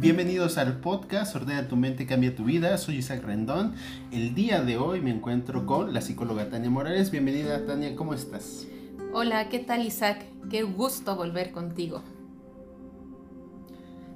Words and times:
Bienvenidos 0.00 0.56
al 0.56 0.80
podcast 0.80 1.36
Ordena 1.36 1.68
tu 1.68 1.76
mente, 1.76 2.06
cambia 2.06 2.34
tu 2.34 2.44
vida. 2.44 2.78
Soy 2.78 2.96
Isaac 2.96 3.22
Rendón. 3.22 3.74
El 4.10 4.34
día 4.34 4.62
de 4.62 4.78
hoy 4.78 5.02
me 5.02 5.10
encuentro 5.10 5.66
con 5.66 5.92
la 5.92 6.00
psicóloga 6.00 6.48
Tania 6.48 6.70
Morales. 6.70 7.10
Bienvenida 7.10 7.66
Tania, 7.66 7.94
¿cómo 7.94 8.14
estás? 8.14 8.66
Hola, 9.12 9.50
¿qué 9.50 9.58
tal 9.58 9.84
Isaac? 9.84 10.24
Qué 10.48 10.62
gusto 10.62 11.16
volver 11.16 11.52
contigo. 11.52 12.02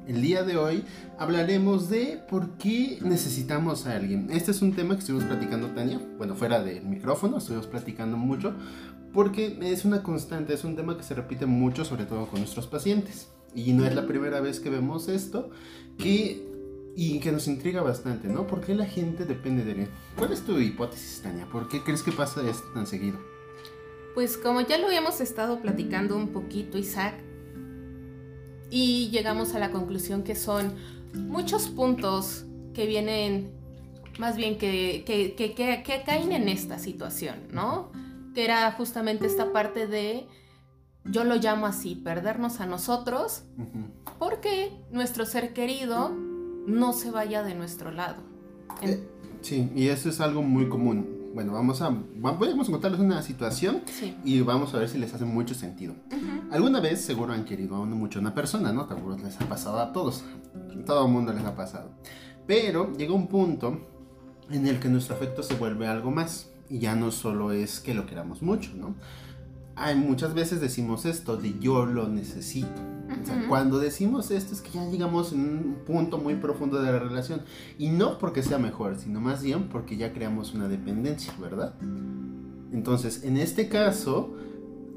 El 0.08 0.22
día 0.22 0.42
de 0.42 0.56
hoy 0.56 0.84
hablaremos 1.18 1.90
de 1.90 2.18
por 2.30 2.56
qué 2.56 2.98
necesitamos 3.02 3.86
a 3.86 3.96
alguien. 3.96 4.28
Este 4.30 4.52
es 4.52 4.62
un 4.62 4.72
tema 4.72 4.94
que 4.94 5.00
estuvimos 5.00 5.28
platicando, 5.28 5.66
Tania. 5.72 6.00
Bueno, 6.16 6.34
fuera 6.34 6.62
del 6.62 6.82
micrófono, 6.86 7.36
estuvimos 7.36 7.66
platicando 7.66 8.16
mucho 8.16 8.54
porque 9.12 9.58
es 9.60 9.84
una 9.84 10.02
constante, 10.02 10.54
es 10.54 10.64
un 10.64 10.76
tema 10.76 10.96
que 10.96 11.02
se 11.02 11.12
repite 11.12 11.44
mucho, 11.44 11.84
sobre 11.84 12.06
todo 12.06 12.26
con 12.26 12.40
nuestros 12.40 12.66
pacientes. 12.66 13.33
Y 13.54 13.72
no 13.72 13.86
es 13.86 13.94
la 13.94 14.06
primera 14.06 14.40
vez 14.40 14.60
que 14.60 14.70
vemos 14.70 15.08
esto, 15.08 15.50
que, 15.98 16.42
y 16.96 17.20
que 17.20 17.32
nos 17.32 17.46
intriga 17.46 17.82
bastante, 17.82 18.28
¿no? 18.28 18.46
¿Por 18.46 18.60
qué 18.60 18.74
la 18.74 18.86
gente 18.86 19.24
depende 19.24 19.64
de 19.64 19.82
él? 19.82 19.88
¿Cuál 20.16 20.32
es 20.32 20.42
tu 20.42 20.58
hipótesis, 20.58 21.20
Tania? 21.22 21.46
¿Por 21.46 21.68
qué 21.68 21.82
crees 21.82 22.02
que 22.02 22.12
pasa 22.12 22.48
esto 22.48 22.66
tan 22.74 22.86
seguido? 22.86 23.18
Pues 24.14 24.36
como 24.36 24.60
ya 24.60 24.78
lo 24.78 24.86
habíamos 24.86 25.20
estado 25.20 25.60
platicando 25.60 26.16
un 26.16 26.28
poquito, 26.28 26.78
Isaac, 26.78 27.14
y 28.70 29.08
llegamos 29.10 29.54
a 29.54 29.58
la 29.58 29.70
conclusión 29.70 30.22
que 30.24 30.34
son 30.34 30.74
muchos 31.14 31.68
puntos 31.68 32.44
que 32.74 32.86
vienen, 32.86 33.52
más 34.18 34.36
bien 34.36 34.58
que, 34.58 35.04
que, 35.06 35.34
que, 35.34 35.54
que 35.54 36.02
caen 36.04 36.32
en 36.32 36.48
esta 36.48 36.78
situación, 36.78 37.36
¿no? 37.52 37.92
Que 38.34 38.44
era 38.44 38.72
justamente 38.72 39.26
esta 39.26 39.52
parte 39.52 39.86
de, 39.86 40.26
yo 41.04 41.24
lo 41.24 41.36
llamo 41.36 41.66
así, 41.66 41.94
perdernos 41.94 42.60
a 42.60 42.66
nosotros, 42.66 43.44
porque 44.18 44.72
nuestro 44.90 45.26
ser 45.26 45.52
querido 45.52 46.10
no 46.66 46.92
se 46.92 47.10
vaya 47.10 47.42
de 47.42 47.54
nuestro 47.54 47.90
lado. 47.90 48.16
Eh, 48.82 49.06
sí, 49.42 49.70
y 49.74 49.88
eso 49.88 50.08
es 50.08 50.20
algo 50.20 50.42
muy 50.42 50.68
común 50.68 51.14
bueno, 51.34 51.52
vamos 51.52 51.82
a, 51.82 51.90
vamos 52.14 52.68
a 52.68 52.72
contarles 52.72 53.00
una 53.00 53.20
situación 53.20 53.82
y 54.24 54.40
vamos 54.40 54.72
a 54.72 54.78
ver 54.78 54.88
si 54.88 54.98
les 54.98 55.12
hace 55.12 55.24
mucho 55.24 55.52
sentido. 55.54 55.94
Alguna 56.52 56.78
vez 56.78 57.00
seguro 57.04 57.32
han 57.32 57.44
querido 57.44 57.84
mucho 57.84 58.20
a 58.20 58.22
una 58.22 58.34
persona, 58.34 58.72
¿no? 58.72 58.86
Seguro 58.86 59.16
les 59.18 59.40
ha 59.40 59.48
pasado 59.48 59.80
a 59.80 59.92
todos. 59.92 60.22
Todo 60.86 61.06
el 61.06 61.12
mundo 61.12 61.32
les 61.32 61.44
ha 61.44 61.56
pasado. 61.56 61.90
Pero 62.46 62.92
llega 62.92 63.12
un 63.12 63.26
punto 63.26 63.80
en 64.48 64.68
el 64.68 64.78
que 64.78 64.88
nuestro 64.88 65.16
afecto 65.16 65.42
se 65.42 65.56
vuelve 65.56 65.88
algo 65.88 66.12
más. 66.12 66.52
Y 66.70 66.78
ya 66.78 66.94
no 66.94 67.10
solo 67.10 67.50
es 67.50 67.80
que 67.80 67.94
lo 67.94 68.06
queramos 68.06 68.40
mucho, 68.40 68.70
¿no? 68.76 68.94
Hay 69.76 69.96
muchas 69.96 70.34
veces 70.34 70.60
decimos 70.60 71.04
esto 71.04 71.36
de 71.36 71.58
yo 71.58 71.86
lo 71.86 72.08
necesito. 72.08 72.80
cuando 73.48 73.78
decimos 73.78 74.30
esto 74.30 74.54
es 74.54 74.60
que 74.60 74.70
ya 74.70 74.84
llegamos 74.86 75.32
en 75.32 75.40
un 75.40 75.76
punto 75.86 76.18
muy 76.18 76.34
profundo 76.36 76.80
de 76.80 76.92
la 76.92 76.98
relación. 76.98 77.42
Y 77.78 77.88
no 77.88 78.18
porque 78.18 78.42
sea 78.42 78.58
mejor, 78.58 78.98
sino 78.98 79.20
más 79.20 79.42
bien 79.42 79.68
porque 79.68 79.96
ya 79.96 80.12
creamos 80.12 80.54
una 80.54 80.68
dependencia, 80.68 81.32
¿verdad? 81.40 81.74
Entonces, 82.72 83.24
en 83.24 83.36
este 83.36 83.68
caso, 83.68 84.34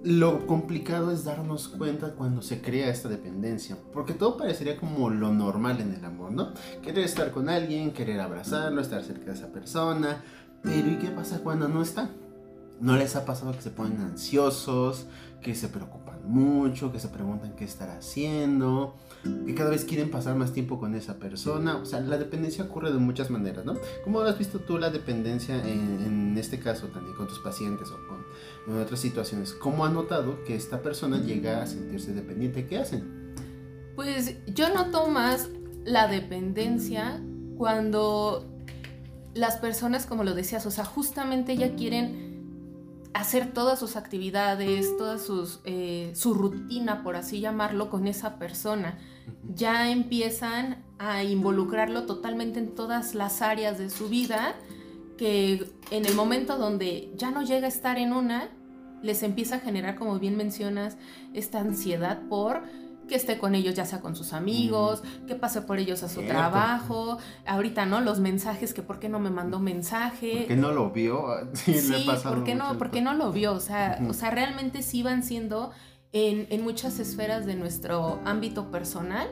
lo 0.03 0.45
complicado 0.47 1.11
es 1.11 1.23
darnos 1.23 1.67
cuenta 1.67 2.13
cuando 2.13 2.41
se 2.41 2.61
crea 2.61 2.89
esta 2.89 3.09
dependencia, 3.09 3.77
porque 3.93 4.13
todo 4.13 4.37
parecería 4.37 4.77
como 4.77 5.09
lo 5.09 5.33
normal 5.33 5.81
en 5.81 5.93
el 5.93 6.05
amor, 6.05 6.31
¿no? 6.31 6.53
Querer 6.81 7.03
estar 7.03 7.31
con 7.31 7.49
alguien, 7.49 7.91
querer 7.91 8.19
abrazarlo, 8.19 8.81
estar 8.81 9.03
cerca 9.03 9.25
de 9.25 9.33
esa 9.33 9.51
persona, 9.51 10.23
pero 10.61 10.89
¿y 10.89 10.97
qué 10.97 11.07
pasa 11.07 11.39
cuando 11.43 11.67
no 11.67 11.81
está? 11.81 12.09
¿No 12.79 12.95
les 12.95 13.15
ha 13.15 13.25
pasado 13.25 13.53
que 13.53 13.61
se 13.61 13.71
ponen 13.71 14.01
ansiosos, 14.01 15.07
que 15.41 15.55
se 15.55 15.67
preocupan 15.67 16.19
mucho, 16.29 16.91
que 16.91 16.99
se 16.99 17.07
preguntan 17.07 17.53
qué 17.55 17.63
estará 17.63 17.97
haciendo, 17.97 18.95
que 19.45 19.55
cada 19.55 19.69
vez 19.69 19.85
quieren 19.85 20.11
pasar 20.11 20.35
más 20.35 20.53
tiempo 20.53 20.79
con 20.79 20.93
esa 20.93 21.17
persona? 21.17 21.77
O 21.77 21.85
sea, 21.85 22.01
la 22.01 22.17
dependencia 22.17 22.63
ocurre 22.63 22.91
de 22.91 22.99
muchas 22.99 23.29
maneras, 23.29 23.65
¿no? 23.65 23.75
¿Cómo 24.03 24.21
has 24.21 24.37
visto 24.37 24.59
tú 24.59 24.77
la 24.77 24.89
dependencia 24.89 25.55
en, 25.67 26.37
este 26.37 26.59
caso 26.59 26.87
también 26.87 27.15
con 27.15 27.27
tus 27.27 27.39
pacientes 27.39 27.87
o 27.89 27.97
con 28.07 28.79
otras 28.79 28.99
situaciones? 28.99 29.53
¿Cómo 29.53 29.85
has 29.85 29.91
notado 29.91 30.43
que 30.43 30.55
esta 30.55 30.83
persona 30.83 31.17
llega 31.17 31.63
a 31.63 31.65
sentirse 31.65 32.13
dependiente? 32.13 32.67
¿Qué 32.67 32.77
hacen? 32.77 33.33
Pues 33.95 34.35
yo 34.53 34.71
noto 34.71 35.07
más 35.07 35.49
la 35.83 36.07
dependencia 36.07 37.19
cuando 37.57 38.45
las 39.33 39.57
personas, 39.57 40.05
como 40.05 40.23
lo 40.23 40.35
decías, 40.35 40.65
o 40.67 40.71
sea, 40.71 40.85
justamente 40.85 41.57
ya 41.57 41.75
quieren 41.75 42.36
hacer 43.13 43.53
todas 43.53 43.79
sus 43.79 43.95
actividades, 43.95 44.95
toda 44.97 45.17
sus, 45.17 45.59
eh, 45.65 46.11
su 46.15 46.33
rutina, 46.33 47.03
por 47.03 47.15
así 47.15 47.39
llamarlo, 47.39 47.89
con 47.89 48.07
esa 48.07 48.37
persona. 48.37 48.97
Ya 49.53 49.91
empiezan 49.91 50.83
a 50.99 51.23
involucrarlo 51.23 52.05
totalmente 52.05 52.59
en 52.59 52.75
todas 52.75 53.15
las 53.15 53.41
áreas 53.41 53.77
de 53.77 53.89
su 53.89 54.09
vida, 54.09 54.55
que 55.17 55.69
en 55.91 56.05
el 56.05 56.15
momento 56.15 56.57
donde 56.57 57.11
ya 57.15 57.31
no 57.31 57.41
llega 57.43 57.65
a 57.65 57.69
estar 57.69 57.97
en 57.97 58.13
una, 58.13 58.49
les 59.01 59.23
empieza 59.23 59.55
a 59.55 59.59
generar, 59.59 59.95
como 59.95 60.19
bien 60.19 60.37
mencionas, 60.37 60.97
esta 61.33 61.59
ansiedad 61.59 62.21
por 62.29 62.63
que 63.07 63.15
esté 63.15 63.37
con 63.37 63.55
ellos, 63.55 63.75
ya 63.75 63.85
sea 63.85 64.01
con 64.01 64.15
sus 64.15 64.33
amigos, 64.33 65.03
que 65.27 65.35
pase 65.35 65.61
por 65.61 65.79
ellos 65.79 66.03
a 66.03 66.09
su 66.09 66.21
trabajo. 66.23 67.17
Ahorita, 67.45 67.85
¿no? 67.85 68.01
Los 68.01 68.19
mensajes, 68.19 68.73
que 68.73 68.81
por 68.81 68.99
qué 68.99 69.09
no 69.09 69.19
me 69.19 69.29
mandó 69.29 69.59
mensaje. 69.59 70.39
¿Por 70.39 70.47
qué 70.47 70.55
no 70.55 70.71
lo 70.71 70.91
vio? 70.91 71.27
Sí, 71.53 71.73
sí 71.73 72.07
¿por 72.23 72.43
qué 72.43 72.55
no, 72.55 72.77
porque 72.77 73.01
no 73.01 73.13
lo 73.13 73.31
vio? 73.31 73.53
O 73.53 73.59
sea, 73.59 73.99
o 74.07 74.13
sea, 74.13 74.29
realmente 74.29 74.81
sí 74.81 75.03
van 75.03 75.23
siendo 75.23 75.71
en, 76.11 76.47
en 76.49 76.63
muchas 76.63 76.99
esferas 76.99 77.45
de 77.45 77.55
nuestro 77.55 78.19
ámbito 78.25 78.71
personal 78.71 79.27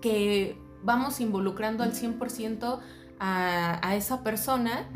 que 0.00 0.58
vamos 0.82 1.20
involucrando 1.20 1.84
al 1.84 1.92
100% 1.92 2.80
a, 3.18 3.86
a 3.86 3.96
esa 3.96 4.22
persona 4.22 4.88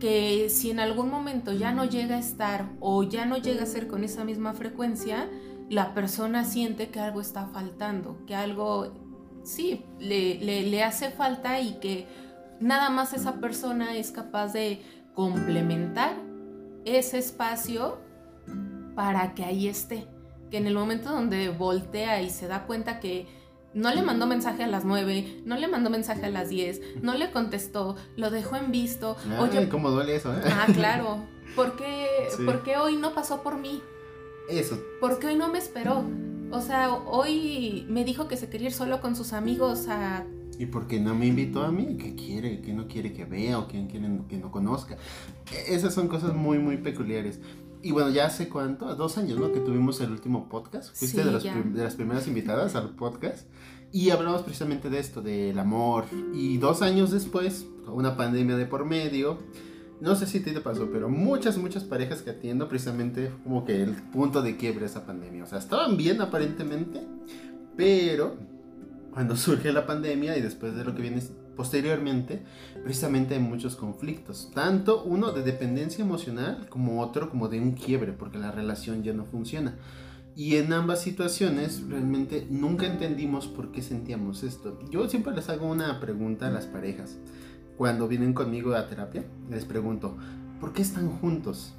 que 0.00 0.50
si 0.50 0.70
en 0.70 0.80
algún 0.80 1.10
momento 1.10 1.52
ya 1.52 1.72
no 1.72 1.84
llega 1.84 2.16
a 2.16 2.18
estar 2.18 2.70
o 2.80 3.02
ya 3.04 3.26
no 3.26 3.36
llega 3.36 3.62
a 3.62 3.66
ser 3.66 3.86
con 3.86 4.04
esa 4.04 4.24
misma 4.24 4.52
frecuencia, 4.52 5.28
la 5.68 5.94
persona 5.94 6.44
siente 6.44 6.90
que 6.90 7.00
algo 7.00 7.20
está 7.20 7.46
faltando, 7.46 8.18
que 8.26 8.34
algo, 8.34 8.92
sí, 9.44 9.84
le, 9.98 10.38
le, 10.38 10.82
hace 10.82 11.10
falta 11.10 11.60
y 11.60 11.78
que 11.80 12.06
nada 12.60 12.90
más 12.90 13.12
esa 13.12 13.40
persona 13.40 13.96
es 13.96 14.10
capaz 14.10 14.52
de 14.52 14.82
complementar 15.14 16.16
ese 16.84 17.18
espacio 17.18 17.98
para 18.94 19.34
que 19.34 19.44
ahí 19.44 19.68
esté. 19.68 20.06
Que 20.50 20.58
en 20.58 20.66
el 20.66 20.74
momento 20.74 21.10
donde 21.10 21.48
voltea 21.48 22.20
y 22.22 22.30
se 22.30 22.46
da 22.46 22.66
cuenta 22.66 23.00
que 23.00 23.26
no 23.72 23.92
le 23.92 24.02
mandó 24.02 24.26
mensaje 24.26 24.62
a 24.62 24.66
las 24.68 24.84
9, 24.84 25.42
no 25.44 25.56
le 25.56 25.66
mandó 25.66 25.90
mensaje 25.90 26.26
a 26.26 26.30
las 26.30 26.48
10, 26.48 27.02
no 27.02 27.14
le 27.14 27.30
contestó, 27.32 27.96
lo 28.16 28.30
dejó 28.30 28.56
en 28.56 28.70
visto. 28.70 29.16
Oye, 29.40 29.68
¿cómo 29.68 29.90
duele 29.90 30.16
eso? 30.16 30.32
Eh? 30.32 30.42
Ah, 30.44 30.66
claro. 30.72 31.26
¿Por 31.56 31.76
qué, 31.76 32.06
¿Por 32.44 32.62
qué 32.62 32.76
hoy 32.76 32.96
no 32.96 33.14
pasó 33.14 33.42
por 33.42 33.56
mí? 33.58 33.82
Eso. 34.48 34.78
Porque 35.00 35.28
hoy 35.28 35.36
no 35.36 35.48
me 35.48 35.58
esperó. 35.58 36.04
O 36.50 36.60
sea, 36.60 36.94
hoy 36.94 37.86
me 37.88 38.04
dijo 38.04 38.28
que 38.28 38.36
se 38.36 38.48
quería 38.48 38.68
ir 38.68 38.74
solo 38.74 39.00
con 39.00 39.16
sus 39.16 39.32
amigos 39.32 39.88
a... 39.88 40.24
¿Y 40.58 40.66
por 40.66 40.86
qué 40.86 41.00
no 41.00 41.14
me 41.14 41.26
invitó 41.26 41.64
a 41.64 41.72
mí? 41.72 41.96
¿Qué 41.96 42.14
quiere? 42.14 42.60
¿Qué 42.60 42.72
no 42.72 42.86
quiere 42.86 43.12
que 43.12 43.24
vea? 43.24 43.58
¿O 43.58 43.66
quién 43.66 43.88
quiere 43.88 44.08
que 44.28 44.36
no 44.36 44.52
conozca? 44.52 44.96
Esas 45.66 45.94
son 45.94 46.06
cosas 46.06 46.32
muy, 46.34 46.58
muy 46.58 46.76
peculiares. 46.76 47.40
Y 47.82 47.90
bueno, 47.90 48.10
ya 48.10 48.26
hace 48.26 48.48
cuánto, 48.48 48.94
dos 48.94 49.18
años, 49.18 49.38
¿no? 49.38 49.52
Que 49.52 49.60
tuvimos 49.60 50.00
el 50.00 50.12
último 50.12 50.48
podcast. 50.48 50.94
Fuiste 50.94 51.24
de, 51.24 51.32
de 51.32 51.82
las 51.82 51.96
primeras 51.96 52.28
invitadas 52.28 52.76
al 52.76 52.90
podcast. 52.90 53.48
Y 53.90 54.10
hablamos 54.10 54.42
precisamente 54.42 54.90
de 54.90 55.00
esto, 55.00 55.22
del 55.22 55.58
amor. 55.58 56.04
Y 56.32 56.58
dos 56.58 56.82
años 56.82 57.10
después, 57.10 57.66
una 57.88 58.16
pandemia 58.16 58.56
de 58.56 58.66
por 58.66 58.84
medio 58.84 59.38
no 60.00 60.16
sé 60.16 60.26
si 60.26 60.40
te 60.40 60.58
pasó, 60.60 60.90
pero 60.90 61.08
muchas, 61.08 61.56
muchas 61.56 61.84
parejas 61.84 62.22
que 62.22 62.30
atiendo 62.30 62.68
precisamente 62.68 63.30
como 63.42 63.64
que 63.64 63.82
el 63.82 63.94
punto 63.94 64.42
de 64.42 64.56
quiebre 64.56 64.86
esa 64.86 65.06
pandemia. 65.06 65.44
O 65.44 65.46
sea, 65.46 65.58
estaban 65.58 65.96
bien 65.96 66.20
aparentemente, 66.20 67.00
pero 67.76 68.36
cuando 69.12 69.36
surge 69.38 69.72
la 69.72 69.86
pandemia 69.86 70.36
y 70.36 70.42
después 70.42 70.74
de 70.74 70.84
lo 70.84 70.94
que 70.94 71.02
viene 71.02 71.22
posteriormente, 71.56 72.42
precisamente 72.82 73.34
hay 73.34 73.40
muchos 73.40 73.76
conflictos. 73.76 74.50
Tanto 74.52 75.04
uno 75.04 75.30
de 75.32 75.42
dependencia 75.42 76.04
emocional 76.04 76.66
como 76.68 77.00
otro 77.00 77.30
como 77.30 77.48
de 77.48 77.60
un 77.60 77.72
quiebre, 77.72 78.12
porque 78.12 78.38
la 78.38 78.50
relación 78.50 79.02
ya 79.04 79.12
no 79.12 79.24
funciona. 79.24 79.76
Y 80.36 80.56
en 80.56 80.72
ambas 80.72 81.00
situaciones 81.00 81.84
realmente 81.88 82.48
nunca 82.50 82.86
entendimos 82.86 83.46
por 83.46 83.70
qué 83.70 83.82
sentíamos 83.82 84.42
esto. 84.42 84.80
Yo 84.90 85.08
siempre 85.08 85.32
les 85.32 85.48
hago 85.48 85.68
una 85.68 86.00
pregunta 86.00 86.48
a 86.48 86.50
las 86.50 86.66
parejas 86.66 87.18
cuando 87.76 88.08
vienen 88.08 88.32
conmigo 88.32 88.74
a 88.74 88.88
terapia, 88.88 89.24
les 89.50 89.64
pregunto, 89.64 90.16
¿por 90.60 90.72
qué 90.72 90.82
están 90.82 91.08
juntos? 91.10 91.74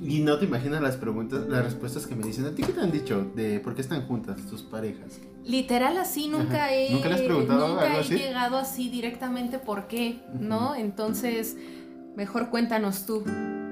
Y 0.00 0.20
no 0.20 0.38
te 0.38 0.44
imaginas 0.44 0.80
las 0.80 0.96
preguntas, 0.96 1.48
las 1.48 1.64
respuestas 1.64 2.06
que 2.06 2.14
me 2.14 2.24
dicen. 2.24 2.44
¿A 2.46 2.54
ti 2.54 2.62
qué 2.62 2.72
te 2.72 2.80
han 2.80 2.92
dicho 2.92 3.26
de 3.34 3.58
por 3.58 3.74
qué 3.74 3.80
están 3.80 4.02
juntas 4.06 4.40
tus 4.46 4.62
parejas? 4.62 5.18
Literal 5.44 5.98
así 5.98 6.28
nunca 6.28 6.72
he, 6.72 6.92
¿Nunca 6.92 7.08
preguntado 7.16 7.68
nunca 7.68 7.98
he 7.98 8.04
llegado 8.04 8.56
así 8.56 8.88
directamente 8.88 9.58
por 9.58 9.88
qué, 9.88 10.20
¿no? 10.38 10.76
Entonces, 10.76 11.56
mejor 12.16 12.50
cuéntanos 12.50 13.04
tú. 13.04 13.24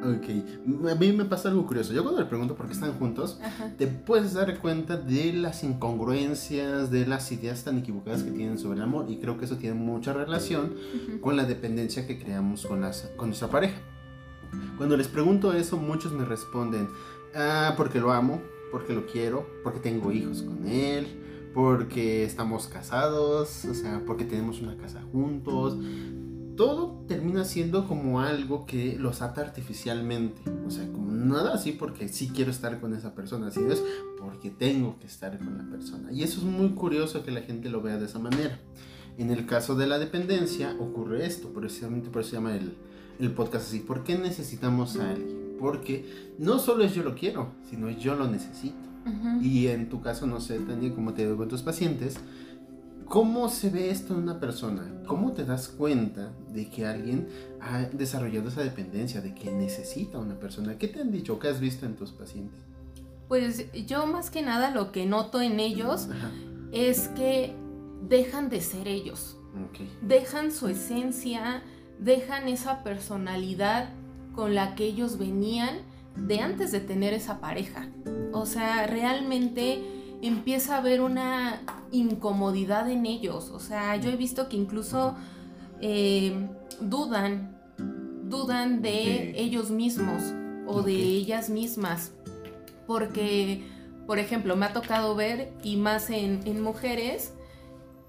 Ok, 0.03 0.91
a 0.91 0.95
mí 0.95 1.13
me 1.13 1.27
pasa 1.27 1.51
algo 1.51 1.67
curioso. 1.67 1.93
Yo 1.93 2.03
cuando 2.03 2.21
le 2.21 2.27
pregunto 2.27 2.55
por 2.55 2.67
qué 2.67 2.73
están 2.73 2.95
juntos, 2.95 3.39
te 3.77 3.87
puedes 3.87 4.33
dar 4.33 4.59
cuenta 4.59 4.97
de 4.97 5.33
las 5.35 5.63
incongruencias, 5.63 6.91
de 6.91 7.07
las 7.07 7.31
ideas 7.33 7.65
tan 7.65 7.79
equivocadas 7.79 8.23
que 8.23 8.31
tienen 8.31 8.59
sobre 8.59 8.79
el 8.79 8.85
amor. 8.85 9.11
Y 9.11 9.19
creo 9.19 9.37
que 9.39 9.45
eso 9.45 9.57
tiene 9.57 9.75
mucha 9.75 10.13
relación 10.15 10.75
con 11.21 11.37
la 11.37 11.45
dependencia 11.45 12.07
que 12.07 12.19
creamos 12.19 12.67
con, 12.67 12.81
las, 12.81 13.11
con 13.17 13.29
nuestra 13.29 13.49
pareja. 13.49 13.79
Cuando 14.79 14.97
les 14.97 15.09
pregunto 15.09 15.53
eso, 15.53 15.77
muchos 15.77 16.13
me 16.13 16.25
responden, 16.25 16.89
ah, 17.35 17.75
porque 17.77 18.01
lo 18.01 18.13
amo, 18.13 18.41
porque 18.71 18.95
lo 18.95 19.07
quiero, 19.07 19.47
porque 19.63 19.81
tengo 19.81 20.11
hijos 20.13 20.43
con 20.43 20.67
él, 20.67 21.07
porque 21.55 22.25
estamos 22.25 22.69
casados, 22.69 23.65
o 23.65 23.75
sea, 23.75 24.03
porque 24.07 24.25
tenemos 24.25 24.61
una 24.61 24.77
casa 24.77 25.03
juntos. 25.13 25.77
Todo 26.61 27.07
termina 27.09 27.47
siendo 27.47 27.89
como 27.89 28.21
algo 28.21 28.67
que 28.67 28.99
los 28.99 29.23
ata 29.23 29.41
artificialmente. 29.41 30.43
O 30.67 30.71
sea, 30.71 30.87
como 30.93 31.11
nada 31.11 31.55
así 31.55 31.73
porque 31.73 32.07
sí 32.07 32.29
quiero 32.35 32.51
estar 32.51 32.79
con 32.81 32.93
esa 32.93 33.15
persona, 33.15 33.51
sino 33.51 33.73
es 33.73 33.83
porque 34.19 34.51
tengo 34.51 34.99
que 34.99 35.07
estar 35.07 35.39
con 35.39 35.57
la 35.57 35.65
persona. 35.65 36.13
Y 36.13 36.23
eso 36.23 36.41
es 36.41 36.45
muy 36.45 36.73
curioso 36.73 37.25
que 37.25 37.31
la 37.31 37.41
gente 37.41 37.71
lo 37.71 37.81
vea 37.81 37.97
de 37.97 38.05
esa 38.05 38.19
manera. 38.19 38.61
En 39.17 39.31
el 39.31 39.47
caso 39.47 39.75
de 39.75 39.87
la 39.87 39.99
dependencia 39.99 40.77
ocurre 40.79 41.25
esto, 41.25 41.49
precisamente 41.49 42.11
por 42.11 42.21
eso 42.21 42.33
se 42.33 42.37
llama 42.37 42.55
el, 42.55 42.77
el 43.19 43.33
podcast 43.33 43.69
así. 43.69 43.79
¿Por 43.79 44.05
qué 44.05 44.19
necesitamos 44.19 44.99
a 44.99 45.13
alguien? 45.13 45.57
Porque 45.59 46.35
no 46.39 46.59
solo 46.59 46.85
es 46.85 46.95
yo 46.95 47.03
lo 47.03 47.15
quiero, 47.15 47.55
sino 47.71 47.89
yo 47.89 48.17
lo 48.17 48.29
necesito. 48.29 48.77
Y 49.41 49.69
en 49.69 49.89
tu 49.89 50.03
caso, 50.03 50.27
no 50.27 50.41
sé, 50.41 50.59
Tania, 50.59 50.95
como 50.95 51.15
te 51.15 51.23
digo 51.23 51.39
con 51.39 51.49
tus 51.49 51.63
pacientes, 51.63 52.21
¿cómo 53.11 53.49
se 53.49 53.71
ve 53.71 53.91
esto 53.91 54.15
en 54.15 54.21
una 54.21 54.39
persona? 54.39 55.03
¿Cómo 55.05 55.33
te 55.33 55.45
das 55.45 55.67
cuenta 55.67 56.31
de 56.49 56.71
que 56.71 56.87
alguien 56.87 57.27
ha 57.61 57.81
desarrollado 57.81 58.49
esa 58.49 58.63
dependencia, 58.63 59.21
de 59.21 59.35
que 59.35 59.51
necesita 59.51 60.17
a 60.17 60.21
una 60.21 60.39
persona? 60.39 60.79
¿Qué 60.79 60.87
te 60.87 61.01
han 61.01 61.11
dicho? 61.11 61.41
¿Qué 61.41 61.49
has 61.49 61.59
visto 61.59 61.87
en 61.87 61.97
tus 61.97 62.13
pacientes? 62.13 62.61
Pues 63.27 63.67
yo 63.85 64.07
más 64.07 64.31
que 64.31 64.43
nada 64.43 64.71
lo 64.71 64.93
que 64.93 65.07
noto 65.07 65.43
en 65.43 65.59
ellos 65.59 66.07
es 66.71 67.09
que 67.09 67.53
dejan 68.09 68.49
de 68.49 68.61
ser 68.61 68.87
ellos. 68.87 69.37
Dejan 70.03 70.53
su 70.53 70.69
esencia, 70.69 71.65
dejan 71.99 72.47
esa 72.47 72.85
personalidad 72.85 73.89
con 74.37 74.55
la 74.55 74.77
que 74.77 74.85
ellos 74.85 75.19
venían 75.19 75.79
de 76.15 76.39
antes 76.39 76.71
de 76.71 76.79
tener 76.79 77.13
esa 77.13 77.41
pareja. 77.41 77.89
O 78.33 78.47
sea, 78.47 78.87
realmente 78.87 80.00
empieza 80.23 80.75
a 80.75 80.79
haber 80.79 81.01
una 81.01 81.63
incomodidad 81.91 82.91
en 82.91 83.07
ellos. 83.07 83.51
O 83.51 83.61
sea, 83.61 83.97
yo 83.97 84.11
he 84.11 84.17
visto 84.17 84.49
que 84.49 84.57
incluso 84.57 85.15
eh, 85.81 86.49
dudan, 86.81 87.59
dudan 88.25 88.83
de 88.83 89.39
ellos 89.41 89.71
mismos 89.71 90.23
o 90.67 90.83
de 90.83 90.95
ellas 90.95 91.51
mismas. 91.51 92.13
Porque, 92.87 93.65
por 94.07 94.19
ejemplo, 94.19 94.57
me 94.57 94.67
ha 94.67 94.73
tocado 94.73 95.15
ver, 95.15 95.53
y 95.63 95.77
más 95.77 96.11
en, 96.11 96.63
mujeres, 96.63 97.33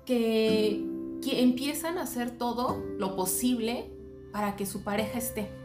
que, 0.06 0.84
que 1.22 1.42
empiezan 1.44 1.98
a 1.98 2.04
hacer 2.04 2.32
todo 2.32 2.84
lo 2.98 3.16
posible 3.16 3.92
para 4.32 4.56
que 4.56 4.66
su 4.66 4.84
pareja 4.84 5.20
esté. 5.20 5.62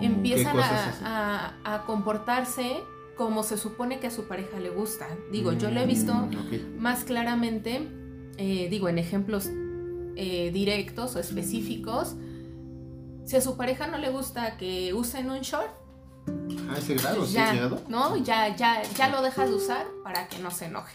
Empiezan 0.00 0.56
a, 0.58 1.82
comportarse 1.86 2.76
como 3.18 3.42
se 3.42 3.58
supone 3.58 3.98
que 3.98 4.06
a 4.06 4.10
su 4.10 4.28
pareja 4.28 4.58
le 4.58 4.70
gusta. 4.70 5.06
Digo, 5.30 5.52
yo 5.52 5.70
lo 5.70 5.80
he 5.80 5.86
visto 5.86 6.14
mm, 6.14 6.78
más 6.78 7.04
claramente, 7.04 7.86
eh, 8.38 8.68
digo, 8.70 8.88
en 8.88 8.98
ejemplos 8.98 9.50
eh, 10.16 10.50
directos 10.52 11.16
o 11.16 11.18
específicos. 11.18 12.14
Si 13.26 13.36
a 13.36 13.40
su 13.42 13.58
pareja 13.58 13.88
no 13.88 13.98
le 13.98 14.08
gusta 14.08 14.56
que 14.56 14.94
usen 14.94 15.28
un 15.30 15.40
short, 15.40 15.68
Ah, 16.68 16.76
ese 16.78 16.94
grado, 16.94 17.24
ya, 17.26 17.70
¿no? 17.88 18.16
Ya, 18.18 18.54
ya, 18.54 18.82
ya 18.82 19.08
lo 19.08 19.22
dejas 19.22 19.48
de 19.48 19.54
usar 19.54 19.86
para 20.04 20.28
que 20.28 20.38
no 20.38 20.50
se 20.50 20.66
enoje. 20.66 20.94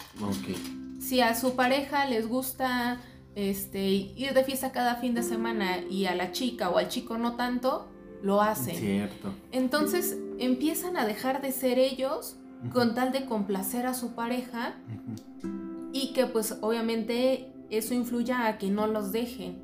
Si 0.99 1.19
a 1.19 1.35
su 1.35 1.55
pareja 1.55 2.05
les 2.05 2.27
gusta 2.27 3.01
este, 3.35 3.83
ir 3.83 4.33
de 4.33 4.43
fiesta 4.43 4.71
cada 4.71 4.95
fin 4.97 5.15
de 5.15 5.23
semana 5.23 5.79
y 5.79 6.05
a 6.05 6.15
la 6.15 6.31
chica 6.31 6.69
o 6.69 6.77
al 6.77 6.89
chico 6.89 7.17
no 7.17 7.35
tanto, 7.35 7.91
lo 8.23 8.41
hacen. 8.41 8.75
Cierto. 8.75 9.33
Entonces 9.51 10.17
empiezan 10.39 10.97
a 10.97 11.05
dejar 11.05 11.41
de 11.41 11.51
ser 11.51 11.77
ellos 11.77 12.37
con 12.71 12.95
tal 12.95 13.11
de 13.11 13.25
complacer 13.25 13.85
a 13.85 13.93
su 13.93 14.15
pareja 14.15 14.75
y 15.91 16.13
que 16.13 16.25
pues 16.25 16.57
obviamente 16.61 17.51
eso 17.69 17.93
influya 17.93 18.47
a 18.47 18.57
que 18.57 18.69
no 18.69 18.87
los 18.87 19.11
dejen, 19.11 19.61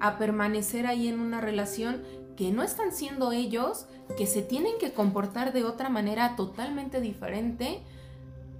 a 0.00 0.16
permanecer 0.18 0.86
ahí 0.86 1.08
en 1.08 1.20
una 1.20 1.40
relación 1.40 2.02
que 2.36 2.50
no 2.50 2.62
están 2.62 2.92
siendo 2.92 3.32
ellos, 3.32 3.86
que 4.16 4.26
se 4.26 4.40
tienen 4.40 4.72
que 4.80 4.92
comportar 4.92 5.52
de 5.52 5.64
otra 5.64 5.90
manera 5.90 6.36
totalmente 6.36 7.02
diferente 7.02 7.82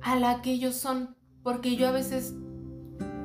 a 0.02 0.16
la 0.16 0.42
que 0.42 0.52
ellos 0.52 0.74
son. 0.74 1.16
Porque 1.42 1.76
yo 1.76 1.88
a 1.88 1.92
veces 1.92 2.34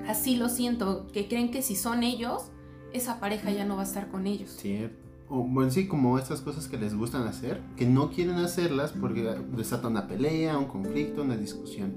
así 0.08 0.38
lo 0.38 0.48
siento, 0.48 1.08
que 1.08 1.28
creen 1.28 1.52
que 1.52 1.62
si 1.62 1.76
son 1.76 2.04
ellos, 2.04 2.52
esa 2.94 3.20
pareja 3.20 3.52
ya 3.52 3.66
no 3.66 3.76
va 3.76 3.82
a 3.82 3.86
estar 3.86 4.10
con 4.10 4.28
ellos. 4.28 4.52
Cierto. 4.52 5.05
O, 5.28 5.44
bueno, 5.44 5.72
sí, 5.72 5.88
como 5.88 6.20
estas 6.20 6.42
cosas 6.42 6.68
que 6.68 6.78
les 6.78 6.96
gustan 6.96 7.28
hacer, 7.28 7.60
que 7.76 7.88
no 7.88 8.12
quieren 8.12 8.36
hacerlas 8.36 8.92
porque 8.92 9.24
desata 9.56 9.88
una 9.88 10.08
pelea, 10.08 10.58
un 10.58 10.66
conflicto, 10.66 11.24
una 11.24 11.36
discusión. 11.36 11.96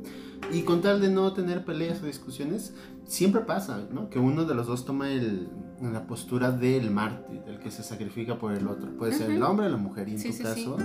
Y 0.50 0.62
con 0.62 0.80
tal 0.80 1.00
de 1.00 1.10
no 1.10 1.32
tener 1.34 1.64
peleas 1.64 2.02
o 2.02 2.06
discusiones, 2.06 2.74
siempre 3.04 3.42
pasa, 3.42 3.86
¿no? 3.92 4.08
Que 4.08 4.18
uno 4.18 4.46
de 4.46 4.54
los 4.54 4.66
dos 4.66 4.86
toma 4.86 5.10
el, 5.10 5.48
la 5.82 6.06
postura 6.06 6.52
del 6.52 6.90
mártir, 6.90 7.42
del 7.44 7.58
que 7.58 7.70
se 7.70 7.82
sacrifica 7.82 8.38
por 8.38 8.52
el 8.52 8.66
otro. 8.66 8.96
Puede 8.96 9.12
ser 9.12 9.30
el 9.30 9.42
hombre 9.42 9.66
o 9.66 9.68
la 9.68 9.76
mujer. 9.76 10.08
Y 10.08 10.14
en 10.14 10.22
tu 10.22 10.42
caso, 10.42 10.78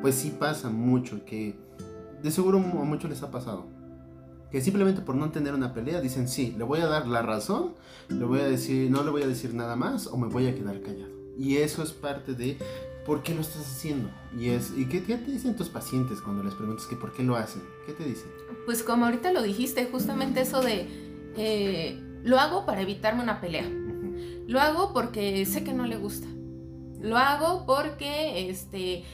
pues 0.00 0.14
sí 0.14 0.34
pasa 0.38 0.70
mucho, 0.70 1.24
que 1.26 1.58
de 2.22 2.30
seguro 2.30 2.58
a 2.58 2.84
muchos 2.84 3.10
les 3.10 3.22
ha 3.22 3.30
pasado 3.30 3.80
que 4.50 4.60
simplemente 4.60 5.00
por 5.00 5.14
no 5.14 5.30
tener 5.30 5.54
una 5.54 5.72
pelea 5.72 6.00
dicen, 6.00 6.28
sí, 6.28 6.54
le 6.58 6.64
voy 6.64 6.80
a 6.80 6.86
dar 6.86 7.06
la 7.06 7.22
razón, 7.22 7.74
le 8.08 8.24
voy 8.24 8.40
a 8.40 8.44
decir, 8.44 8.90
no 8.90 9.04
le 9.04 9.10
voy 9.10 9.22
a 9.22 9.28
decir 9.28 9.54
nada 9.54 9.76
más 9.76 10.08
o 10.08 10.16
me 10.16 10.26
voy 10.26 10.48
a 10.48 10.54
quedar 10.54 10.80
callado. 10.82 11.19
Y 11.40 11.56
eso 11.56 11.82
es 11.82 11.92
parte 11.92 12.34
de 12.34 12.58
por 13.06 13.22
qué 13.22 13.34
lo 13.34 13.40
estás 13.40 13.62
haciendo. 13.62 14.10
Y 14.38 14.50
es 14.50 14.72
¿y 14.76 14.86
qué, 14.86 15.00
te 15.00 15.16
dicen 15.16 15.56
tus 15.56 15.70
pacientes 15.70 16.20
cuando 16.20 16.42
les 16.42 16.52
preguntas 16.52 16.84
que 16.84 16.96
por 16.96 17.14
qué 17.14 17.22
lo 17.22 17.34
hacen? 17.34 17.62
¿Qué 17.86 17.94
te 17.94 18.04
dicen? 18.04 18.30
Pues 18.66 18.82
como 18.82 19.06
ahorita 19.06 19.32
lo 19.32 19.40
dijiste, 19.40 19.88
justamente 19.90 20.42
eso 20.42 20.60
de, 20.60 20.86
eh, 21.38 21.98
lo 22.22 22.38
hago 22.38 22.66
para 22.66 22.82
evitarme 22.82 23.22
una 23.22 23.40
pelea. 23.40 23.66
Lo 24.46 24.60
hago 24.60 24.92
porque 24.92 25.46
sé 25.46 25.64
que 25.64 25.72
no 25.72 25.86
le 25.86 25.96
gusta. 25.96 26.26
Lo 27.00 27.16
hago 27.16 27.64
porque 27.64 28.50
este 28.50 29.04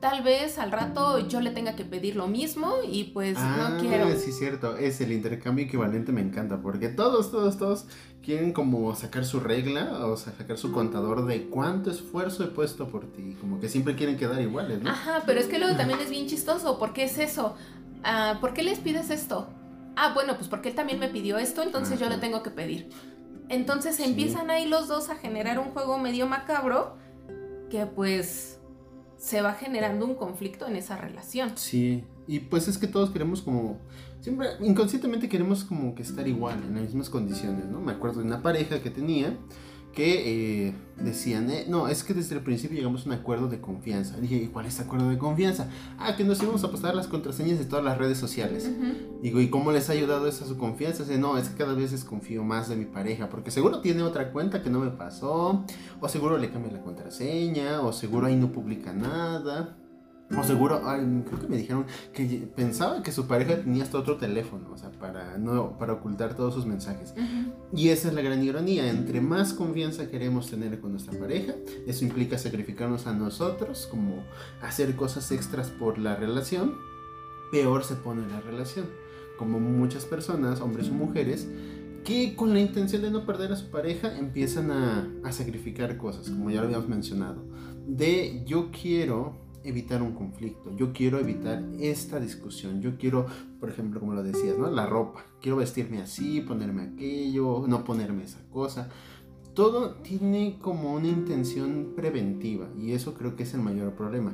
tal 0.00 0.22
vez 0.22 0.58
al 0.58 0.70
rato 0.70 1.18
yo 1.26 1.40
le 1.40 1.50
tenga 1.50 1.74
que 1.74 1.84
pedir 1.84 2.16
lo 2.16 2.28
mismo 2.28 2.74
y 2.88 3.04
pues 3.04 3.34
no 3.34 3.40
ah, 3.40 3.78
quiero. 3.80 4.08
Sí, 4.16 4.32
cierto, 4.32 4.76
es 4.76 5.00
el 5.00 5.12
intercambio 5.12 5.64
equivalente, 5.64 6.12
me 6.12 6.20
encanta, 6.20 6.60
porque 6.60 6.88
todos, 6.88 7.30
todos, 7.30 7.58
todos 7.58 7.86
quieren 8.22 8.52
como 8.52 8.94
sacar 8.94 9.24
su 9.24 9.40
regla 9.40 10.06
o 10.06 10.16
sacar 10.16 10.56
su 10.58 10.72
contador 10.72 11.26
de 11.26 11.46
cuánto 11.48 11.90
esfuerzo 11.90 12.44
he 12.44 12.48
puesto 12.48 12.88
por 12.88 13.06
ti, 13.12 13.36
como 13.40 13.60
que 13.60 13.68
siempre 13.68 13.96
quieren 13.96 14.16
quedar 14.16 14.40
iguales, 14.40 14.82
¿no? 14.82 14.90
Ajá, 14.90 15.22
pero 15.26 15.40
es 15.40 15.46
que 15.46 15.58
luego 15.58 15.76
también 15.76 15.98
es 16.00 16.10
bien 16.10 16.26
chistoso, 16.26 16.78
¿por 16.78 16.92
qué 16.92 17.04
es 17.04 17.18
eso? 17.18 17.56
Ah, 18.04 18.38
¿Por 18.40 18.54
qué 18.54 18.62
les 18.62 18.78
pides 18.78 19.10
esto? 19.10 19.48
Ah, 19.96 20.12
bueno, 20.14 20.36
pues 20.36 20.48
porque 20.48 20.68
él 20.68 20.74
también 20.76 21.00
me 21.00 21.08
pidió 21.08 21.38
esto, 21.38 21.62
entonces 21.62 21.98
yo 21.98 22.08
le 22.08 22.18
tengo 22.18 22.42
que 22.44 22.50
pedir. 22.50 22.88
Entonces 23.48 23.98
empiezan 23.98 24.50
ahí 24.50 24.68
los 24.68 24.86
dos 24.86 25.08
a 25.08 25.16
generar 25.16 25.58
un 25.58 25.70
juego 25.70 25.98
medio 25.98 26.26
macabro 26.26 26.96
que 27.70 27.86
pues 27.86 28.57
se 29.18 29.42
va 29.42 29.54
generando 29.54 30.06
un 30.06 30.14
conflicto 30.14 30.66
en 30.66 30.76
esa 30.76 30.96
relación. 30.96 31.52
Sí, 31.56 32.04
y 32.26 32.40
pues 32.40 32.68
es 32.68 32.78
que 32.78 32.86
todos 32.86 33.10
queremos 33.10 33.42
como, 33.42 33.78
siempre 34.20 34.48
inconscientemente 34.60 35.28
queremos 35.28 35.64
como 35.64 35.94
que 35.94 36.02
estar 36.02 36.26
igual, 36.26 36.62
en 36.62 36.74
las 36.74 36.84
mismas 36.84 37.10
condiciones, 37.10 37.66
¿no? 37.66 37.80
Me 37.80 37.92
acuerdo 37.92 38.20
de 38.20 38.26
una 38.26 38.42
pareja 38.42 38.80
que 38.80 38.90
tenía 38.90 39.36
que 39.92 40.68
eh, 40.68 40.74
decían, 40.96 41.50
eh, 41.50 41.66
no, 41.68 41.88
es 41.88 42.04
que 42.04 42.14
desde 42.14 42.36
el 42.36 42.42
principio 42.42 42.76
llegamos 42.76 43.04
a 43.04 43.06
un 43.06 43.12
acuerdo 43.14 43.48
de 43.48 43.60
confianza. 43.60 44.16
Dije, 44.18 44.36
¿y 44.36 44.46
cuál 44.48 44.66
es 44.66 44.78
el 44.78 44.86
acuerdo 44.86 45.08
de 45.08 45.18
confianza? 45.18 45.68
Ah, 45.98 46.16
que 46.16 46.24
nos 46.24 46.42
íbamos 46.42 46.62
a 46.64 46.70
pasar 46.70 46.94
las 46.94 47.08
contraseñas 47.08 47.58
de 47.58 47.64
todas 47.64 47.84
las 47.84 47.98
redes 47.98 48.18
sociales. 48.18 48.70
Digo, 49.22 49.40
¿y 49.40 49.48
cómo 49.48 49.72
les 49.72 49.88
ha 49.90 49.92
ayudado 49.92 50.28
eso 50.28 50.44
a 50.44 50.48
su 50.48 50.56
confianza? 50.56 51.02
Dice, 51.04 51.18
no, 51.18 51.36
es 51.38 51.48
que 51.48 51.56
cada 51.56 51.74
vez 51.74 51.90
desconfío 51.90 52.44
más 52.44 52.68
de 52.68 52.76
mi 52.76 52.84
pareja, 52.84 53.28
porque 53.28 53.50
seguro 53.50 53.80
tiene 53.80 54.02
otra 54.02 54.30
cuenta 54.32 54.62
que 54.62 54.70
no 54.70 54.80
me 54.80 54.90
pasó, 54.90 55.64
o 56.00 56.08
seguro 56.08 56.38
le 56.38 56.50
cambia 56.50 56.72
la 56.72 56.82
contraseña, 56.82 57.80
o 57.80 57.92
seguro 57.92 58.26
ahí 58.26 58.36
no 58.36 58.52
publica 58.52 58.92
nada. 58.92 59.77
O 60.36 60.44
seguro, 60.44 60.82
creo 60.82 61.40
que 61.40 61.48
me 61.48 61.56
dijeron 61.56 61.86
que 62.12 62.48
pensaba 62.54 63.02
que 63.02 63.12
su 63.12 63.26
pareja 63.26 63.56
tenía 63.62 63.82
hasta 63.82 63.98
otro 63.98 64.18
teléfono, 64.18 64.70
o 64.72 64.76
sea, 64.76 64.90
para, 64.90 65.38
no, 65.38 65.78
para 65.78 65.94
ocultar 65.94 66.34
todos 66.34 66.52
sus 66.52 66.66
mensajes. 66.66 67.14
Y 67.74 67.88
esa 67.88 68.08
es 68.08 68.14
la 68.14 68.20
gran 68.20 68.42
ironía, 68.42 68.90
entre 68.90 69.22
más 69.22 69.54
confianza 69.54 70.10
queremos 70.10 70.50
tener 70.50 70.80
con 70.80 70.92
nuestra 70.92 71.18
pareja, 71.18 71.54
eso 71.86 72.04
implica 72.04 72.36
sacrificarnos 72.36 73.06
a 73.06 73.14
nosotros, 73.14 73.88
como 73.90 74.22
hacer 74.60 74.96
cosas 74.96 75.30
extras 75.32 75.70
por 75.70 75.98
la 75.98 76.14
relación, 76.14 76.74
peor 77.50 77.84
se 77.84 77.94
pone 77.94 78.26
la 78.28 78.40
relación. 78.40 78.86
Como 79.38 79.60
muchas 79.60 80.04
personas, 80.04 80.60
hombres 80.60 80.88
o 80.88 80.92
mujeres, 80.92 81.48
que 82.04 82.34
con 82.34 82.52
la 82.52 82.60
intención 82.60 83.02
de 83.02 83.10
no 83.10 83.24
perder 83.24 83.52
a 83.52 83.56
su 83.56 83.70
pareja 83.70 84.18
empiezan 84.18 84.72
a, 84.72 85.08
a 85.24 85.32
sacrificar 85.32 85.96
cosas, 85.96 86.28
como 86.28 86.50
ya 86.50 86.60
lo 86.60 86.66
habíamos 86.66 86.88
mencionado 86.88 87.44
de 87.88 88.42
yo 88.46 88.70
quiero 88.70 89.47
evitar 89.64 90.02
un 90.02 90.12
conflicto, 90.12 90.74
yo 90.76 90.92
quiero 90.92 91.18
evitar 91.18 91.62
esta 91.78 92.20
discusión, 92.20 92.80
yo 92.80 92.96
quiero, 92.96 93.26
por 93.60 93.68
ejemplo, 93.68 94.00
como 94.00 94.14
lo 94.14 94.22
decías, 94.22 94.56
¿no? 94.58 94.70
La 94.70 94.86
ropa, 94.86 95.24
quiero 95.40 95.56
vestirme 95.56 96.00
así, 96.00 96.40
ponerme 96.40 96.82
aquello, 96.82 97.64
no 97.66 97.84
ponerme 97.84 98.24
esa 98.24 98.40
cosa. 98.50 98.88
Todo 99.54 99.96
tiene 99.96 100.56
como 100.60 100.94
una 100.94 101.08
intención 101.08 101.94
preventiva 101.96 102.68
y 102.78 102.92
eso 102.92 103.14
creo 103.14 103.34
que 103.34 103.42
es 103.42 103.54
el 103.54 103.60
mayor 103.60 103.92
problema. 103.94 104.32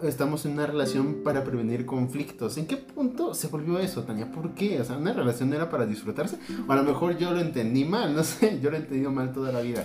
Estamos 0.00 0.46
en 0.46 0.52
una 0.52 0.66
relación 0.66 1.22
para 1.22 1.44
prevenir 1.44 1.84
conflictos. 1.84 2.56
¿En 2.56 2.66
qué 2.66 2.78
punto 2.78 3.34
se 3.34 3.48
volvió 3.48 3.78
eso, 3.78 4.04
Tania? 4.04 4.32
¿Por 4.32 4.54
qué? 4.54 4.80
O 4.80 4.84
sea, 4.84 4.96
una 4.96 5.12
relación 5.12 5.52
era 5.52 5.68
para 5.68 5.84
disfrutarse. 5.84 6.38
O 6.66 6.72
a 6.72 6.76
lo 6.76 6.84
mejor 6.84 7.18
yo 7.18 7.32
lo 7.32 7.40
entendí 7.40 7.84
mal, 7.84 8.14
no 8.14 8.24
sé, 8.24 8.60
yo 8.62 8.70
lo 8.70 8.78
he 8.78 8.80
entendido 8.80 9.12
mal 9.12 9.34
toda 9.34 9.52
la 9.52 9.60
vida. 9.60 9.84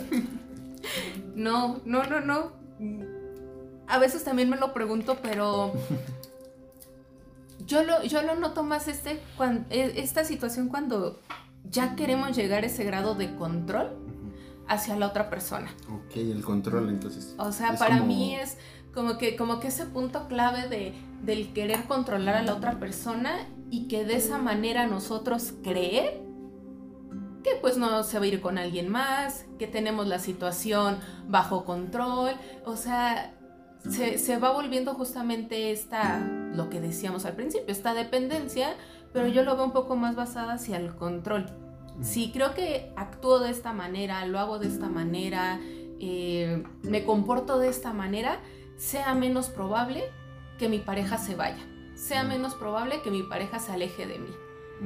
No, 1.35 1.81
no, 1.85 2.05
no, 2.05 2.21
no 2.21 3.16
a 3.87 3.99
veces 3.99 4.23
también 4.23 4.49
me 4.49 4.57
lo 4.57 4.73
pregunto, 4.73 5.17
pero 5.21 5.73
yo 7.65 7.83
lo, 7.83 8.03
yo 8.03 8.21
lo 8.21 8.35
noto 8.35 8.63
más 8.63 8.87
este, 8.87 9.21
e, 9.69 9.93
esta 9.97 10.23
situación 10.23 10.69
cuando 10.69 11.19
ya 11.69 11.95
queremos 11.95 12.35
llegar 12.35 12.63
a 12.63 12.67
ese 12.67 12.83
grado 12.83 13.15
de 13.15 13.35
control 13.35 13.91
hacia 14.67 14.95
la 14.95 15.07
otra 15.07 15.29
persona. 15.29 15.71
Ok, 15.89 16.17
el 16.17 16.43
control 16.43 16.89
entonces. 16.89 17.35
O 17.37 17.51
sea, 17.51 17.75
para 17.75 18.01
mí 18.01 18.35
es 18.35 18.57
como 18.93 19.17
que, 19.17 19.35
como 19.35 19.59
que 19.59 19.67
ese 19.67 19.85
punto 19.85 20.27
clave 20.27 20.67
de, 20.67 20.93
del 21.23 21.53
querer 21.53 21.83
controlar 21.85 22.35
a 22.35 22.43
la 22.43 22.53
otra 22.53 22.79
persona 22.79 23.47
y 23.69 23.87
que 23.87 24.05
de 24.05 24.15
esa 24.15 24.37
manera 24.37 24.87
nosotros 24.87 25.53
creer 25.63 26.21
que 27.43 27.51
pues 27.61 27.77
no 27.77 28.03
se 28.03 28.19
va 28.19 28.25
a 28.25 28.27
ir 28.27 28.41
con 28.41 28.57
alguien 28.57 28.89
más, 28.89 29.45
que 29.57 29.67
tenemos 29.67 30.07
la 30.07 30.19
situación 30.19 30.97
bajo 31.27 31.63
control, 31.63 32.33
o 32.65 32.75
sea, 32.75 33.36
se, 33.89 34.37
va 34.37 34.51
volviendo 34.51 34.93
justamente 34.93 35.71
esta, 35.71 36.19
lo 36.53 36.69
que 36.69 36.79
decíamos 36.79 37.25
al 37.25 37.35
principio, 37.35 37.71
esta 37.71 37.93
dependencia, 37.93 38.75
pero 39.13 39.27
yo 39.27 39.43
lo 39.43 39.55
veo 39.55 39.65
un 39.65 39.71
poco 39.71 39.95
más 39.95 40.15
basada 40.15 40.53
hacia 40.53 40.77
el 40.77 40.95
control. 40.95 41.45
Si 42.01 42.31
creo 42.31 42.53
que 42.53 42.91
actúo 42.95 43.39
de 43.39 43.49
esta 43.49 43.73
manera, 43.73 44.25
lo 44.25 44.39
hago 44.39 44.59
de 44.59 44.67
esta 44.67 44.87
manera, 44.87 45.59
eh, 45.99 46.63
me 46.83 47.05
comporto 47.05 47.57
de 47.59 47.69
esta 47.69 47.93
manera, 47.93 48.39
sea 48.75 49.15
menos 49.15 49.49
probable 49.49 50.03
que 50.59 50.69
mi 50.69 50.79
pareja 50.79 51.17
se 51.17 51.35
vaya, 51.35 51.63
sea 51.95 52.23
menos 52.23 52.53
probable 52.55 53.01
que 53.01 53.09
mi 53.09 53.23
pareja 53.23 53.59
se 53.59 53.71
aleje 53.71 54.05
de 54.05 54.19
mí. 54.19 54.29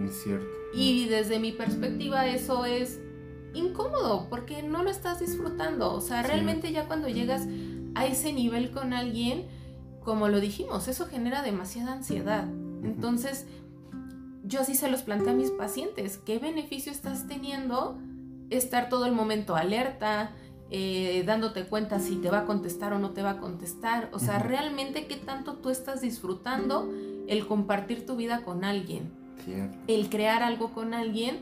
Es 0.06 0.24
cierto. 0.24 0.48
Y 0.74 1.10
desde 1.10 1.40
mi 1.40 1.52
perspectiva 1.52 2.28
eso 2.28 2.64
es 2.64 3.02
incómodo 3.54 4.28
porque 4.30 4.64
no 4.64 4.84
lo 4.84 4.90
estás 4.90 5.20
disfrutando. 5.20 5.94
O 5.94 6.02
sea, 6.02 6.24
realmente 6.24 6.72
ya 6.72 6.88
cuando 6.88 7.10
llegas 7.10 7.46
a 7.96 8.06
ese 8.06 8.34
nivel 8.34 8.72
con 8.72 8.94
alguien, 8.94 9.46
como 10.04 10.28
lo 10.28 10.40
dijimos, 10.40 10.88
eso 10.88 11.06
genera 11.06 11.42
demasiada 11.42 11.94
ansiedad. 11.94 12.48
Entonces, 12.84 13.46
yo 14.44 14.62
así 14.62 14.76
se 14.76 14.90
los 14.90 15.04
planteo 15.04 15.32
a 15.32 15.36
mis 15.36 15.52
pacientes. 15.52 16.18
¿Qué 16.18 16.40
beneficio 16.40 16.92
estás 16.92 17.28
teniendo 17.28 17.98
estar 18.50 18.90
todo 18.90 19.06
el 19.06 19.14
momento 19.14 19.56
alerta, 19.56 20.32
eh, 20.70 21.24
dándote 21.26 21.66
cuenta 21.66 22.00
si 22.00 22.16
te 22.16 22.30
va 22.30 22.40
a 22.40 22.46
contestar 22.46 22.94
o 22.94 23.00
no 23.00 23.12
te 23.12 23.22
va 23.22 23.32
a 23.32 23.38
contestar? 23.38 24.10
O 24.14 24.20
sea, 24.20 24.40
realmente 24.40 25.06
qué 25.06 25.16
tanto 25.16 25.56
tú 25.56 25.70
estás 25.70 26.02
disfrutando 26.02 26.92
el 27.28 27.46
compartir 27.48 28.06
tu 28.06 28.16
vida 28.16 28.44
con 28.44 28.64
alguien. 28.64 29.12
El 29.88 30.10
crear 30.10 30.44
algo 30.44 30.72
con 30.72 30.94
alguien 30.94 31.40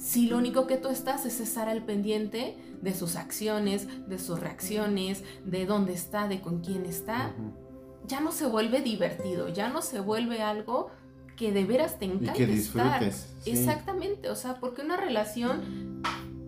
si 0.00 0.26
lo 0.26 0.38
único 0.38 0.66
que 0.66 0.78
tú 0.78 0.88
estás 0.88 1.26
es 1.26 1.40
estar 1.40 1.68
al 1.68 1.84
pendiente 1.84 2.56
de 2.80 2.94
sus 2.94 3.16
acciones, 3.16 3.86
de 4.08 4.18
sus 4.18 4.40
reacciones, 4.40 5.22
de 5.44 5.66
dónde 5.66 5.92
está, 5.92 6.26
de 6.26 6.40
con 6.40 6.60
quién 6.60 6.86
está, 6.86 7.34
ya 8.06 8.20
no 8.20 8.32
se 8.32 8.46
vuelve 8.46 8.80
divertido, 8.80 9.48
ya 9.50 9.68
no 9.68 9.82
se 9.82 10.00
vuelve 10.00 10.40
algo 10.40 10.90
que 11.36 11.52
de 11.52 11.64
veras 11.64 11.98
te 11.98 12.06
encanta 12.06 12.32
que 12.32 12.46
disfrutes, 12.46 13.34
Exactamente, 13.44 14.30
o 14.30 14.36
sea, 14.36 14.58
porque 14.58 14.80
una 14.82 14.96
relación 14.96 16.02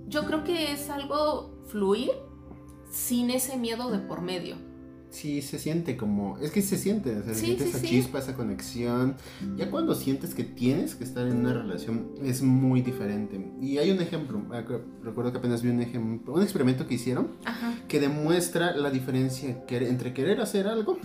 yo 0.09 0.25
creo 0.25 0.45
que 0.45 0.73
es 0.73 0.89
algo 0.89 1.55
fluir 1.67 2.11
sin 2.91 3.31
ese 3.31 3.59
miedo 3.59 3.91
de 3.91 3.99
por 3.99 4.23
medio. 4.23 4.57
Sí, 5.13 5.43
se 5.43 5.59
siente 5.59 5.97
como. 5.97 6.39
Es 6.39 6.51
que 6.51 6.63
se 6.63 6.79
siente, 6.79 7.23
se 7.23 7.35
siente 7.35 7.65
esa 7.65 7.83
chispa, 7.83 8.19
esa 8.19 8.35
conexión. 8.35 9.15
Ya 9.57 9.71
cuando 9.71 9.95
sientes 9.95 10.35
que 10.35 10.43
tienes 10.43 10.95
que 10.95 11.05
estar 11.05 11.27
en 11.27 11.37
una 11.37 11.53
relación, 11.53 12.13
es 12.25 12.43
muy 12.43 12.81
diferente. 12.81 13.53
Y 13.61 13.77
hay 13.77 13.91
un 13.91 14.01
ejemplo, 14.01 14.43
recuerdo 15.05 15.31
que 15.31 15.39
apenas 15.39 15.63
vi 15.63 15.69
un 15.69 15.83
ejemplo, 15.83 16.33
un 16.33 16.43
experimento 16.43 16.87
que 16.87 16.95
hicieron 16.95 17.29
que 17.89 18.01
demuestra 18.01 18.75
la 18.75 18.91
diferencia 18.91 19.63
entre 19.69 20.15
querer 20.15 20.41
hacer 20.41 20.67
algo 20.67 20.99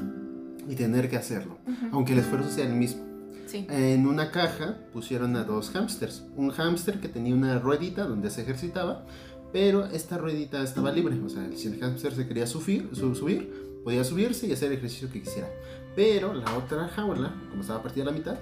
y 0.69 0.75
tener 0.75 1.09
que 1.09 1.17
hacerlo, 1.17 1.57
aunque 1.91 2.13
el 2.13 2.19
esfuerzo 2.19 2.49
sea 2.49 2.65
el 2.65 2.75
mismo. 2.75 3.03
En 3.51 4.07
una 4.07 4.31
caja 4.31 4.77
pusieron 4.93 5.35
a 5.35 5.43
dos 5.43 5.69
hámsters. 5.71 6.23
Un 6.37 6.51
hámster 6.51 7.01
que 7.01 7.09
tenía 7.09 7.35
una 7.35 7.59
ruedita 7.59 8.05
donde 8.05 8.29
se 8.29 8.43
ejercitaba, 8.43 9.05
pero 9.51 9.85
esta 9.85 10.17
ruedita 10.17 10.63
estaba 10.63 10.93
libre. 10.93 11.19
O 11.25 11.29
sea, 11.29 11.49
si 11.55 11.67
el 11.67 11.79
hámster 11.79 12.13
se 12.13 12.25
quería 12.25 12.47
subir, 12.47 12.89
subir 12.93 13.66
podía 13.87 14.03
subirse 14.03 14.45
y 14.45 14.51
hacer 14.51 14.69
el 14.69 14.79
ejercicio 14.79 15.09
que 15.09 15.21
quisiera. 15.21 15.47
Pero 15.95 16.33
la 16.33 16.57
otra 16.57 16.89
jaula, 16.89 17.33
como 17.49 17.61
estaba 17.61 17.81
partida 17.81 18.03
a 18.03 18.07
la 18.07 18.11
mitad, 18.11 18.37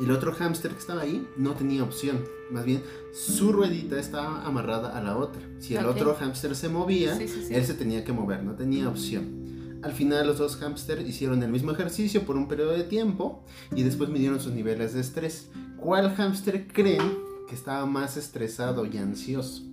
el 0.00 0.10
otro 0.10 0.32
hámster 0.32 0.72
que 0.72 0.78
estaba 0.78 1.02
ahí 1.02 1.24
no 1.36 1.52
tenía 1.52 1.84
opción. 1.84 2.24
Más 2.50 2.64
bien, 2.64 2.82
su 3.12 3.52
ruedita 3.52 3.96
estaba 3.96 4.44
amarrada 4.44 4.98
a 4.98 5.00
la 5.02 5.16
otra. 5.16 5.40
Si 5.60 5.76
el 5.76 5.86
otro 5.86 6.16
hámster 6.16 6.56
se 6.56 6.68
movía, 6.68 7.16
él 7.16 7.64
se 7.64 7.74
tenía 7.74 8.02
que 8.02 8.12
mover, 8.12 8.42
no 8.42 8.56
tenía 8.56 8.88
opción. 8.88 9.78
Al 9.84 9.92
final 9.92 10.26
los 10.26 10.38
dos 10.38 10.56
hámsters 10.56 11.08
hicieron 11.08 11.44
el 11.44 11.52
mismo 11.52 11.70
ejercicio 11.70 12.22
por 12.22 12.36
un 12.36 12.48
periodo 12.48 12.72
de 12.72 12.82
tiempo 12.82 13.44
y 13.72 13.84
después 13.84 14.10
midieron 14.10 14.40
sus 14.40 14.52
niveles 14.52 14.94
de 14.94 15.00
estrés. 15.02 15.48
¿Cuál 15.76 16.12
hámster 16.16 16.66
creen 16.66 17.29
que 17.50 17.56
estaba 17.56 17.84
más 17.84 18.16
estresado 18.16 18.86
y 18.86 18.96
ansioso. 18.96 19.64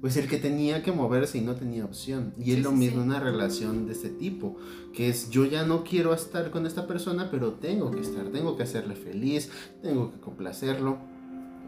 Pues 0.00 0.16
el 0.16 0.28
que 0.28 0.38
tenía 0.38 0.82
que 0.82 0.90
moverse 0.90 1.38
y 1.38 1.40
no 1.40 1.54
tenía 1.54 1.84
opción. 1.84 2.34
Y 2.36 2.50
es 2.50 2.62
lo 2.62 2.72
mismo 2.72 3.00
una 3.00 3.20
relación 3.20 3.86
de 3.86 3.92
este 3.92 4.08
tipo, 4.08 4.56
que 4.92 5.08
es 5.08 5.30
yo 5.30 5.44
ya 5.44 5.64
no 5.64 5.84
quiero 5.84 6.12
estar 6.14 6.50
con 6.50 6.66
esta 6.66 6.88
persona, 6.88 7.30
pero 7.30 7.52
tengo 7.52 7.92
que 7.92 8.00
estar, 8.00 8.26
tengo 8.30 8.56
que 8.56 8.64
hacerle 8.64 8.96
feliz, 8.96 9.50
tengo 9.82 10.10
que 10.10 10.18
complacerlo. 10.18 10.98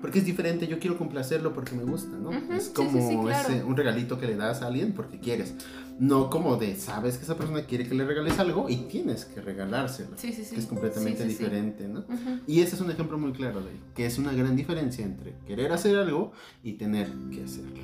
Porque 0.04 0.18
es 0.18 0.26
diferente, 0.26 0.66
yo 0.66 0.78
quiero 0.78 0.99
complacerlo 0.99 1.54
porque 1.54 1.75
me 1.75 1.82
gusta, 1.82 2.14
¿no? 2.18 2.30
es 2.54 2.68
como 2.68 3.30
ese, 3.30 3.64
un 3.64 3.75
regalito 3.75 4.18
que 4.18 4.26
le 4.26 4.37
das 4.37 4.61
a 4.61 4.66
alguien 4.66 4.92
porque 4.92 5.18
quieres. 5.18 5.54
No 5.99 6.28
como 6.28 6.56
de, 6.56 6.76
sabes 6.76 7.16
que 7.16 7.25
esa 7.25 7.38
persona 7.38 7.64
quiere 7.64 7.88
que 7.88 7.94
le 7.94 8.04
regales 8.04 8.38
algo 8.38 8.68
y 8.68 8.76
tienes 8.76 9.25
que 9.25 9.40
regalárselo. 9.40 10.11
Sí, 10.16 10.34
sí, 10.34 10.44
sí. 10.44 10.56
es 10.56 10.66
completamente 10.66 11.25
diferente, 11.25 11.88
¿no? 11.88 12.04
Y 12.46 12.61
ese 12.61 12.75
es 12.75 12.82
un 12.82 12.90
ejemplo 12.90 13.16
muy 13.16 13.32
claro 13.32 13.62
de 13.62 13.70
que 13.94 14.04
es 14.04 14.18
una 14.18 14.34
gran 14.34 14.54
diferencia 14.56 15.06
entre 15.06 15.37
querer 15.46 15.73
hacer 15.73 15.96
algo 15.96 16.32
y 16.62 16.75
tener 16.75 17.11
que 17.32 17.42
hacerlo. 17.42 17.80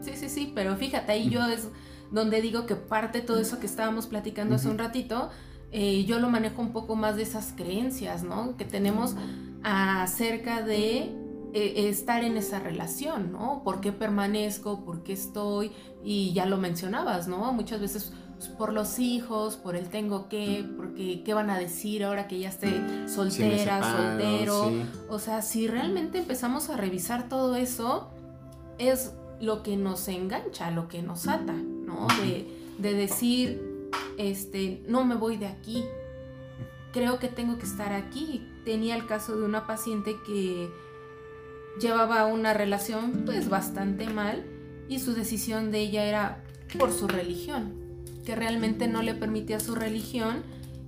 Sí, 0.00 0.12
sí, 0.14 0.28
sí, 0.28 0.52
pero 0.54 0.76
fíjate, 0.76 1.10
ahí 1.10 1.28
yo 1.28 1.44
es 1.44 1.66
donde 2.12 2.40
digo 2.40 2.66
que 2.66 2.76
parte 2.76 3.20
todo 3.20 3.40
eso 3.40 3.58
que 3.58 3.66
estábamos 3.66 4.06
platicando 4.06 4.54
hace 4.54 4.68
un 4.68 4.78
ratito, 4.78 5.28
eh, 5.72 6.04
yo 6.04 6.20
lo 6.20 6.30
manejo 6.30 6.62
un 6.62 6.72
poco 6.72 6.94
más 6.94 7.16
de 7.16 7.24
esas 7.24 7.52
creencias, 7.56 8.22
¿no? 8.22 8.56
Que 8.56 8.64
tenemos 8.64 9.16
acerca 9.64 10.62
de 10.62 11.20
eh, 11.54 11.88
estar 11.88 12.24
en 12.24 12.36
esa 12.36 12.60
relación, 12.60 13.32
¿no? 13.32 13.62
¿Por 13.64 13.80
qué 13.80 13.92
permanezco? 13.92 14.84
¿Por 14.84 15.02
qué 15.02 15.12
estoy? 15.12 15.72
Y 16.02 16.32
ya 16.32 16.46
lo 16.46 16.56
mencionabas, 16.56 17.28
¿no? 17.28 17.52
Muchas 17.52 17.80
veces 17.80 18.12
pues, 18.36 18.48
por 18.48 18.72
los 18.72 18.98
hijos, 18.98 19.56
por 19.56 19.76
el 19.76 19.88
tengo 19.88 20.28
que, 20.28 20.68
porque 20.76 21.22
qué 21.22 21.34
van 21.34 21.50
a 21.50 21.58
decir 21.58 22.04
ahora 22.04 22.26
que 22.26 22.38
ya 22.38 22.48
esté 22.48 23.08
soltera, 23.08 23.80
soltero. 23.82 24.72
O 25.08 25.18
sea, 25.18 25.42
si 25.42 25.68
realmente 25.68 26.18
empezamos 26.18 26.70
a 26.70 26.76
revisar 26.76 27.28
todo 27.28 27.54
eso, 27.56 28.10
es 28.78 29.12
lo 29.40 29.62
que 29.62 29.76
nos 29.76 30.08
engancha, 30.08 30.70
lo 30.70 30.88
que 30.88 31.02
nos 31.02 31.28
ata, 31.28 31.52
¿no? 31.52 32.08
De, 32.22 32.48
de 32.78 32.94
decir, 32.94 33.90
este, 34.16 34.82
no 34.88 35.04
me 35.04 35.14
voy 35.14 35.36
de 35.36 35.46
aquí, 35.46 35.84
creo 36.92 37.18
que 37.18 37.28
tengo 37.28 37.58
que 37.58 37.66
estar 37.66 37.92
aquí. 37.92 38.46
Tenía 38.64 38.94
el 38.94 39.06
caso 39.06 39.36
de 39.36 39.44
una 39.44 39.66
paciente 39.66 40.16
que 40.26 40.70
llevaba 41.80 42.26
una 42.26 42.54
relación 42.54 43.22
pues 43.24 43.48
bastante 43.48 44.06
mal 44.06 44.44
y 44.88 44.98
su 44.98 45.14
decisión 45.14 45.70
de 45.70 45.80
ella 45.80 46.04
era 46.04 46.44
por 46.78 46.92
su 46.92 47.08
religión, 47.08 47.74
que 48.24 48.34
realmente 48.34 48.88
no 48.88 49.02
le 49.02 49.14
permitía 49.14 49.58
a 49.58 49.60
su 49.60 49.74
religión 49.74 50.42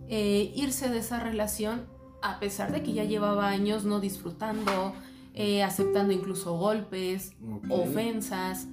eh, 0.09 0.53
irse 0.55 0.89
de 0.89 0.99
esa 0.99 1.21
relación 1.21 1.87
a 2.23 2.41
pesar 2.41 2.73
de 2.73 2.83
que 2.83 2.95
ya 2.95 3.05
llevaba 3.05 3.49
años 3.49 3.85
no 3.85 4.01
disfrutando, 4.01 4.95
eh, 5.35 5.63
aceptando 5.63 6.13
incluso 6.13 6.57
golpes, 6.57 7.33
ofensas, 7.69 8.67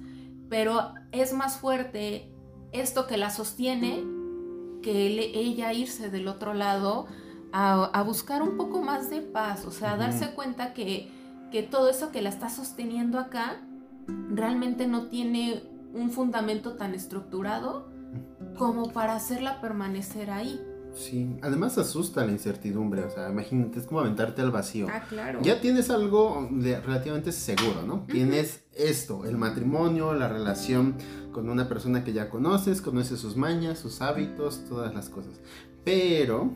pero 0.48 0.94
es 1.12 1.34
más 1.34 1.58
fuerte 1.58 2.30
esto 2.72 3.06
que 3.06 3.18
la 3.18 3.30
sostiene 3.30 4.04
que 4.82 5.06
ella 5.34 5.72
irse 5.72 6.10
del 6.10 6.28
otro 6.28 6.54
lado 6.54 7.06
a, 7.52 8.02
buscar 8.02 8.42
un 8.42 8.56
poco 8.56 8.82
más 8.82 9.10
de 9.10 9.20
paz, 9.20 9.66
o 9.66 9.70
sea, 9.70 9.96
darse 9.96 10.32
cuenta 10.32 10.72
que 10.72 11.10
que 11.52 11.62
todo 11.62 11.88
eso 11.88 12.10
que 12.10 12.22
la 12.22 12.30
está 12.30 12.48
sosteniendo 12.48 13.18
acá 13.18 13.60
realmente 14.30 14.86
no 14.86 15.06
tiene 15.08 15.62
un 15.94 16.10
fundamento 16.10 16.72
tan 16.72 16.94
estructurado 16.94 17.92
como 18.56 18.92
para 18.92 19.14
hacerla 19.14 19.60
permanecer 19.60 20.30
ahí. 20.30 20.60
Sí, 20.94 21.36
además 21.40 21.78
asusta 21.78 22.24
la 22.26 22.32
incertidumbre, 22.32 23.04
o 23.04 23.10
sea, 23.10 23.30
imagínate, 23.30 23.78
es 23.78 23.86
como 23.86 24.00
aventarte 24.00 24.42
al 24.42 24.50
vacío. 24.50 24.88
Ah, 24.90 25.02
claro. 25.08 25.40
Ya 25.42 25.60
tienes 25.60 25.88
algo 25.88 26.48
relativamente 26.50 27.32
seguro, 27.32 27.82
¿no? 27.86 28.04
Tienes 28.10 28.64
esto, 28.74 29.24
el 29.24 29.38
matrimonio, 29.38 30.12
la 30.12 30.28
relación 30.28 30.96
con 31.32 31.48
una 31.48 31.68
persona 31.68 32.04
que 32.04 32.12
ya 32.12 32.28
conoces, 32.28 32.82
conoces 32.82 33.20
sus 33.20 33.36
mañas, 33.36 33.78
sus 33.78 34.02
hábitos, 34.02 34.64
todas 34.68 34.94
las 34.94 35.08
cosas. 35.08 35.40
Pero, 35.82 36.50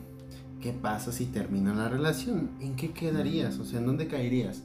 ¿qué 0.61 0.71
pasa 0.71 1.11
si 1.11 1.25
termina 1.25 1.73
la 1.73 1.89
relación? 1.89 2.51
¿En 2.61 2.75
qué 2.75 2.91
quedarías? 2.91 3.57
O 3.57 3.65
sea, 3.65 3.79
¿en 3.79 3.87
dónde 3.87 4.07
caerías? 4.07 4.61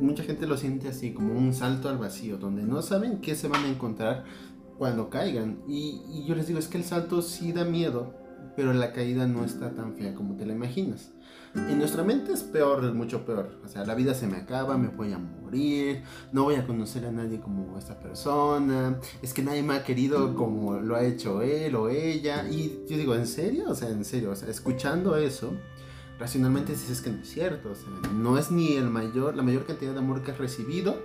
Mucha 0.00 0.22
gente 0.22 0.46
lo 0.46 0.56
siente 0.56 0.88
así, 0.88 1.12
como 1.12 1.34
un 1.34 1.52
salto 1.54 1.88
al 1.88 1.98
vacío, 1.98 2.38
donde 2.38 2.62
no 2.62 2.82
saben 2.82 3.20
qué 3.20 3.34
se 3.34 3.48
van 3.48 3.64
a 3.64 3.68
encontrar 3.68 4.24
cuando 4.78 5.10
caigan. 5.10 5.60
Y, 5.68 6.02
y 6.08 6.24
yo 6.26 6.34
les 6.34 6.46
digo, 6.46 6.58
es 6.58 6.68
que 6.68 6.78
el 6.78 6.84
salto 6.84 7.22
sí 7.22 7.52
da 7.52 7.64
miedo, 7.64 8.14
pero 8.56 8.72
la 8.72 8.92
caída 8.92 9.26
no 9.26 9.44
está 9.44 9.74
tan 9.74 9.94
fea 9.94 10.14
como 10.14 10.36
te 10.36 10.46
la 10.46 10.54
imaginas. 10.54 11.12
En 11.54 11.78
nuestra 11.78 12.04
mente 12.04 12.32
es 12.32 12.44
peor, 12.44 12.84
es 12.84 12.94
mucho 12.94 13.24
peor. 13.24 13.58
O 13.64 13.68
sea, 13.68 13.84
la 13.84 13.96
vida 13.96 14.14
se 14.14 14.28
me 14.28 14.36
acaba, 14.36 14.78
me 14.78 14.88
voy 14.88 15.12
a 15.12 15.18
morir, 15.18 16.02
no 16.32 16.44
voy 16.44 16.54
a 16.54 16.66
conocer 16.66 17.04
a 17.06 17.10
nadie 17.10 17.40
como 17.40 17.76
esta 17.76 17.98
persona, 17.98 19.00
es 19.20 19.34
que 19.34 19.42
nadie 19.42 19.62
me 19.62 19.74
ha 19.74 19.82
querido 19.82 20.36
como 20.36 20.74
lo 20.78 20.94
ha 20.94 21.02
hecho 21.02 21.42
él 21.42 21.74
o 21.74 21.88
ella. 21.88 22.48
Y 22.48 22.84
yo 22.88 22.96
digo, 22.96 23.16
¿en 23.16 23.26
serio? 23.26 23.64
O 23.68 23.74
sea, 23.74 23.88
en 23.88 24.04
serio, 24.04 24.30
o 24.30 24.36
sea, 24.36 24.48
escuchando 24.48 25.16
eso, 25.16 25.52
racionalmente 26.20 26.72
dices 26.72 27.00
que 27.00 27.10
no 27.10 27.22
es 27.22 27.28
cierto. 27.28 27.72
O 27.72 27.74
sea, 27.74 27.88
no 28.12 28.38
es 28.38 28.52
ni 28.52 28.74
el 28.74 28.88
mayor, 28.88 29.34
la 29.34 29.42
mayor 29.42 29.66
cantidad 29.66 29.92
de 29.92 29.98
amor 29.98 30.22
que 30.22 30.30
has 30.30 30.38
recibido, 30.38 31.02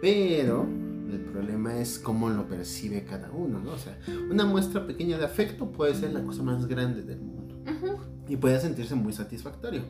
pero 0.00 0.66
el 1.10 1.20
problema 1.20 1.76
es 1.76 1.98
cómo 1.98 2.30
lo 2.30 2.48
percibe 2.48 3.04
cada 3.04 3.30
uno, 3.32 3.60
¿no? 3.60 3.72
O 3.72 3.78
sea, 3.78 3.98
una 4.30 4.46
muestra 4.46 4.86
pequeña 4.86 5.18
de 5.18 5.24
afecto 5.24 5.70
puede 5.70 5.94
ser 5.94 6.12
la 6.12 6.22
cosa 6.22 6.42
más 6.42 6.66
grande 6.66 7.02
del 7.02 7.20
mundo. 7.20 7.42
Y 8.28 8.36
puede 8.36 8.58
sentirse 8.60 8.94
muy 8.94 9.12
satisfactorio 9.12 9.82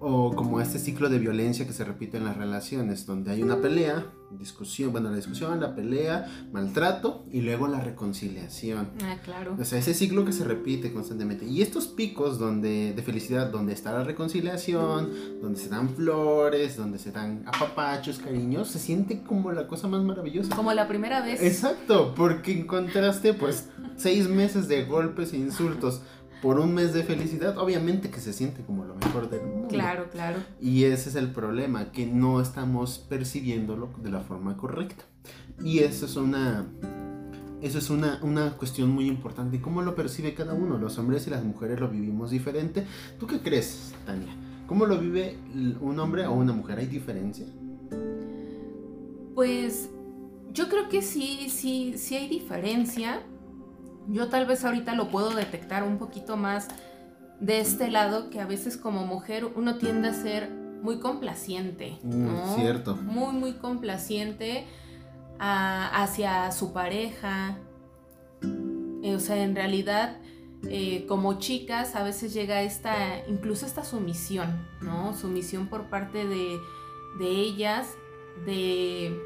o 0.00 0.34
como 0.34 0.60
este 0.60 0.78
ciclo 0.78 1.08
de 1.08 1.18
violencia 1.18 1.66
que 1.66 1.72
se 1.72 1.84
repite 1.84 2.18
en 2.18 2.24
las 2.24 2.36
relaciones, 2.36 3.06
donde 3.06 3.30
hay 3.30 3.42
una 3.42 3.60
pelea, 3.60 4.06
discusión, 4.38 4.92
bueno, 4.92 5.10
la 5.10 5.16
discusión, 5.16 5.60
la 5.60 5.74
pelea, 5.74 6.26
maltrato 6.52 7.24
y 7.30 7.40
luego 7.40 7.68
la 7.68 7.80
reconciliación. 7.80 8.90
Ah, 9.02 9.16
claro. 9.22 9.56
O 9.58 9.64
sea, 9.64 9.78
ese 9.78 9.94
ciclo 9.94 10.24
que 10.24 10.32
se 10.32 10.44
repite 10.44 10.92
constantemente. 10.92 11.46
Y 11.46 11.62
estos 11.62 11.86
picos 11.86 12.38
donde, 12.38 12.92
de 12.92 13.02
felicidad, 13.02 13.50
donde 13.50 13.72
está 13.72 13.92
la 13.92 14.04
reconciliación, 14.04 15.40
donde 15.40 15.60
se 15.60 15.68
dan 15.68 15.88
flores, 15.90 16.76
donde 16.76 16.98
se 16.98 17.12
dan 17.12 17.44
apapachos, 17.46 18.18
cariños, 18.18 18.68
se 18.68 18.78
siente 18.78 19.22
como 19.22 19.52
la 19.52 19.66
cosa 19.66 19.88
más 19.88 20.02
maravillosa. 20.02 20.54
Como 20.54 20.72
la 20.72 20.88
primera 20.88 21.24
vez. 21.24 21.42
Exacto, 21.42 22.14
porque 22.14 22.52
encontraste 22.52 23.34
pues 23.34 23.68
seis 23.96 24.28
meses 24.28 24.68
de 24.68 24.84
golpes 24.84 25.32
e 25.32 25.38
insultos 25.38 26.02
por 26.44 26.60
un 26.60 26.74
mes 26.74 26.92
de 26.92 27.02
felicidad, 27.04 27.56
obviamente 27.56 28.10
que 28.10 28.20
se 28.20 28.34
siente 28.34 28.62
como 28.62 28.84
lo 28.84 28.94
mejor 28.96 29.30
del 29.30 29.46
mundo. 29.46 29.68
Claro, 29.68 30.10
claro. 30.12 30.36
Y 30.60 30.84
ese 30.84 31.08
es 31.08 31.14
el 31.14 31.32
problema, 31.32 31.90
que 31.90 32.06
no 32.06 32.38
estamos 32.38 32.98
percibiéndolo 32.98 33.88
de 34.02 34.10
la 34.10 34.20
forma 34.20 34.54
correcta. 34.58 35.04
Y 35.64 35.78
eso 35.78 36.04
es 36.04 36.16
una, 36.16 36.66
eso 37.62 37.78
es 37.78 37.88
una, 37.88 38.20
una 38.22 38.58
cuestión 38.58 38.90
muy 38.90 39.06
importante. 39.06 39.58
¿Cómo 39.62 39.80
lo 39.80 39.94
percibe 39.94 40.34
cada 40.34 40.52
uno? 40.52 40.76
Los 40.76 40.98
hombres 40.98 41.26
y 41.26 41.30
las 41.30 41.42
mujeres 41.42 41.80
lo 41.80 41.88
vivimos 41.88 42.30
diferente. 42.30 42.84
¿Tú 43.18 43.26
qué 43.26 43.40
crees, 43.40 43.94
Tania? 44.04 44.36
¿Cómo 44.66 44.84
lo 44.84 44.98
vive 44.98 45.38
un 45.80 45.98
hombre 45.98 46.26
o 46.26 46.34
una 46.34 46.52
mujer? 46.52 46.78
¿Hay 46.78 46.86
diferencia? 46.86 47.46
Pues 49.34 49.88
yo 50.52 50.68
creo 50.68 50.90
que 50.90 51.00
sí, 51.00 51.48
sí, 51.48 51.94
sí 51.96 52.16
hay 52.16 52.28
diferencia 52.28 53.22
yo 54.08 54.28
tal 54.28 54.46
vez 54.46 54.64
ahorita 54.64 54.94
lo 54.94 55.08
puedo 55.08 55.30
detectar 55.30 55.82
un 55.82 55.98
poquito 55.98 56.36
más 56.36 56.68
de 57.40 57.60
este 57.60 57.90
lado 57.90 58.30
que 58.30 58.40
a 58.40 58.46
veces 58.46 58.76
como 58.76 59.06
mujer 59.06 59.44
uno 59.56 59.76
tiende 59.76 60.08
a 60.08 60.14
ser 60.14 60.50
muy 60.50 61.00
complaciente, 61.00 61.98
mm, 62.02 62.56
cierto. 62.56 62.96
Muy, 62.96 63.32
muy 63.32 63.54
complaciente 63.54 64.66
hacia 65.38 66.52
su 66.52 66.72
pareja. 66.72 67.58
Eh, 69.02 69.14
o 69.14 69.20
sea, 69.20 69.42
en 69.42 69.54
realidad, 69.54 70.18
eh, 70.68 71.06
como 71.08 71.38
chicas, 71.38 71.96
a 71.96 72.02
veces 72.02 72.32
llega 72.32 72.62
esta, 72.62 73.26
incluso 73.28 73.66
esta 73.66 73.84
sumisión, 73.84 74.66
¿no? 74.80 75.14
Sumisión 75.14 75.68
por 75.68 75.90
parte 75.90 76.26
de, 76.26 76.58
de 77.18 77.26
ellas, 77.26 77.88
de, 78.46 79.18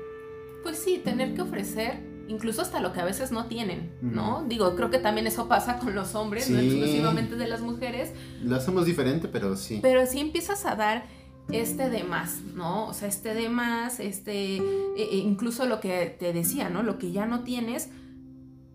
pues 0.62 0.78
sí, 0.78 1.00
tener 1.04 1.34
que 1.34 1.42
ofrecer 1.42 2.07
incluso 2.28 2.62
hasta 2.62 2.80
lo 2.80 2.92
que 2.92 3.00
a 3.00 3.04
veces 3.04 3.32
no 3.32 3.46
tienen, 3.46 3.90
¿no? 4.00 4.44
Digo, 4.46 4.76
creo 4.76 4.90
que 4.90 4.98
también 4.98 5.26
eso 5.26 5.48
pasa 5.48 5.78
con 5.78 5.94
los 5.94 6.14
hombres, 6.14 6.48
no 6.50 6.58
exclusivamente 6.58 7.36
de 7.36 7.48
las 7.48 7.60
mujeres. 7.60 8.12
Lo 8.42 8.56
hacemos 8.56 8.86
diferente, 8.86 9.28
pero 9.28 9.56
sí. 9.56 9.80
Pero 9.82 10.06
sí 10.06 10.20
empiezas 10.20 10.64
a 10.66 10.76
dar 10.76 11.06
este 11.50 11.88
de 11.88 12.04
más, 12.04 12.40
¿no? 12.54 12.86
O 12.86 12.92
sea, 12.92 13.08
este 13.08 13.34
de 13.34 13.48
más, 13.48 14.00
este, 14.00 14.56
e, 14.56 14.62
e 14.96 15.16
incluso 15.16 15.66
lo 15.66 15.80
que 15.80 16.14
te 16.18 16.32
decía, 16.32 16.68
¿no? 16.68 16.82
Lo 16.82 16.98
que 16.98 17.10
ya 17.10 17.26
no 17.26 17.42
tienes, 17.42 17.88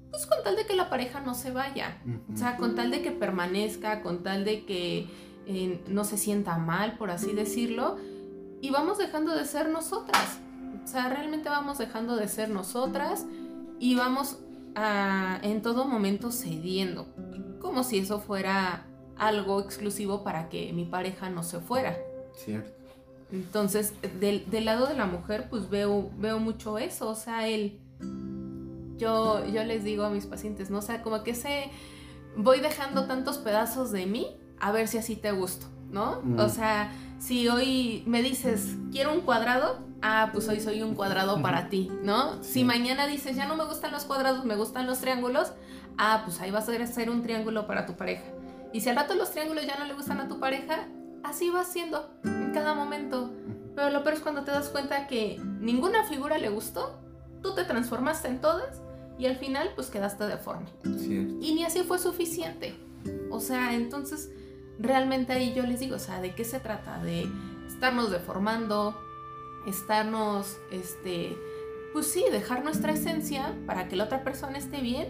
pues 0.10 0.26
con 0.26 0.44
tal 0.44 0.56
de 0.56 0.66
que 0.66 0.76
la 0.76 0.90
pareja 0.90 1.22
no 1.22 1.36
se 1.36 1.52
vaya, 1.52 2.02
o 2.34 2.38
sea, 2.38 2.58
con 2.58 2.76
tal 2.76 2.92
de 2.92 3.02
que 3.02 3.12
permanezca, 3.12 4.02
con 4.02 4.24
tal 4.24 4.46
de 4.46 4.66
que 4.66 5.08
eh, 5.46 5.84
no 5.88 6.04
se 6.04 6.18
sienta 6.18 6.58
mal, 6.58 6.98
por 6.98 7.12
así 7.12 7.34
decirlo, 7.34 7.98
y 8.62 8.70
vamos 8.72 8.98
dejando 8.98 9.36
de 9.36 9.46
ser 9.46 9.70
nosotras. 9.70 10.40
O 10.84 10.88
sea, 10.88 11.10
realmente 11.10 11.50
vamos 11.50 11.78
dejando 11.78 12.16
de 12.16 12.28
ser 12.28 12.50
nosotras 12.50 13.26
y 13.84 13.96
vamos 13.96 14.38
a, 14.76 15.42
en 15.44 15.62
todo 15.62 15.84
momento 15.84 16.32
cediendo, 16.32 17.06
como 17.60 17.84
si 17.84 17.98
eso 17.98 18.22
fuera 18.22 18.86
algo 19.18 19.60
exclusivo 19.60 20.24
para 20.24 20.48
que 20.48 20.72
mi 20.72 20.86
pareja 20.86 21.30
no 21.30 21.44
se 21.44 21.60
fuera. 21.60 21.98
Cierto. 22.34 22.72
Entonces, 23.30 23.94
del, 24.22 24.46
lado 24.64 24.88
de 24.88 24.94
la 24.94 25.06
mujer, 25.06 25.48
pues 25.50 25.70
veo, 25.70 26.10
veo 26.18 26.40
mucho 26.40 26.78
eso, 26.78 27.10
o 27.10 27.16
sea, 27.16 27.50
él, 27.50 27.82
yo, 28.96 29.46
yo 29.48 29.66
les 29.66 29.84
digo 29.84 30.06
a 30.06 30.10
mis 30.10 30.28
pacientes, 30.28 30.70
¿no? 30.70 30.78
O 30.78 30.82
sea, 30.82 31.02
como 31.02 31.22
que 31.24 31.36
se, 31.36 31.70
voy 32.38 32.62
dejando 32.62 33.06
tantos 33.06 33.38
pedazos 33.38 33.92
de 33.92 34.06
mí, 34.06 34.28
a 34.62 34.72
ver 34.72 34.88
si 34.88 34.98
así 34.98 35.18
te 35.18 35.34
gusto, 35.34 35.66
¿no? 35.92 36.22
O 36.38 36.48
sea, 36.48 36.90
si 37.20 37.50
hoy 37.50 38.06
me 38.08 38.24
dices, 38.24 38.78
quiero 38.94 39.12
un 39.12 39.20
cuadrado, 39.20 39.80
ah, 40.04 40.30
pues 40.34 40.48
hoy 40.50 40.60
soy 40.60 40.84
un 40.84 40.94
cuadrado 40.94 41.42
para 41.42 41.70
ti, 41.70 41.90
¿no? 42.04 42.44
Si 42.44 42.64
mañana 42.64 43.08
dices, 43.08 43.36
ya 43.36 43.48
no 43.48 43.56
me 43.56 43.64
gustan 43.64 43.92
los 43.92 44.04
cuadrados, 44.04 44.44
me 44.44 44.56
gustan 44.56 44.86
los 44.86 45.00
triángulos, 45.00 45.54
ah, 45.98 46.22
pues 46.26 46.42
ahí 46.42 46.52
vas 46.52 46.68
a 46.70 46.74
hacer 46.74 47.10
un 47.10 47.24
triángulo 47.24 47.66
para 47.66 47.86
tu 47.86 47.96
pareja. 47.96 48.26
Y 48.74 48.82
si 48.82 48.90
al 48.90 48.98
rato 48.98 49.16
los 49.16 49.32
triángulos 49.32 49.66
ya 49.66 49.80
no 49.80 49.86
le 49.86 49.94
gustan 49.94 50.20
a 50.20 50.28
tu 50.28 50.40
pareja, 50.40 50.88
así 51.24 51.50
va 51.50 51.64
siendo 51.64 52.12
en 52.26 52.52
cada 52.54 52.76
momento. 52.76 53.32
Pero 53.76 53.90
lo 53.90 54.04
peor 54.04 54.16
es 54.16 54.22
cuando 54.22 54.44
te 54.44 54.52
das 54.52 54.70
cuenta 54.70 55.08
que 55.08 55.40
ninguna 55.60 56.04
figura 56.04 56.38
le 56.38 56.50
gustó, 56.50 57.00
tú 57.42 57.56
te 57.56 57.64
transformaste 57.64 58.28
en 58.28 58.42
todas 58.42 58.82
y 59.18 59.26
al 59.26 59.38
final 59.38 59.70
pues 59.76 59.90
quedaste 59.90 60.26
deforme. 60.26 60.66
Y 60.84 61.56
ni 61.56 61.64
así 61.64 61.82
fue 61.84 61.98
suficiente. 61.98 62.76
O 63.32 63.40
sea, 63.40 63.74
entonces 63.74 64.32
realmente 64.80 65.32
ahí 65.32 65.54
yo 65.54 65.64
les 65.64 65.80
digo, 65.80 65.96
o 65.96 66.00
sea, 66.00 66.20
¿de 66.20 66.36
qué 66.36 66.44
se 66.44 66.60
trata? 66.60 66.98
De 67.00 67.28
estarnos 67.68 68.12
deformando, 68.12 68.98
estarnos, 69.68 70.58
este, 70.72 71.38
pues 71.94 72.08
sí, 72.08 72.26
dejar 72.32 72.64
nuestra 72.64 72.94
esencia 72.94 73.56
para 73.66 73.88
que 73.88 73.96
la 73.96 74.06
otra 74.06 74.24
persona 74.24 74.58
esté 74.58 74.82
bien, 74.82 75.08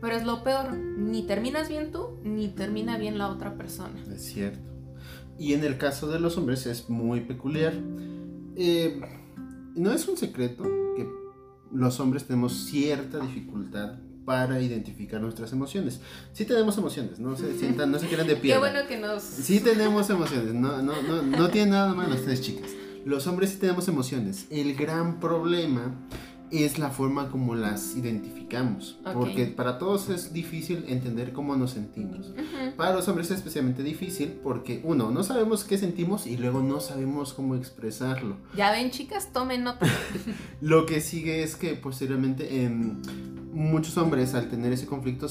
pero 0.00 0.16
es 0.16 0.24
lo 0.24 0.42
peor, 0.42 0.72
ni 0.72 1.22
terminas 1.26 1.68
bien 1.68 1.92
tú, 1.92 2.18
ni 2.22 2.48
termina 2.48 2.96
bien 2.98 3.18
la 3.18 3.28
otra 3.28 3.56
persona. 3.56 3.94
Es 4.12 4.22
cierto. 4.22 4.70
Y 5.38 5.54
en 5.54 5.64
el 5.64 5.78
caso 5.78 6.08
de 6.08 6.20
los 6.20 6.36
hombres 6.36 6.66
es 6.66 6.88
muy 6.88 7.20
peculiar. 7.20 7.74
Eh, 8.56 9.00
no 9.74 9.92
es 9.92 10.06
un 10.08 10.16
secreto 10.16 10.64
que 10.96 11.08
los 11.72 12.00
hombres 12.00 12.26
tenemos 12.26 12.52
cierta 12.66 13.18
dificultad 13.18 13.98
para 14.24 14.60
identificar 14.60 15.20
nuestras 15.20 15.52
emociones. 15.52 16.00
Sí 16.32 16.44
tenemos 16.44 16.76
emociones, 16.78 17.18
no 17.18 17.36
se 17.36 17.58
sientan, 17.58 17.90
no 17.90 17.98
se 17.98 18.06
quieran 18.06 18.26
de 18.26 18.36
pie. 18.36 18.52
Qué 18.52 18.58
bueno 18.58 18.80
que 18.86 18.98
nos... 18.98 19.22
Sí 19.22 19.60
tenemos 19.60 20.08
emociones, 20.10 20.54
no, 20.54 20.82
no, 20.82 21.02
no, 21.02 21.22
no 21.22 21.48
tiene 21.48 21.72
nada 21.72 21.94
malo 21.94 22.14
ustedes 22.14 22.40
chicas. 22.40 22.70
Los 23.04 23.26
hombres 23.26 23.50
sí 23.50 23.56
tenemos 23.58 23.88
emociones. 23.88 24.46
El 24.50 24.74
gran 24.74 25.20
problema 25.20 25.94
es 26.50 26.78
la 26.78 26.90
forma 26.90 27.30
como 27.30 27.54
las 27.54 27.96
identificamos. 27.96 28.98
Porque 29.14 29.46
para 29.46 29.78
todos 29.78 30.08
es 30.08 30.32
difícil 30.32 30.84
entender 30.88 31.32
cómo 31.32 31.56
nos 31.56 31.72
sentimos. 31.72 32.32
Para 32.76 32.94
los 32.94 33.08
hombres 33.08 33.30
es 33.30 33.38
especialmente 33.38 33.82
difícil 33.82 34.40
porque, 34.42 34.80
uno, 34.84 35.10
no 35.10 35.22
sabemos 35.22 35.64
qué 35.64 35.78
sentimos 35.78 36.26
y 36.26 36.36
luego 36.36 36.60
no 36.60 36.80
sabemos 36.80 37.32
cómo 37.32 37.54
expresarlo. 37.54 38.36
Ya 38.56 38.72
ven, 38.72 38.90
chicas, 38.90 39.32
tomen 39.32 39.64
nota. 39.64 39.86
Lo 40.60 40.86
que 40.86 41.00
sigue 41.00 41.42
es 41.42 41.56
que 41.56 41.74
posteriormente 41.74 42.64
muchos 43.60 43.96
hombres 43.98 44.34
al 44.34 44.48
tener 44.48 44.72
ese 44.72 44.86
conflicto 44.86 45.26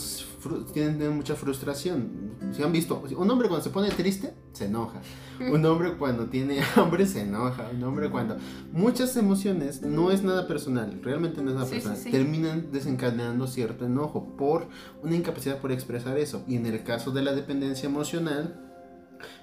tienen 0.72 1.16
mucha 1.16 1.36
frustración. 1.36 2.30
Si 2.52 2.62
han 2.62 2.72
visto, 2.72 3.04
un 3.18 3.30
hombre 3.32 3.48
cuando 3.48 3.64
se 3.64 3.72
pone 3.72 3.90
triste, 3.90 4.34
se 4.54 4.66
enoja. 4.66 5.02
Un 5.40 5.66
hombre 5.66 5.94
cuando 5.94 6.26
tiene 6.26 6.60
hambre, 6.76 7.08
se 7.08 7.22
enoja. 7.22 7.70
Un 7.74 7.82
hombre 7.84 8.10
cuando... 8.10 8.36
Muchas 8.74 9.16
emociones, 9.16 9.82
no 9.82 10.12
es 10.12 10.22
nada 10.22 10.48
personal, 10.48 11.00
realmente 11.02 11.42
no 11.42 11.52
es 11.52 11.56
nada 11.56 11.70
personal, 11.70 11.98
terminan 12.12 12.72
desencadenando 12.74 13.48
cierto 13.48 13.86
enojo 13.86 14.36
por 14.36 14.68
una 15.02 15.16
incapacidad 15.16 15.60
por 15.60 15.72
expresar 15.72 16.18
eso. 16.18 16.44
Y 16.46 16.58
en 16.58 16.66
el 16.66 16.84
caso 16.84 17.12
de 17.12 17.22
la 17.22 17.34
dependencia 17.34 17.88
emocional, 17.88 18.69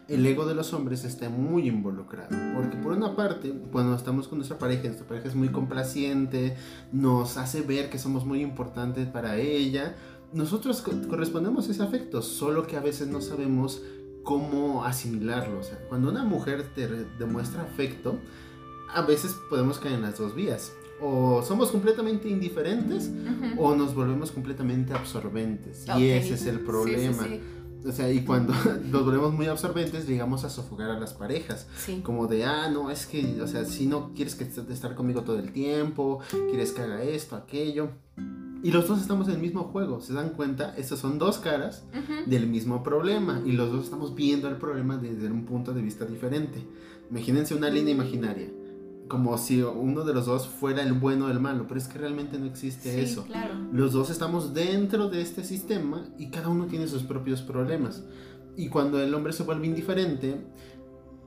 el 0.09 0.25
ego 0.25 0.47
de 0.47 0.55
los 0.55 0.73
hombres 0.73 1.05
está 1.05 1.29
muy 1.29 1.69
involucrado. 1.69 2.31
Porque 2.55 2.77
por 2.77 2.93
una 2.93 3.17
parte, 3.17 3.53
cuando 3.73 3.95
estamos 3.95 4.29
con 4.29 4.39
nuestra 4.39 4.59
pareja, 4.59 4.85
nuestra 4.85 5.07
pareja 5.07 5.29
es 5.29 5.35
muy 5.35 5.49
complaciente, 5.49 6.57
nos 6.93 7.37
hace 7.37 7.63
ver 7.63 7.91
que 7.91 7.99
somos 7.99 8.25
muy 8.25 8.41
importantes 8.41 9.09
para 9.09 9.39
ella, 9.39 9.97
nosotros 10.33 10.83
correspondemos 11.09 11.69
a 11.69 11.73
ese 11.73 11.83
afecto, 11.83 12.23
solo 12.23 12.67
que 12.67 12.77
a 12.77 12.81
veces 12.81 13.09
no 13.09 13.21
sabemos 13.21 13.83
cómo 14.23 14.85
asimilarlo. 14.85 15.61
O 15.61 15.63
sea, 15.63 15.79
cuando 15.89 16.11
una 16.11 16.25
mujer 16.25 16.65
te 16.75 16.89
demuestra 17.19 17.63
afecto, 17.63 18.19
a 18.95 19.03
veces 19.03 19.35
podemos 19.49 19.79
caer 19.79 19.95
en 19.95 20.03
las 20.03 20.19
dos 20.19 20.35
vías. 20.35 20.73
O 21.01 21.43
somos 21.43 21.71
completamente 21.71 22.29
indiferentes 22.29 23.11
o 23.59 23.75
nos 23.75 23.95
volvemos 23.95 24.33
completamente 24.33 24.95
absorbentes. 24.95 25.85
Y 25.99 26.09
ese 26.09 26.35
es 26.35 26.47
el 26.47 26.61
problema. 26.61 27.27
O 27.87 27.93
sea, 27.93 28.11
y 28.11 28.23
cuando 28.23 28.53
nos 28.91 29.05
volvemos 29.05 29.33
muy 29.33 29.47
absorbentes, 29.47 30.07
llegamos 30.07 30.45
a 30.45 30.51
sofocar 30.51 30.91
a 30.91 30.99
las 30.99 31.15
parejas. 31.15 31.67
Como 32.03 32.27
de, 32.27 32.45
ah, 32.45 32.69
no, 32.71 32.91
es 32.91 33.07
que, 33.07 33.41
o 33.41 33.47
sea, 33.47 33.65
si 33.65 33.87
no 33.87 34.13
quieres 34.15 34.35
que 34.35 34.45
estar 34.45 34.95
conmigo 34.95 35.23
todo 35.23 35.39
el 35.39 35.53
tiempo, 35.53 36.21
quieres 36.51 36.73
que 36.73 36.83
haga 36.83 37.03
esto, 37.03 37.37
aquello. 37.37 37.91
Y 38.63 38.73
los 38.73 38.89
dos 38.89 39.01
estamos 39.01 39.29
en 39.29 39.35
el 39.35 39.41
mismo 39.41 39.65
juego, 39.65 40.01
¿se 40.01 40.13
dan 40.13 40.31
cuenta? 40.31 40.75
Estas 40.77 40.99
son 40.99 41.19
dos 41.19 41.39
caras 41.39 41.85
del 42.27 42.49
mismo 42.49 42.83
problema 42.83 43.43
y 43.45 43.53
los 43.53 43.71
dos 43.71 43.85
estamos 43.85 44.15
viendo 44.15 44.49
el 44.49 44.57
problema 44.57 44.97
desde 44.97 45.31
un 45.31 45.45
punto 45.45 45.73
de 45.73 45.83
vista 45.83 46.05
diferente. 46.05 46.67
Imagínense 47.11 47.55
una 47.55 47.71
línea 47.71 47.95
imaginaria 47.95 48.49
como 49.09 49.37
si 49.39 49.63
uno 49.63 50.05
de 50.05 50.15
los 50.15 50.27
dos 50.27 50.49
fuera 50.49 50.83
el 50.83 50.93
bueno 50.93 51.27
o 51.27 51.31
el 51.31 51.41
malo, 51.41 51.67
pero 51.69 51.79
es 51.79 51.89
que 51.89 51.99
realmente 51.99 52.39
no 52.39 52.47
existe 52.47 53.03
eso. 53.03 53.27
Los 53.73 53.93
dos 53.93 54.11
estamos 54.11 54.55
dentro 54.55 55.09
de 55.09 55.23
este 55.23 55.45
sistema 55.45 56.09
y 56.19 56.31
cada 56.31 56.49
uno 56.49 56.67
tiene 56.67 56.89
sus 56.89 57.03
propios 57.03 57.43
problemas. 57.43 58.05
Y 58.57 58.69
cuando 58.69 59.01
el 59.01 59.15
hombre 59.15 59.33
se 59.33 59.43
vuelve 59.43 59.67
indiferente 59.67 60.47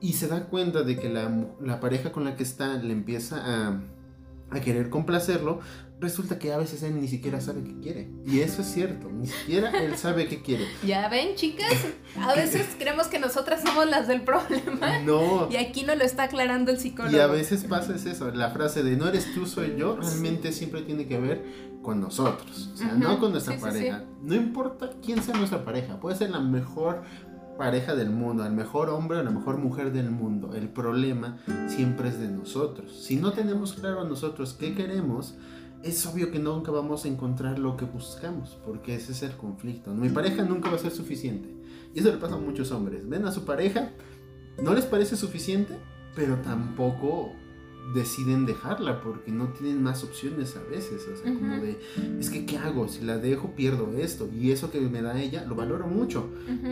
y 0.00 0.14
se 0.14 0.28
da 0.28 0.46
cuenta 0.46 0.82
de 0.82 0.96
que 0.98 1.08
la, 1.08 1.46
la 1.60 1.80
pareja 1.80 2.12
con 2.12 2.24
la 2.24 2.36
que 2.36 2.42
está 2.42 2.74
le 2.76 2.92
empieza 2.92 3.68
a, 3.68 3.82
a 4.50 4.60
querer 4.60 4.90
complacerlo, 4.90 5.60
resulta 6.00 6.38
que 6.38 6.52
a 6.52 6.56
veces 6.56 6.82
él 6.82 6.98
ni 7.00 7.08
siquiera 7.08 7.40
sabe 7.40 7.62
qué 7.62 7.78
quiere. 7.80 8.10
Y 8.26 8.40
eso 8.40 8.62
es 8.62 8.68
cierto, 8.68 9.10
ni 9.10 9.26
siquiera 9.26 9.70
él 9.70 9.96
sabe 9.96 10.26
qué 10.26 10.42
quiere. 10.42 10.66
Ya 10.86 11.08
ven, 11.08 11.34
chicas, 11.36 11.72
a 12.18 12.34
veces 12.34 12.66
creemos 12.78 13.06
que 13.08 13.18
nosotras 13.18 13.62
somos 13.62 13.88
las 13.88 14.08
del 14.08 14.22
problema. 14.22 15.00
No. 15.00 15.48
Y 15.50 15.56
aquí 15.56 15.84
no 15.84 15.94
lo 15.94 16.04
está 16.04 16.24
aclarando 16.24 16.70
el 16.70 16.78
psicólogo. 16.78 17.16
Y 17.16 17.20
a 17.20 17.26
veces 17.26 17.64
pasa 17.64 17.94
eso, 17.94 18.30
la 18.30 18.50
frase 18.50 18.82
de 18.82 18.96
no 18.96 19.08
eres 19.08 19.32
tú, 19.34 19.46
soy 19.46 19.76
yo, 19.76 19.96
realmente 19.96 20.52
siempre 20.52 20.82
tiene 20.82 21.06
que 21.06 21.18
ver 21.18 21.70
con 21.82 22.00
nosotros, 22.00 22.70
o 22.74 22.76
sea, 22.76 22.92
no 22.92 23.18
con 23.18 23.32
nuestra 23.32 23.58
pareja. 23.58 24.04
No 24.22 24.34
importa 24.34 24.90
quién 25.04 25.22
sea 25.22 25.36
nuestra 25.36 25.64
pareja, 25.64 26.00
puede 26.00 26.16
ser 26.16 26.30
la 26.30 26.40
mejor 26.40 27.02
pareja 27.56 27.94
del 27.94 28.10
mundo, 28.10 28.46
el 28.46 28.52
mejor 28.52 28.88
hombre 28.88 29.18
o 29.18 29.22
la 29.22 29.30
mejor 29.30 29.58
mujer 29.58 29.92
del 29.92 30.10
mundo. 30.10 30.54
El 30.54 30.70
problema 30.70 31.38
siempre 31.68 32.08
es 32.08 32.18
de 32.18 32.28
nosotros. 32.28 33.04
Si 33.04 33.16
no 33.16 33.32
tenemos 33.32 33.74
claro 33.74 34.04
nosotros 34.04 34.54
qué 34.58 34.74
queremos, 34.74 35.34
es 35.82 36.06
obvio 36.06 36.30
que 36.30 36.38
nunca 36.38 36.70
vamos 36.70 37.04
a 37.04 37.08
encontrar 37.08 37.58
lo 37.58 37.76
que 37.76 37.84
buscamos, 37.84 38.58
porque 38.64 38.94
ese 38.94 39.12
es 39.12 39.22
el 39.22 39.32
conflicto. 39.32 39.94
Mi 39.94 40.08
pareja 40.08 40.44
nunca 40.44 40.68
va 40.68 40.76
a 40.76 40.78
ser 40.78 40.92
suficiente. 40.92 41.48
Y 41.94 42.00
eso 42.00 42.10
le 42.10 42.18
pasa 42.18 42.34
a 42.34 42.38
muchos 42.38 42.70
hombres. 42.70 43.08
Ven 43.08 43.24
a 43.24 43.32
su 43.32 43.44
pareja, 43.44 43.90
no 44.62 44.74
les 44.74 44.84
parece 44.84 45.16
suficiente, 45.16 45.76
pero 46.14 46.36
tampoco 46.36 47.32
deciden 47.94 48.46
dejarla 48.46 49.00
porque 49.00 49.32
no 49.32 49.48
tienen 49.48 49.82
más 49.82 50.04
opciones 50.04 50.56
a 50.56 50.62
veces. 50.62 51.02
O 51.12 51.16
sea, 51.16 51.32
como 51.34 51.56
de, 51.56 51.80
es 52.18 52.30
que, 52.30 52.46
¿qué 52.46 52.58
hago? 52.58 52.88
Si 52.88 53.04
la 53.04 53.18
dejo, 53.18 53.54
pierdo 53.54 53.92
esto. 53.96 54.28
Y 54.32 54.52
eso 54.52 54.70
que 54.70 54.80
me 54.80 55.02
da 55.02 55.20
ella, 55.20 55.44
lo 55.44 55.54
valoro 55.54 55.86
mucho. 55.86 56.28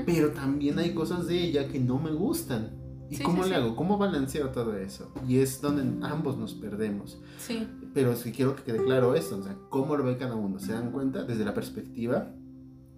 Pero 0.06 0.30
también 0.32 0.78
hay 0.78 0.94
cosas 0.94 1.26
de 1.26 1.42
ella 1.42 1.68
que 1.68 1.80
no 1.80 1.98
me 1.98 2.12
gustan. 2.12 2.76
¿Y 3.10 3.18
cómo 3.18 3.44
le 3.44 3.54
hago? 3.54 3.74
¿Cómo 3.74 3.96
balanceo 3.96 4.50
todo 4.50 4.76
eso? 4.76 5.10
Y 5.26 5.38
es 5.38 5.62
donde 5.62 6.06
ambos 6.06 6.36
nos 6.36 6.52
perdemos. 6.52 7.18
Sí. 7.38 7.66
Pero 7.94 8.14
sí 8.16 8.32
quiero 8.32 8.54
que 8.54 8.62
quede 8.62 8.84
claro 8.84 9.14
esto, 9.14 9.38
o 9.38 9.42
sea, 9.42 9.56
cómo 9.70 9.96
lo 9.96 10.04
ve 10.04 10.16
cada 10.16 10.34
uno. 10.34 10.58
¿Se 10.58 10.72
dan 10.72 10.92
cuenta? 10.92 11.24
Desde 11.24 11.44
la 11.44 11.54
perspectiva 11.54 12.32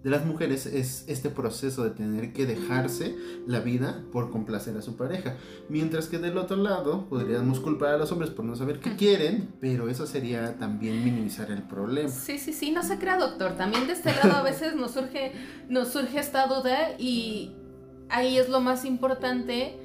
de 0.03 0.09
las 0.09 0.25
mujeres 0.25 0.65
es 0.65 1.05
este 1.07 1.29
proceso 1.29 1.83
de 1.83 1.91
tener 1.91 2.33
que 2.33 2.45
dejarse 2.45 3.15
la 3.45 3.59
vida 3.59 4.03
por 4.11 4.31
complacer 4.31 4.75
a 4.75 4.81
su 4.81 4.95
pareja. 4.95 5.35
Mientras 5.69 6.07
que 6.07 6.17
del 6.17 6.37
otro 6.37 6.57
lado 6.57 7.07
podríamos 7.07 7.59
culpar 7.59 7.93
a 7.93 7.97
los 7.97 8.11
hombres 8.11 8.31
por 8.31 8.43
no 8.45 8.55
saber 8.55 8.79
qué 8.79 8.95
quieren, 8.95 9.53
pero 9.59 9.89
eso 9.89 10.07
sería 10.07 10.57
también 10.57 11.03
minimizar 11.03 11.51
el 11.51 11.63
problema. 11.63 12.09
Sí, 12.09 12.39
sí, 12.39 12.51
sí, 12.51 12.71
no 12.71 12.81
se 12.81 12.97
crea 12.97 13.17
doctor. 13.17 13.55
También 13.57 13.85
de 13.85 13.93
este 13.93 14.11
lado 14.11 14.37
a 14.37 14.41
veces 14.41 14.75
nos 14.75 14.91
surge, 14.91 15.33
nos 15.69 15.89
surge 15.89 16.19
esta 16.19 16.47
duda 16.47 16.95
y 16.97 17.55
ahí 18.09 18.37
es 18.37 18.49
lo 18.49 18.59
más 18.59 18.85
importante 18.85 19.77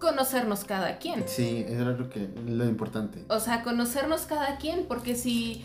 conocernos 0.00 0.64
cada 0.64 0.98
quien. 0.98 1.28
Sí, 1.28 1.64
era 1.68 1.92
lo 1.92 2.10
que 2.10 2.28
lo 2.46 2.64
importante. 2.64 3.24
O 3.28 3.38
sea, 3.38 3.62
conocernos 3.62 4.22
cada 4.22 4.56
quien, 4.56 4.86
porque 4.86 5.14
si 5.14 5.62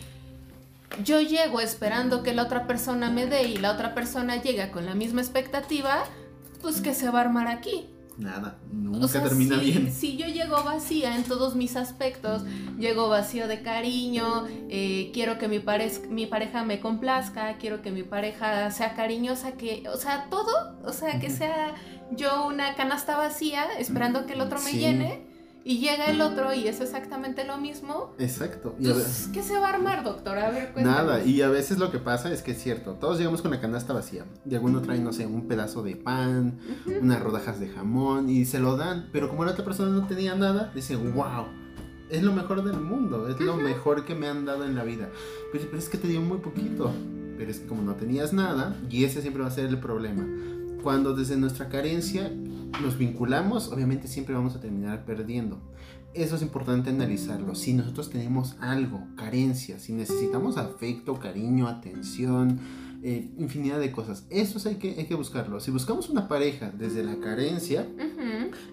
yo 1.02 1.20
llego 1.20 1.60
esperando 1.60 2.22
que 2.22 2.32
la 2.32 2.42
otra 2.42 2.66
persona 2.66 3.10
me 3.10 3.26
dé 3.26 3.44
y 3.44 3.56
la 3.56 3.72
otra 3.72 3.94
persona 3.94 4.40
llega 4.40 4.70
con 4.70 4.86
la 4.86 4.94
misma 4.94 5.20
expectativa, 5.20 6.04
pues 6.62 6.80
que 6.80 6.94
se 6.94 7.10
va 7.10 7.18
a 7.20 7.22
armar 7.22 7.48
aquí. 7.48 7.88
Nada, 8.18 8.58
nunca 8.72 9.22
termina 9.22 9.58
bien. 9.58 9.92
Si 9.92 10.16
yo 10.16 10.26
llego 10.26 10.62
vacía 10.64 11.16
en 11.16 11.24
todos 11.24 11.54
mis 11.54 11.76
aspectos, 11.76 12.44
llego 12.78 13.08
vacío 13.08 13.46
de 13.46 13.60
cariño, 13.60 14.46
eh, 14.70 15.10
quiero 15.12 15.38
que 15.38 15.48
mi, 15.48 15.62
mi 16.08 16.26
pareja 16.26 16.64
me 16.64 16.80
complazca, 16.80 17.58
quiero 17.58 17.82
que 17.82 17.90
mi 17.90 18.02
pareja 18.04 18.70
sea 18.70 18.94
cariñosa, 18.94 19.52
que, 19.52 19.86
o 19.92 19.98
sea, 19.98 20.28
todo, 20.30 20.78
o 20.84 20.92
sea, 20.92 21.20
que 21.20 21.28
sea 21.28 21.74
yo 22.10 22.46
una 22.46 22.74
canasta 22.74 23.16
vacía 23.18 23.66
esperando 23.78 24.24
que 24.24 24.32
el 24.32 24.40
otro 24.40 24.60
me 24.62 24.72
llene 24.72 25.35
y 25.66 25.78
llega 25.80 26.06
el 26.06 26.20
otro 26.20 26.54
y 26.54 26.68
es 26.68 26.80
exactamente 26.80 27.44
lo 27.44 27.58
mismo. 27.58 28.14
Exacto. 28.20 28.76
Entonces, 28.78 29.28
¿qué 29.32 29.42
se 29.42 29.58
va 29.58 29.70
a 29.70 29.74
armar, 29.74 30.04
doctor? 30.04 30.38
A 30.38 30.48
ver, 30.50 30.72
Nada, 30.76 31.24
y 31.24 31.42
a 31.42 31.48
veces 31.48 31.78
lo 31.78 31.90
que 31.90 31.98
pasa 31.98 32.32
es 32.32 32.40
que 32.40 32.52
es 32.52 32.62
cierto, 32.62 32.92
todos 32.92 33.18
llegamos 33.18 33.42
con 33.42 33.50
la 33.50 33.60
canasta 33.60 33.92
vacía 33.92 34.26
y 34.48 34.54
alguno 34.54 34.80
trae, 34.80 35.00
no 35.00 35.12
sé, 35.12 35.26
un 35.26 35.48
pedazo 35.48 35.82
de 35.82 35.96
pan, 35.96 36.60
unas 37.02 37.20
rodajas 37.20 37.58
de 37.58 37.66
jamón 37.66 38.30
y 38.30 38.44
se 38.44 38.60
lo 38.60 38.76
dan, 38.76 39.08
pero 39.12 39.28
como 39.28 39.44
la 39.44 39.50
otra 39.50 39.64
persona 39.64 39.90
no 39.90 40.06
tenía 40.06 40.36
nada, 40.36 40.70
dice, 40.72 40.94
wow. 40.94 41.46
Es 42.08 42.22
lo 42.22 42.32
mejor 42.32 42.62
del 42.62 42.80
mundo, 42.80 43.28
es 43.28 43.40
lo 43.40 43.56
mejor 43.56 44.04
que 44.04 44.14
me 44.14 44.28
han 44.28 44.44
dado 44.44 44.64
en 44.64 44.76
la 44.76 44.84
vida. 44.84 45.08
Pero, 45.50 45.64
pero 45.64 45.78
es 45.78 45.88
que 45.88 45.98
te 45.98 46.06
dio 46.06 46.20
muy 46.20 46.38
poquito. 46.38 46.92
Pero 47.36 47.50
es 47.50 47.58
que 47.58 47.66
como 47.66 47.82
no 47.82 47.96
tenías 47.96 48.32
nada, 48.32 48.76
y 48.88 49.02
ese 49.02 49.20
siempre 49.20 49.42
va 49.42 49.48
a 49.48 49.50
ser 49.50 49.66
el 49.66 49.80
problema 49.80 50.24
cuando 50.86 51.16
desde 51.16 51.36
nuestra 51.36 51.68
carencia 51.68 52.30
nos 52.82 52.98
vinculamos, 52.98 53.68
obviamente 53.68 54.08
siempre 54.08 54.34
vamos 54.34 54.54
a 54.54 54.60
terminar 54.60 55.04
perdiendo. 55.04 55.60
Eso 56.14 56.36
es 56.36 56.42
importante 56.42 56.90
analizarlo. 56.90 57.54
Si 57.54 57.74
nosotros 57.74 58.10
tenemos 58.10 58.56
algo, 58.60 59.06
carencia, 59.16 59.78
si 59.78 59.92
necesitamos 59.92 60.56
afecto, 60.56 61.18
cariño, 61.18 61.68
atención, 61.68 62.58
eh, 63.02 63.30
infinidad 63.38 63.78
de 63.78 63.92
cosas, 63.92 64.26
eso 64.30 64.66
hay 64.68 64.76
que, 64.76 64.94
hay 64.98 65.04
que 65.04 65.14
buscarlo. 65.14 65.60
Si 65.60 65.70
buscamos 65.70 66.08
una 66.08 66.26
pareja 66.26 66.72
desde 66.76 67.04
la 67.04 67.16
carencia, 67.16 67.86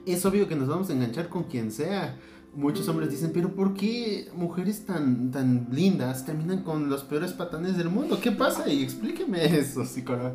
es 0.06 0.26
obvio 0.26 0.48
que 0.48 0.56
nos 0.56 0.70
vamos 0.70 0.90
a 0.90 0.94
enganchar 0.94 1.28
con 1.28 1.44
quien 1.44 1.72
sea 1.72 2.18
muchos 2.56 2.88
hombres 2.88 3.10
dicen, 3.10 3.32
pero 3.34 3.56
¿por 3.56 3.74
qué 3.74 4.30
mujeres 4.36 4.86
tan, 4.86 5.32
tan 5.32 5.68
lindas 5.72 6.26
terminan 6.26 6.64
con 6.64 6.90
los 6.90 7.04
peores 7.04 7.34
patanes 7.34 7.78
del 7.78 7.90
mundo? 7.90 8.20
¿Qué 8.22 8.32
pasa? 8.32 8.68
Y 8.70 8.84
explíqueme 8.84 9.44
eso, 9.58 9.86
psicóloga. 9.86 10.34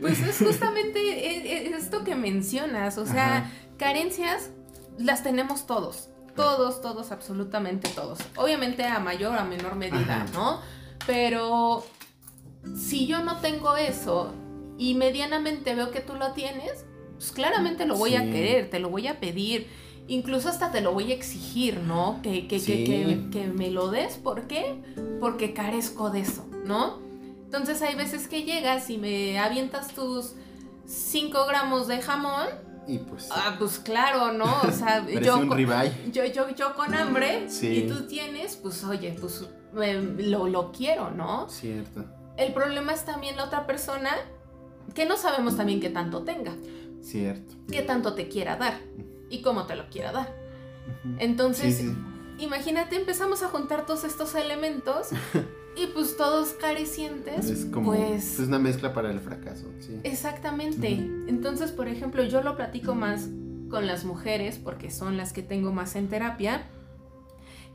Pues 0.00 0.20
es 0.20 0.38
justamente 0.38 1.00
e, 1.00 1.68
e, 1.68 1.74
esto 1.74 2.04
que 2.04 2.14
mencionas, 2.14 2.98
o 2.98 3.06
sea, 3.06 3.50
carencias 3.78 4.50
las 4.98 5.22
tenemos 5.22 5.66
todos, 5.66 6.10
todos, 6.36 6.80
todos, 6.80 7.12
absolutamente 7.12 7.88
todos. 7.94 8.18
Obviamente 8.36 8.84
a 8.84 8.98
mayor, 8.98 9.38
a 9.38 9.44
menor 9.44 9.76
medida, 9.76 10.26
¿no? 10.34 10.60
Pero 11.06 11.84
si 12.76 13.06
yo 13.06 13.22
no 13.24 13.40
tengo 13.40 13.76
eso 13.76 14.34
y 14.78 14.94
medianamente 14.94 15.74
veo 15.74 15.90
que 15.90 16.00
tú 16.00 16.14
lo 16.14 16.32
tienes, 16.32 16.84
pues 17.14 17.32
claramente 17.32 17.86
lo 17.86 17.96
voy 17.96 18.16
a 18.16 18.30
querer, 18.30 18.70
te 18.70 18.78
lo 18.78 18.90
voy 18.90 19.06
a 19.06 19.20
pedir 19.20 19.68
incluso 20.08 20.48
hasta 20.48 20.70
te 20.70 20.80
lo 20.80 20.92
voy 20.92 21.12
a 21.12 21.14
exigir, 21.14 21.78
¿no? 21.80 22.20
Que, 22.22 22.46
que, 22.46 22.62
que, 22.62 23.28
que, 23.30 23.46
me 23.46 23.70
lo 23.70 23.90
des, 23.90 24.16
¿por 24.16 24.46
qué? 24.46 24.76
Porque 25.20 25.54
carezco 25.54 26.10
de 26.10 26.20
eso, 26.20 26.46
¿no? 26.64 26.98
Entonces 27.44 27.80
hay 27.82 27.94
veces 27.94 28.28
que 28.28 28.42
llegas 28.42 28.90
y 28.90 28.98
me 28.98 29.38
avientas 29.38 29.94
tus 29.94 30.34
5 30.86 31.46
gramos 31.46 31.88
de 31.88 32.02
jamón 32.02 32.48
y 32.86 32.98
pues... 32.98 33.28
Ah, 33.30 33.56
pues 33.58 33.78
claro, 33.78 34.32
¿no? 34.32 34.60
O 34.62 34.70
sea, 34.70 35.06
yo, 35.22 35.38
un 35.38 35.48
con, 35.48 35.58
yo, 35.58 36.24
yo, 36.26 36.54
yo, 36.54 36.74
con 36.74 36.94
hambre 36.94 37.46
y 37.62 37.82
tú 37.82 38.06
tienes, 38.06 38.56
pues 38.56 38.84
oye, 38.84 39.16
pues 39.18 39.46
lo, 39.72 40.48
lo 40.48 40.72
quiero, 40.72 41.10
¿no? 41.10 41.48
Cierto. 41.48 42.04
El 42.36 42.52
problema 42.52 42.92
es 42.92 43.04
también 43.04 43.36
la 43.36 43.44
otra 43.44 43.66
persona 43.66 44.10
que 44.94 45.06
no 45.06 45.16
sabemos 45.16 45.56
también 45.56 45.80
qué 45.80 45.88
tanto 45.88 46.24
tenga. 46.24 46.52
Cierto. 47.00 47.54
Qué 47.70 47.82
tanto 47.82 48.14
te 48.14 48.28
quiera 48.28 48.56
dar 48.56 48.80
y 49.34 49.42
cómo 49.42 49.66
te 49.66 49.76
lo 49.76 49.88
quiera 49.88 50.12
dar. 50.12 50.34
Entonces, 51.18 51.84
imagínate, 52.38 52.96
empezamos 52.96 53.42
a 53.42 53.48
juntar 53.48 53.86
todos 53.86 54.04
estos 54.04 54.34
elementos 54.34 55.08
y 55.76 55.86
pues 55.88 56.16
todos 56.16 56.50
carecientes. 56.50 57.50
Es 57.50 57.64
como 57.66 57.92
pues, 57.92 58.38
es 58.38 58.48
una 58.48 58.58
mezcla 58.58 58.92
para 58.92 59.10
el 59.10 59.20
fracaso. 59.20 59.66
Sí. 59.80 59.98
Exactamente. 60.04 60.88
Entonces, 61.26 61.72
por 61.72 61.88
ejemplo, 61.88 62.22
yo 62.24 62.42
lo 62.42 62.56
platico 62.56 62.94
más 62.94 63.28
con 63.70 63.86
las 63.86 64.04
mujeres 64.04 64.58
porque 64.62 64.90
son 64.90 65.16
las 65.16 65.32
que 65.32 65.42
tengo 65.42 65.72
más 65.72 65.96
en 65.96 66.08
terapia 66.08 66.66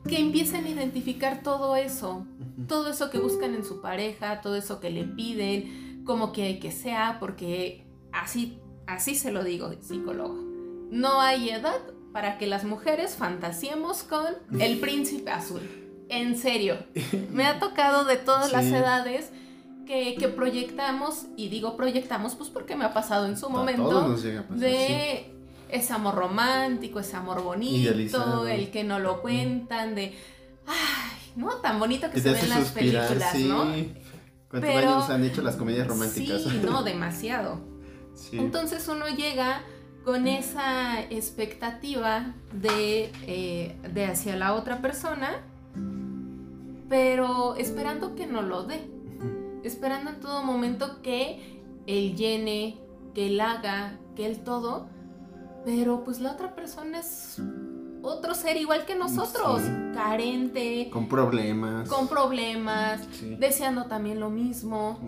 que 0.08 0.18
empiecen 0.18 0.64
a 0.66 0.70
identificar 0.70 1.44
todo 1.44 1.76
eso, 1.76 2.26
todo 2.70 2.90
eso 2.90 3.10
que 3.10 3.20
buscan 3.20 3.54
en 3.54 3.66
su 3.66 3.82
pareja, 3.82 4.40
todo 4.40 4.56
eso 4.56 4.80
que 4.80 4.90
le 4.90 5.04
piden, 5.04 6.04
como 6.06 6.32
que, 6.32 6.58
que 6.58 6.72
sea, 6.72 7.18
porque 7.20 7.86
así, 8.14 8.60
así 8.88 9.14
se 9.14 9.30
lo 9.32 9.44
digo, 9.44 9.74
psicólogo. 9.82 10.49
No 10.92 11.22
hay 11.22 11.50
edad 11.50 11.80
para 12.12 12.38
que 12.38 12.48
las 12.48 12.64
mujeres 12.64 13.16
fantasiemos 13.16 14.04
con 14.04 14.26
el 14.60 14.80
príncipe 14.80 15.32
azul. 15.32 15.62
En 16.10 16.38
serio, 16.38 16.78
me 17.32 17.46
ha 17.46 17.60
tocado 17.60 18.04
de 18.06 18.18
todas 18.18 18.52
las 18.52 18.66
edades 18.66 19.30
que, 19.86 20.32
proyectamos, 20.36 21.26
y 21.36 21.50
digo 21.50 21.76
proyectamos 21.76 22.36
pues 22.36 22.50
porque 22.50 22.76
me 22.76 22.86
ha 22.86 22.94
pasado 22.94 23.26
en 23.26 23.38
su 23.38 23.50
momento, 23.50 24.16
de 24.50 25.34
ese 25.70 25.94
amor 25.94 26.16
romántico, 26.16 27.00
ese 27.00 27.16
amor 27.16 27.44
bonito, 27.44 28.48
el 28.48 28.70
que 28.72 28.84
no 28.84 29.00
lo 29.00 29.22
cuentan, 29.22 29.96
de, 29.96 30.14
ay, 30.68 31.34
¿no? 31.36 31.56
Tan 31.56 31.80
bonito 31.80 32.10
que, 32.12 32.20
se 32.20 32.32
ven 32.32 32.50
las 32.50 32.70
películas, 32.70 33.36
¿no? 33.40 33.66
¿Cuántos 34.50 34.70
años 34.76 35.10
han 35.10 35.24
hecho 35.24 35.42
las 35.42 35.56
comedias 35.56 35.88
románticas? 35.88 36.44
Sí, 36.44 36.62
no, 36.64 36.84
demasiado. 36.84 37.60
Entonces 38.32 38.88
uno 38.88 39.08
llega 39.08 39.64
con 40.10 40.28
esa 40.28 41.02
expectativa 41.02 42.34
de, 42.52 43.12
eh, 43.28 43.76
de 43.94 44.06
hacia 44.06 44.36
la 44.36 44.56
otra 44.56 44.82
persona, 44.82 45.44
pero 46.90 47.54
esperando 47.58 48.16
que 48.16 48.26
no 48.26 48.42
lo 48.42 48.64
dé, 48.64 48.90
esperando 49.64 50.10
en 50.10 50.20
todo 50.20 50.42
momento 50.42 51.04
que 51.04 51.62
él 51.86 52.16
llene, 52.16 52.80
que 53.14 53.28
él 53.28 53.40
haga, 53.40 54.00
que 54.16 54.26
él 54.26 54.40
todo, 54.40 54.88
pero 55.64 56.04
pues 56.04 56.20
la 56.20 56.32
otra 56.32 56.56
persona 56.56 57.02
es 57.02 57.40
otro 58.02 58.34
ser 58.34 58.58
igual 58.58 58.88
que 58.88 58.96
nosotros, 58.96 59.62
carente, 59.94 60.90
con 60.92 61.08
problemas, 61.08 61.88
con 61.88 62.08
problemas, 62.08 63.02
deseando 63.38 63.86
también 63.86 64.20
lo 64.20 64.32
mismo. 64.32 65.00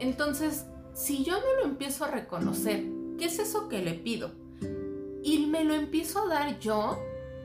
Entonces, 0.00 0.66
si 0.92 1.22
yo 1.22 1.34
no 1.34 1.62
lo 1.62 1.66
empiezo 1.66 2.04
a 2.04 2.08
reconocer, 2.08 3.03
¿qué 3.18 3.26
es 3.26 3.38
eso 3.38 3.68
que 3.68 3.82
le 3.82 3.94
pido? 3.94 4.32
Y 5.22 5.46
me 5.46 5.64
lo 5.64 5.74
empiezo 5.74 6.20
a 6.20 6.28
dar 6.28 6.58
yo, 6.58 6.98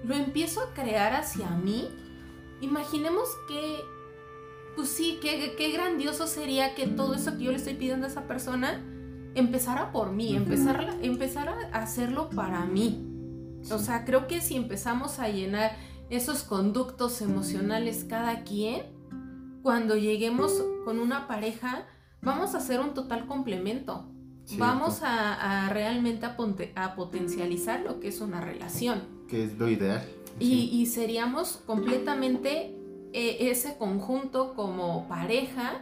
lo 0.03 0.15
empiezo 0.15 0.61
a 0.61 0.73
crear 0.73 1.13
hacia 1.13 1.49
mí. 1.51 1.89
Imaginemos 2.61 3.29
que, 3.47 3.77
pues 4.75 4.89
sí, 4.89 5.19
qué, 5.21 5.71
grandioso 5.71 6.27
sería 6.27 6.75
que 6.75 6.87
todo 6.87 7.13
eso 7.13 7.37
que 7.37 7.45
yo 7.45 7.51
le 7.51 7.57
estoy 7.57 7.75
pidiendo 7.75 8.05
a 8.05 8.09
esa 8.09 8.27
persona 8.27 8.83
empezara 9.35 9.91
por 9.91 10.11
mí, 10.11 10.35
empezar, 10.35 10.97
empezar 11.01 11.49
a 11.49 11.81
hacerlo 11.81 12.29
para 12.29 12.65
mí. 12.65 13.05
O 13.71 13.77
sea, 13.77 14.05
creo 14.05 14.27
que 14.27 14.41
si 14.41 14.55
empezamos 14.55 15.19
a 15.19 15.29
llenar 15.29 15.77
esos 16.09 16.43
conductos 16.43 17.21
emocionales 17.21 18.05
cada 18.09 18.43
quien, 18.43 18.83
cuando 19.61 19.95
lleguemos 19.95 20.63
con 20.85 20.99
una 20.99 21.27
pareja, 21.27 21.85
vamos 22.21 22.55
a 22.55 22.57
hacer 22.57 22.79
un 22.79 22.93
total 22.93 23.27
complemento. 23.27 24.09
Vamos 24.57 25.01
a, 25.03 25.69
realmente 25.69 26.25
a, 26.25 26.95
potencializar 26.95 27.81
lo 27.81 27.99
que 27.99 28.07
es 28.07 28.21
una 28.21 28.41
relación. 28.41 29.01
Que 29.27 29.43
es 29.43 29.57
lo 29.57 29.69
ideal. 29.69 30.01
Y, 30.39 30.85
seríamos 30.87 31.61
completamente 31.65 32.75
eh, 33.13 33.37
ese 33.51 33.77
conjunto 33.77 34.53
como 34.55 35.07
pareja 35.07 35.81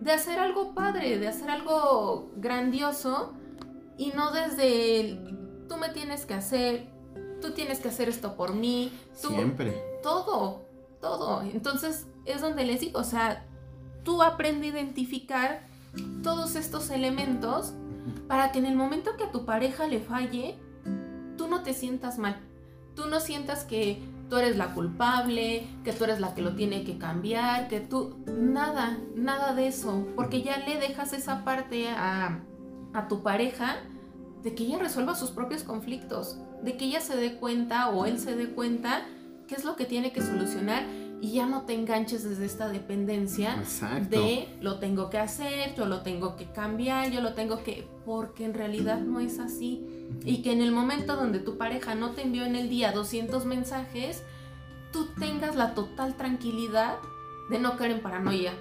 de 0.00 0.12
hacer 0.12 0.38
algo 0.38 0.74
padre, 0.74 1.18
de 1.18 1.28
hacer 1.28 1.50
algo 1.50 2.30
grandioso 2.36 3.32
y 3.96 4.12
no 4.14 4.30
desde 4.32 5.20
tú 5.68 5.76
me 5.76 5.88
tienes 5.90 6.24
que 6.24 6.34
hacer, 6.34 6.88
tú 7.40 7.52
tienes 7.52 7.80
que 7.80 7.88
hacer 7.88 8.08
esto 8.08 8.36
por 8.36 8.54
mí. 8.54 8.92
Siempre. 9.12 9.82
Todo, 10.02 10.66
todo. 11.00 11.42
Entonces 11.42 12.06
es 12.24 12.40
donde 12.40 12.64
les 12.64 12.80
digo, 12.80 13.00
o 13.00 13.04
sea, 13.04 13.46
tú 14.04 14.22
aprende 14.22 14.68
a 14.68 14.70
identificar 14.70 15.67
todos 16.22 16.56
estos 16.56 16.90
elementos 16.90 17.74
para 18.26 18.52
que 18.52 18.58
en 18.58 18.66
el 18.66 18.76
momento 18.76 19.16
que 19.16 19.24
a 19.24 19.32
tu 19.32 19.44
pareja 19.44 19.86
le 19.86 20.00
falle, 20.00 20.56
tú 21.36 21.48
no 21.48 21.62
te 21.62 21.74
sientas 21.74 22.18
mal. 22.18 22.36
Tú 22.94 23.06
no 23.06 23.20
sientas 23.20 23.64
que 23.64 24.02
tú 24.28 24.36
eres 24.36 24.56
la 24.56 24.74
culpable, 24.74 25.66
que 25.84 25.92
tú 25.92 26.04
eres 26.04 26.20
la 26.20 26.34
que 26.34 26.42
lo 26.42 26.54
tiene 26.54 26.84
que 26.84 26.98
cambiar, 26.98 27.68
que 27.68 27.80
tú... 27.80 28.18
Nada, 28.26 28.98
nada 29.14 29.54
de 29.54 29.68
eso. 29.68 30.06
Porque 30.16 30.42
ya 30.42 30.58
le 30.58 30.78
dejas 30.78 31.12
esa 31.12 31.44
parte 31.44 31.88
a, 31.88 32.40
a 32.92 33.08
tu 33.08 33.22
pareja 33.22 33.76
de 34.42 34.54
que 34.54 34.64
ella 34.64 34.78
resuelva 34.78 35.14
sus 35.14 35.30
propios 35.30 35.62
conflictos, 35.62 36.38
de 36.62 36.76
que 36.76 36.86
ella 36.86 37.00
se 37.00 37.16
dé 37.16 37.36
cuenta 37.36 37.88
o 37.88 38.04
él 38.04 38.18
se 38.18 38.36
dé 38.36 38.50
cuenta 38.50 39.02
qué 39.46 39.54
es 39.54 39.64
lo 39.64 39.76
que 39.76 39.84
tiene 39.84 40.12
que 40.12 40.22
solucionar 40.22 40.84
y 41.20 41.32
ya 41.32 41.46
no 41.46 41.62
te 41.62 41.74
enganches 41.74 42.22
desde 42.22 42.46
esta 42.46 42.68
dependencia 42.68 43.56
de 44.08 44.48
lo 44.60 44.78
tengo 44.78 45.10
que 45.10 45.18
hacer, 45.18 45.74
yo 45.74 45.86
lo 45.86 46.02
tengo 46.02 46.36
que 46.36 46.46
cambiar, 46.52 47.10
yo 47.10 47.20
lo 47.20 47.34
tengo 47.34 47.62
que... 47.64 47.88
porque 48.04 48.44
en 48.44 48.54
realidad 48.54 49.00
no 49.00 49.20
es 49.20 49.38
así. 49.38 49.84
Y 50.24 50.42
que 50.42 50.52
en 50.52 50.62
el 50.62 50.72
momento 50.72 51.16
donde 51.16 51.40
tu 51.40 51.58
pareja 51.58 51.94
no 51.94 52.12
te 52.12 52.22
envió 52.22 52.44
en 52.44 52.56
el 52.56 52.68
día 52.68 52.92
200 52.92 53.44
mensajes, 53.46 54.22
tú 54.92 55.08
tengas 55.18 55.56
la 55.56 55.74
total 55.74 56.16
tranquilidad 56.16 56.96
de 57.50 57.58
no 57.58 57.76
caer 57.76 57.92
en 57.92 58.00
paranoia, 58.00 58.52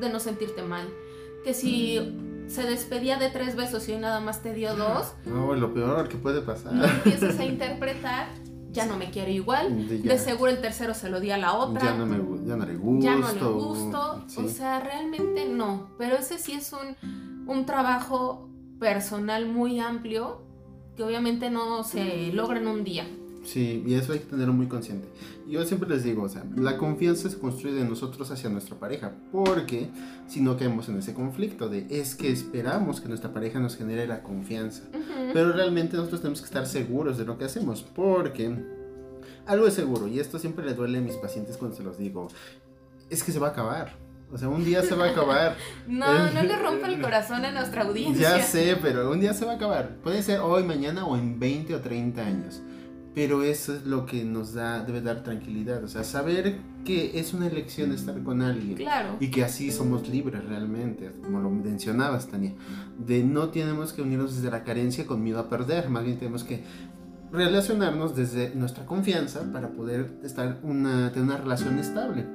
de 0.00 0.08
no 0.08 0.18
sentirte 0.18 0.62
mal. 0.62 0.88
Que 1.44 1.54
si 1.54 2.16
se 2.48 2.62
despedía 2.62 3.18
de 3.18 3.28
tres 3.28 3.56
besos 3.56 3.88
y 3.88 3.92
hoy 3.92 3.98
nada 3.98 4.20
más 4.20 4.42
te 4.42 4.54
dio 4.54 4.74
dos. 4.74 5.12
No, 5.26 5.54
lo 5.54 5.74
peor 5.74 6.08
que 6.08 6.16
puede 6.16 6.40
pasar. 6.40 6.72
No 6.72 6.84
empiezas 6.84 7.38
a 7.38 7.44
interpretar 7.44 8.28
ya 8.76 8.86
no 8.86 8.96
me 8.96 9.10
quiere 9.10 9.32
igual, 9.32 9.88
de 9.88 10.18
seguro 10.18 10.50
el 10.50 10.60
tercero 10.60 10.94
se 10.94 11.08
lo 11.08 11.18
di 11.18 11.30
a 11.30 11.38
la 11.38 11.54
otra. 11.54 11.82
Ya 11.82 11.94
no, 11.94 12.06
me, 12.06 12.16
ya 12.46 12.56
no 12.56 12.66
le 12.66 12.76
gusto. 12.76 13.04
Ya 13.04 13.16
no 13.16 13.32
le 13.32 13.40
gusto, 13.40 14.24
o 14.36 14.48
sea, 14.48 14.80
realmente 14.80 15.46
no, 15.46 15.90
pero 15.98 16.16
ese 16.16 16.38
sí 16.38 16.52
es 16.52 16.72
un, 16.72 17.48
un 17.48 17.66
trabajo 17.66 18.48
personal 18.78 19.48
muy 19.48 19.80
amplio 19.80 20.42
que 20.96 21.02
obviamente 21.02 21.50
no 21.50 21.84
se 21.84 22.32
logra 22.32 22.58
en 22.58 22.68
un 22.68 22.84
día. 22.84 23.06
Sí, 23.46 23.84
y 23.86 23.94
eso 23.94 24.12
hay 24.12 24.18
que 24.18 24.24
tenerlo 24.24 24.52
muy 24.52 24.66
consciente. 24.66 25.06
Yo 25.48 25.64
siempre 25.64 25.88
les 25.88 26.02
digo, 26.02 26.24
o 26.24 26.28
sea, 26.28 26.44
la 26.56 26.76
confianza 26.76 27.30
se 27.30 27.38
construye 27.38 27.76
de 27.76 27.84
nosotros 27.84 28.28
hacia 28.32 28.50
nuestra 28.50 28.76
pareja, 28.76 29.12
porque 29.30 29.88
si 30.26 30.40
no 30.40 30.56
caemos 30.56 30.88
en 30.88 30.98
ese 30.98 31.14
conflicto 31.14 31.68
de 31.68 31.86
es 31.88 32.16
que 32.16 32.32
esperamos 32.32 33.00
que 33.00 33.08
nuestra 33.08 33.32
pareja 33.32 33.60
nos 33.60 33.76
genere 33.76 34.08
la 34.08 34.24
confianza, 34.24 34.82
pero 35.32 35.52
realmente 35.52 35.96
nosotros 35.96 36.22
tenemos 36.22 36.40
que 36.40 36.46
estar 36.46 36.66
seguros 36.66 37.18
de 37.18 37.24
lo 37.24 37.38
que 37.38 37.44
hacemos, 37.44 37.82
porque 37.82 38.52
algo 39.46 39.68
es 39.68 39.74
seguro, 39.74 40.08
y 40.08 40.18
esto 40.18 40.40
siempre 40.40 40.66
le 40.66 40.74
duele 40.74 40.98
a 40.98 41.02
mis 41.02 41.14
pacientes 41.14 41.56
cuando 41.56 41.76
se 41.76 41.84
los 41.84 41.98
digo, 41.98 42.26
es 43.10 43.22
que 43.22 43.30
se 43.30 43.38
va 43.38 43.48
a 43.48 43.50
acabar. 43.50 43.94
O 44.32 44.36
sea, 44.36 44.48
un 44.48 44.64
día 44.64 44.82
se 44.82 44.96
va 44.96 45.04
a 45.04 45.10
acabar. 45.10 45.56
no, 45.86 46.32
no 46.32 46.42
le 46.42 46.56
rompa 46.60 46.88
el 46.88 47.00
corazón 47.00 47.44
a 47.44 47.52
nuestra 47.52 47.84
audiencia. 47.84 48.38
Ya 48.38 48.42
sé, 48.42 48.76
pero 48.82 49.08
un 49.12 49.20
día 49.20 49.32
se 49.34 49.44
va 49.44 49.52
a 49.52 49.54
acabar. 49.54 49.98
Puede 50.02 50.20
ser 50.24 50.40
hoy, 50.40 50.64
mañana 50.64 51.06
o 51.06 51.16
en 51.16 51.38
20 51.38 51.76
o 51.76 51.80
30 51.80 52.26
años 52.26 52.60
pero 53.16 53.42
eso 53.42 53.74
es 53.74 53.86
lo 53.86 54.04
que 54.04 54.26
nos 54.26 54.52
da, 54.52 54.84
debe 54.84 55.00
dar 55.00 55.22
tranquilidad, 55.22 55.82
o 55.82 55.88
sea, 55.88 56.04
saber 56.04 56.58
que 56.84 57.18
es 57.18 57.32
una 57.32 57.46
elección 57.46 57.90
estar 57.92 58.22
con 58.22 58.42
alguien. 58.42 58.74
Claro. 58.74 59.16
y 59.18 59.30
que 59.30 59.42
así 59.42 59.72
somos 59.72 60.06
libres 60.06 60.44
realmente, 60.44 61.10
como 61.22 61.40
lo 61.40 61.48
mencionabas, 61.48 62.26
Tania, 62.26 62.52
de 62.98 63.24
no 63.24 63.48
tenemos 63.48 63.94
que 63.94 64.02
unirnos 64.02 64.36
desde 64.36 64.50
la 64.50 64.64
carencia 64.64 65.06
con 65.06 65.22
miedo 65.22 65.38
a 65.38 65.48
perder, 65.48 65.88
más 65.88 66.04
bien 66.04 66.18
tenemos 66.18 66.44
que 66.44 66.62
relacionarnos 67.32 68.14
desde 68.14 68.54
nuestra 68.54 68.84
confianza 68.84 69.50
para 69.50 69.70
poder 69.70 70.18
estar 70.22 70.60
una, 70.62 71.10
tener 71.10 71.26
una 71.26 71.38
relación 71.38 71.78
estable. 71.78 72.26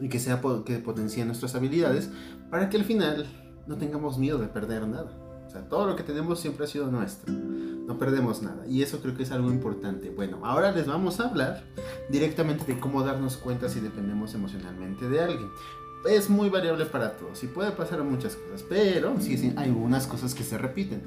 Y 0.00 0.08
que 0.08 0.18
sea 0.18 0.40
que 0.64 0.78
potencie 0.78 1.22
nuestras 1.26 1.54
habilidades 1.54 2.08
para 2.50 2.70
que 2.70 2.78
al 2.78 2.84
final 2.84 3.26
no 3.66 3.76
tengamos 3.76 4.16
miedo 4.16 4.38
de 4.38 4.48
perder 4.48 4.88
nada. 4.88 5.12
O 5.46 5.50
sea, 5.50 5.68
todo 5.68 5.86
lo 5.86 5.96
que 5.96 6.02
tenemos 6.02 6.40
siempre 6.40 6.64
ha 6.64 6.66
sido 6.66 6.90
nuestro 6.90 7.32
no 7.86 7.98
perdemos 7.98 8.42
nada. 8.42 8.66
Y 8.66 8.82
eso 8.82 9.00
creo 9.00 9.16
que 9.16 9.22
es 9.22 9.30
algo 9.30 9.50
importante. 9.50 10.10
Bueno, 10.10 10.40
ahora 10.42 10.72
les 10.72 10.86
vamos 10.86 11.20
a 11.20 11.28
hablar 11.28 11.64
directamente 12.10 12.64
de 12.64 12.78
cómo 12.78 13.02
darnos 13.02 13.36
cuenta 13.36 13.68
si 13.68 13.80
dependemos 13.80 14.34
emocionalmente 14.34 15.08
de 15.08 15.20
alguien. 15.20 15.48
Es 16.08 16.28
muy 16.28 16.50
variable 16.50 16.84
para 16.84 17.16
todos 17.16 17.42
y 17.44 17.46
puede 17.46 17.70
pasar 17.70 18.02
muchas 18.02 18.36
cosas, 18.36 18.62
pero 18.68 19.18
sí, 19.20 19.38
sí 19.38 19.54
hay 19.56 19.70
algunas 19.70 20.06
cosas 20.06 20.34
que 20.34 20.42
se 20.42 20.58
repiten. 20.58 21.02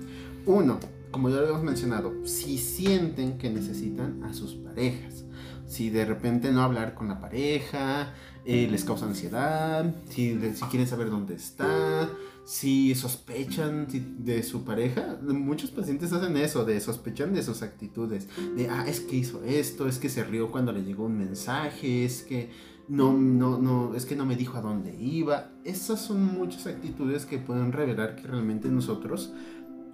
Uno, 0.45 0.79
como 1.11 1.29
ya 1.29 1.35
lo 1.35 1.41
habíamos 1.41 1.63
mencionado, 1.63 2.13
si 2.25 2.57
sienten 2.57 3.37
que 3.37 3.51
necesitan 3.51 4.23
a 4.23 4.33
sus 4.33 4.55
parejas, 4.55 5.25
si 5.67 5.91
de 5.91 6.05
repente 6.05 6.51
no 6.51 6.63
hablar 6.63 6.95
con 6.95 7.09
la 7.09 7.19
pareja 7.19 8.13
eh, 8.45 8.67
les 8.71 8.85
causa 8.85 9.05
ansiedad, 9.05 9.93
si, 10.09 10.39
si 10.55 10.65
quieren 10.65 10.87
saber 10.87 11.11
dónde 11.11 11.35
está, 11.35 12.09
si 12.47 12.95
sospechan 12.95 13.87
de 14.23 14.41
su 14.41 14.63
pareja, 14.63 15.19
muchos 15.21 15.69
pacientes 15.69 16.13
hacen 16.13 16.37
eso, 16.37 16.63
de 16.63 16.79
sospechan 16.79 17.33
de 17.33 17.43
sus 17.43 17.61
actitudes, 17.61 18.29
de, 18.55 18.69
ah, 18.69 18.85
es 18.87 19.01
que 19.01 19.17
hizo 19.17 19.43
esto, 19.43 19.85
es 19.85 19.97
que 19.97 20.07
se 20.07 20.23
rió 20.23 20.49
cuando 20.49 20.71
le 20.71 20.81
llegó 20.81 21.07
un 21.07 21.17
mensaje, 21.17 22.05
es 22.05 22.23
que 22.23 22.49
no, 22.87 23.11
no, 23.11 23.57
no, 23.57 23.95
es 23.95 24.05
que 24.05 24.15
no 24.15 24.25
me 24.25 24.37
dijo 24.37 24.57
a 24.57 24.61
dónde 24.61 24.95
iba. 24.95 25.51
Esas 25.65 25.99
son 25.99 26.23
muchas 26.23 26.67
actitudes 26.67 27.25
que 27.25 27.37
pueden 27.37 27.73
revelar 27.73 28.15
que 28.15 28.25
realmente 28.25 28.69
nosotros 28.69 29.33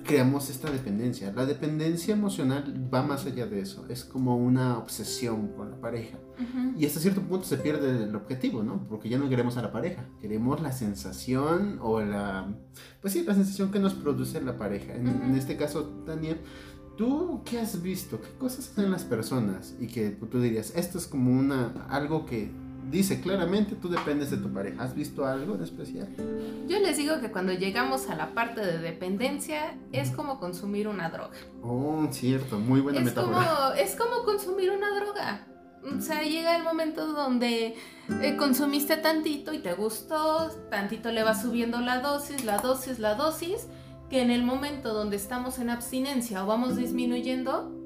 creamos 0.04 0.50
esta 0.50 0.70
dependencia. 0.70 1.32
La 1.32 1.46
dependencia 1.46 2.14
emocional 2.14 2.90
va 2.94 3.04
más 3.04 3.26
allá 3.26 3.46
de 3.46 3.62
eso, 3.62 3.86
es 3.90 4.04
como 4.04 4.38
una 4.38 4.78
obsesión 4.78 5.50
con 5.50 5.72
la 5.72 5.78
pareja. 5.80 6.18
Y 6.78 6.86
hasta 6.86 7.00
cierto 7.00 7.22
punto 7.22 7.46
se 7.46 7.58
pierde 7.58 8.04
el 8.04 8.16
objetivo, 8.16 8.64
¿no? 8.64 8.88
Porque 8.88 9.08
ya 9.08 9.18
no 9.18 9.30
queremos 9.30 9.56
a 9.58 9.62
la 9.62 9.72
pareja, 9.72 10.06
queremos 10.20 10.62
la 10.62 10.72
sensación 10.72 11.78
o 11.82 12.02
la, 12.02 12.54
pues 13.02 13.14
sí, 13.14 13.24
la 13.24 13.36
sensación 13.36 13.72
que 13.72 13.80
nos 13.80 13.94
produce 13.94 14.42
la 14.42 14.58
pareja. 14.58 14.96
En, 14.96 15.36
este 15.36 15.58
caso, 15.58 15.86
Tania, 16.06 16.38
¿tú 16.98 17.44
qué 17.46 17.60
has 17.60 17.82
visto? 17.82 18.20
¿Qué 18.20 18.30
cosas 18.40 18.70
hacen 18.70 18.92
las 18.92 19.04
personas? 19.04 19.76
Y 19.80 19.88
que 19.88 20.10
tú 20.10 20.42
dirías, 20.42 20.74
esto 20.76 20.98
es 20.98 21.06
como 21.06 21.32
una, 21.32 21.86
algo 21.90 22.26
que 22.26 22.52
dice 22.90 23.22
claramente 23.22 23.76
tú 23.76 23.90
dependes 23.90 24.32
de 24.32 24.38
tu 24.38 24.52
pareja. 24.52 24.84
¿Has 24.84 24.96
visto 24.96 25.26
algo 25.26 25.58
de 25.58 25.64
especial? 25.64 26.08
Yo 26.68 26.80
les 26.80 26.98
digo 26.98 27.20
que 27.20 27.32
cuando 27.32 27.54
llegamos 27.54 28.10
a 28.10 28.16
la 28.16 28.34
parte 28.34 28.62
de 28.62 28.80
dependencia 28.80 29.76
es 29.92 30.12
como 30.12 30.40
consumir 30.40 30.88
una 30.88 31.10
droga. 31.10 31.38
Oh, 31.62 32.08
cierto, 32.12 32.60
muy 32.60 32.82
buena 32.82 33.00
es 33.00 33.06
metáfora. 33.06 33.36
Como, 33.36 33.74
es 33.74 33.96
como 33.96 34.24
consumir 34.24 34.72
una 34.72 34.94
droga. 35.00 35.48
O 35.98 36.00
sea, 36.00 36.22
llega 36.24 36.56
el 36.56 36.64
momento 36.64 37.12
donde 37.12 37.76
eh, 38.22 38.36
consumiste 38.38 38.96
tantito 38.98 39.54
y 39.54 39.60
te 39.60 39.74
gustó, 39.74 40.50
tantito 40.70 41.12
le 41.12 41.24
va 41.24 41.36
subiendo 41.36 41.82
la 41.82 42.00
dosis, 42.00 42.46
la 42.46 42.58
dosis, 42.58 43.00
la 43.00 43.16
dosis, 43.16 43.68
que 44.10 44.22
en 44.22 44.32
el 44.32 44.44
momento 44.44 44.94
donde 44.94 45.18
estamos 45.18 45.60
en 45.60 45.70
abstinencia 45.70 46.44
o 46.44 46.48
vamos 46.48 46.78
disminuyendo, 46.78 47.83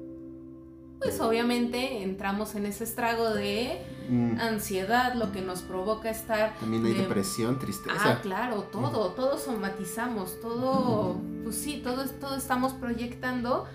pues 0.98 1.20
obviamente 1.20 2.02
entramos 2.02 2.54
en 2.54 2.66
ese 2.66 2.84
estrago 2.84 3.30
de 3.30 3.80
mm. 4.08 4.40
ansiedad, 4.40 5.14
lo 5.14 5.32
que 5.32 5.40
nos 5.40 5.62
provoca 5.62 6.10
estar... 6.10 6.56
También 6.58 6.84
hay 6.86 6.94
depresión, 6.94 7.58
tristeza. 7.58 7.96
Ah, 7.98 8.20
claro, 8.20 8.62
todo, 8.64 9.12
todo 9.12 9.38
somatizamos, 9.38 10.40
todo, 10.40 11.20
pues 11.44 11.56
sí, 11.56 11.80
todo, 11.82 12.04
todo 12.20 12.36
estamos 12.36 12.72
proyectando, 12.72 13.66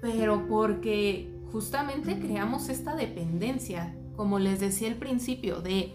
pero 0.00 0.46
porque 0.48 1.30
justamente 1.52 2.18
creamos 2.18 2.68
esta 2.68 2.96
dependencia, 2.96 3.94
como 4.16 4.38
les 4.38 4.58
decía 4.60 4.88
al 4.88 4.96
principio, 4.96 5.60
de 5.60 5.94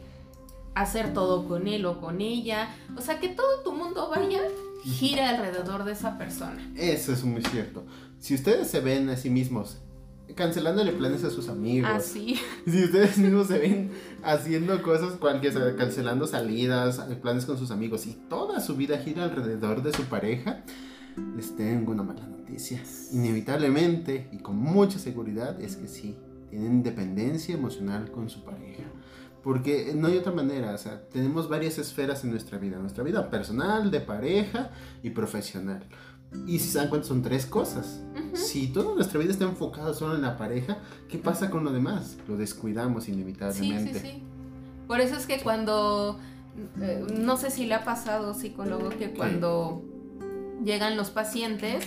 hacer 0.74 1.14
todo 1.14 1.48
con 1.48 1.68
él 1.68 1.86
o 1.86 2.00
con 2.00 2.22
ella, 2.22 2.70
o 2.96 3.02
sea, 3.02 3.20
que 3.20 3.30
todo 3.30 3.62
tu 3.64 3.74
mundo 3.74 4.10
vaya 4.10 4.42
gira 4.84 5.30
alrededor 5.30 5.84
de 5.84 5.94
esa 5.94 6.18
persona. 6.18 6.72
Eso 6.76 7.12
es 7.12 7.24
muy 7.24 7.42
cierto. 7.44 7.84
Si 8.20 8.36
ustedes 8.36 8.70
se 8.70 8.80
ven 8.80 9.10
a 9.10 9.18
sí 9.18 9.30
mismos 9.30 9.80
cancelándole 10.36 10.92
planes 10.94 11.24
a 11.24 11.30
sus 11.30 11.50
amigos. 11.50 11.90
Ah, 11.92 12.00
sí. 12.00 12.40
Si 12.66 12.84
ustedes 12.84 13.18
mismos 13.18 13.48
se 13.48 13.60
ven 13.60 13.92
haciendo 14.24 14.82
cosas, 14.82 15.14
cualquier, 15.14 15.76
cancelando 15.76 16.28
salidas, 16.28 17.00
planes 17.22 17.46
con 17.46 17.58
sus 17.58 17.72
amigos 17.72 18.06
y 18.08 18.14
toda 18.30 18.60
su 18.60 18.76
vida 18.76 18.98
gira 18.98 19.24
alrededor 19.24 19.84
de 19.84 19.94
su 19.94 20.04
pareja, 20.04 20.64
les 21.36 21.56
tengo 21.56 21.92
una 21.92 22.04
mala 22.04 22.28
noticia. 22.28 22.82
Inevitablemente 23.12 24.30
y 24.32 24.38
con 24.38 24.58
mucha 24.58 25.00
seguridad 25.00 25.60
es 25.62 25.76
que 25.76 25.88
sí, 25.88 26.18
tienen 26.50 26.84
dependencia 26.84 27.56
emocional 27.56 28.12
con 28.12 28.30
su 28.30 28.44
pareja. 28.44 28.84
Porque 29.44 29.94
no 29.96 30.08
hay 30.08 30.18
otra 30.18 30.34
manera, 30.34 30.74
o 30.74 30.78
sea, 30.78 31.08
tenemos 31.08 31.48
varias 31.48 31.78
esferas 31.78 32.24
en 32.24 32.32
nuestra 32.32 32.58
vida, 32.58 32.80
nuestra 32.80 33.04
vida 33.04 33.30
personal, 33.30 33.92
de 33.92 34.02
pareja 34.02 34.72
y 35.04 35.12
profesional. 35.12 35.88
Y 36.46 36.60
si 36.60 36.70
se 36.70 36.78
dan 36.80 36.90
cuenta, 36.90 37.08
son 37.08 37.22
tres 37.22 37.46
cosas. 37.46 38.02
Si 38.34 38.68
toda 38.68 38.94
nuestra 38.94 39.20
vida 39.20 39.32
está 39.32 39.46
enfocada 39.46 39.94
solo 39.94 40.16
en 40.16 40.22
la 40.22 40.38
pareja, 40.38 40.78
¿qué 41.10 41.18
pasa 41.18 41.50
con 41.50 41.64
lo 41.64 41.72
demás? 41.72 42.18
Lo 42.28 42.38
descuidamos 42.38 43.10
inevitablemente. 43.10 43.94
Sí, 43.94 44.00
sí, 44.00 44.08
sí. 44.08 44.24
Por 44.88 45.02
eso 45.02 45.16
es 45.16 45.26
que 45.26 45.40
cuando, 45.42 46.20
eh, 46.80 47.06
no 47.20 47.38
sé 47.38 47.52
si 47.52 47.66
le 47.66 47.74
ha 47.74 47.84
pasado, 47.84 48.34
psicólogo, 48.34 48.90
que 48.90 49.12
cuando 49.12 49.84
llegan 50.64 50.96
los 50.98 51.10
pacientes, 51.10 51.86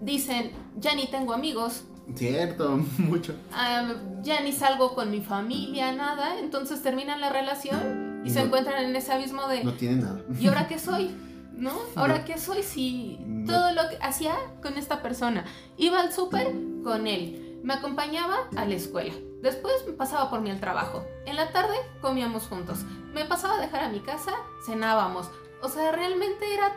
dicen, 0.00 0.50
ya 0.78 0.94
ni 0.94 1.06
tengo 1.06 1.32
amigos. 1.32 1.84
Cierto, 2.14 2.80
mucho. 2.98 3.34
Ah, 3.52 3.94
ya 4.22 4.40
ni 4.40 4.52
salgo 4.52 4.94
con 4.94 5.10
mi 5.10 5.20
familia, 5.20 5.92
nada. 5.92 6.38
Entonces 6.40 6.82
terminan 6.82 7.20
la 7.20 7.30
relación 7.30 8.22
y 8.24 8.30
se 8.30 8.40
encuentran 8.40 8.84
en 8.84 8.96
ese 8.96 9.12
abismo 9.12 9.46
de... 9.48 9.64
No 9.64 9.74
tienen 9.74 10.00
nada. 10.00 10.20
¿Y 10.38 10.48
ahora 10.48 10.66
qué 10.68 10.78
soy? 10.78 11.10
¿No? 11.56 11.72
Ahora, 11.94 12.24
¿qué 12.24 12.38
soy 12.38 12.62
si 12.62 13.18
todo 13.46 13.72
lo 13.72 13.88
que 13.88 13.98
hacía 14.00 14.34
con 14.62 14.76
esta 14.76 15.02
persona? 15.02 15.44
Iba 15.76 16.00
al 16.00 16.12
súper 16.12 16.52
con 16.82 17.06
él, 17.06 17.60
me 17.62 17.74
acompañaba 17.74 18.36
a 18.56 18.64
la 18.64 18.74
escuela, 18.74 19.14
después 19.42 19.74
me 19.86 19.92
pasaba 19.92 20.30
por 20.30 20.40
mí 20.40 20.50
al 20.50 20.60
trabajo, 20.60 21.04
en 21.26 21.36
la 21.36 21.52
tarde 21.52 21.74
comíamos 22.00 22.46
juntos, 22.46 22.80
me 23.14 23.24
pasaba 23.24 23.56
a 23.56 23.60
dejar 23.60 23.84
a 23.84 23.88
mi 23.88 24.00
casa, 24.00 24.32
cenábamos, 24.66 25.30
o 25.62 25.68
sea, 25.68 25.92
realmente 25.92 26.52
era 26.52 26.76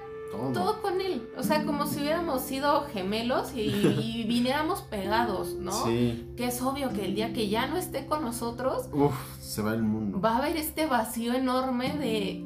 todo, 0.54 0.82
con 0.82 1.00
él, 1.00 1.30
o 1.38 1.44
sea, 1.44 1.64
como 1.66 1.88
si 1.88 2.00
hubiéramos 2.00 2.42
sido 2.42 2.88
gemelos 2.94 3.54
y, 3.54 3.62
y 3.62 4.24
viniéramos 4.28 4.82
pegados, 4.82 5.54
¿no? 5.54 5.72
Sí. 5.86 6.34
Que 6.36 6.48
es 6.48 6.62
obvio 6.62 6.92
que 6.92 7.06
el 7.06 7.16
día 7.16 7.32
que 7.32 7.48
ya 7.48 7.68
no 7.68 7.78
esté 7.78 8.06
con 8.06 8.22
nosotros, 8.22 8.90
se 9.40 9.62
va 9.62 9.74
el 9.74 9.84
mundo. 9.84 10.20
Va 10.20 10.34
a 10.34 10.38
haber 10.40 10.58
este 10.58 10.88
vacío 10.88 11.34
enorme 11.34 11.94
de 11.98 12.44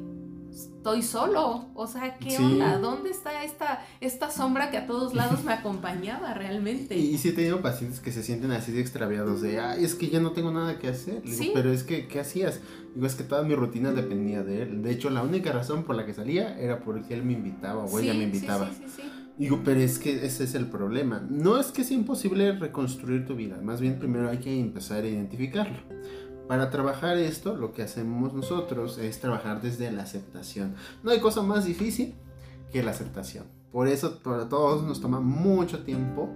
estoy 0.80 1.02
solo. 1.02 1.66
O 1.74 1.86
sea, 1.86 2.16
¿qué 2.16 2.38
onda? 2.38 2.78
¿Dónde 2.78 3.10
está 3.10 3.44
esta, 3.44 3.84
esta 4.00 4.30
sombra 4.30 4.70
que 4.70 4.78
a 4.78 4.86
todos 4.86 5.14
lados 5.14 5.44
me 5.44 5.52
acompañaba 5.60 6.32
realmente? 6.32 6.96
Y, 6.96 7.18
sí 7.18 7.28
he 7.28 7.32
tenido 7.32 7.60
pacientes 7.60 8.00
que 8.00 8.10
se 8.10 8.22
sienten 8.22 8.50
así 8.52 8.72
de 8.72 8.80
extraviados, 8.80 9.42
de, 9.42 9.60
ay, 9.60 9.84
es 9.84 9.94
que 9.94 10.08
ya 10.08 10.20
no 10.20 10.32
tengo 10.32 10.50
nada 10.50 10.78
que 10.78 10.88
hacer. 10.88 11.22
pero 11.52 11.70
es 11.70 11.84
que, 11.84 12.08
¿qué 12.08 12.20
hacías? 12.20 12.60
Digo, 12.94 13.06
es 13.06 13.14
que 13.14 13.24
toda 13.24 13.42
mi 13.42 13.54
rutina 13.54 13.92
dependía 13.92 14.42
de 14.42 14.62
él. 14.62 14.82
De 14.82 14.90
hecho, 14.90 15.10
la 15.10 15.22
única 15.22 15.52
razón 15.52 15.84
por 15.84 15.96
la 15.96 16.06
que 16.06 16.14
salía 16.14 16.58
era 16.58 16.80
porque 16.80 17.12
él 17.12 17.24
me 17.24 17.34
invitaba 17.34 17.84
o 17.84 17.98
ella 17.98 18.14
me 18.14 18.24
invitaba. 18.24 18.70
Digo, 19.36 19.60
pero 19.62 19.80
es 19.80 19.98
que 19.98 20.24
ese 20.24 20.44
es 20.44 20.54
el 20.54 20.66
problema. 20.66 21.22
No 21.28 21.60
es 21.60 21.68
que 21.68 21.84
sea 21.84 21.96
imposible 21.96 22.52
reconstruir 22.52 23.26
tu 23.26 23.36
vida, 23.36 23.60
más 23.62 23.82
bien 23.82 23.98
primero 23.98 24.30
hay 24.30 24.38
que 24.38 24.58
empezar 24.58 25.04
a 25.04 25.08
identificarlo. 25.08 25.76
Para 26.50 26.68
trabajar 26.68 27.16
esto, 27.16 27.56
lo 27.56 27.72
que 27.72 27.84
hacemos 27.84 28.34
nosotros 28.34 28.98
es 28.98 29.20
trabajar 29.20 29.62
desde 29.62 29.88
la 29.92 30.02
aceptación. 30.02 30.74
No 31.04 31.12
hay 31.12 31.20
cosa 31.20 31.42
más 31.42 31.64
difícil 31.64 32.12
que 32.72 32.82
la 32.82 32.90
aceptación. 32.90 33.44
Por 33.70 33.86
eso 33.86 34.18
para 34.18 34.48
todos 34.48 34.82
nos 34.82 35.00
toma 35.00 35.20
mucho 35.20 35.84
tiempo 35.84 36.34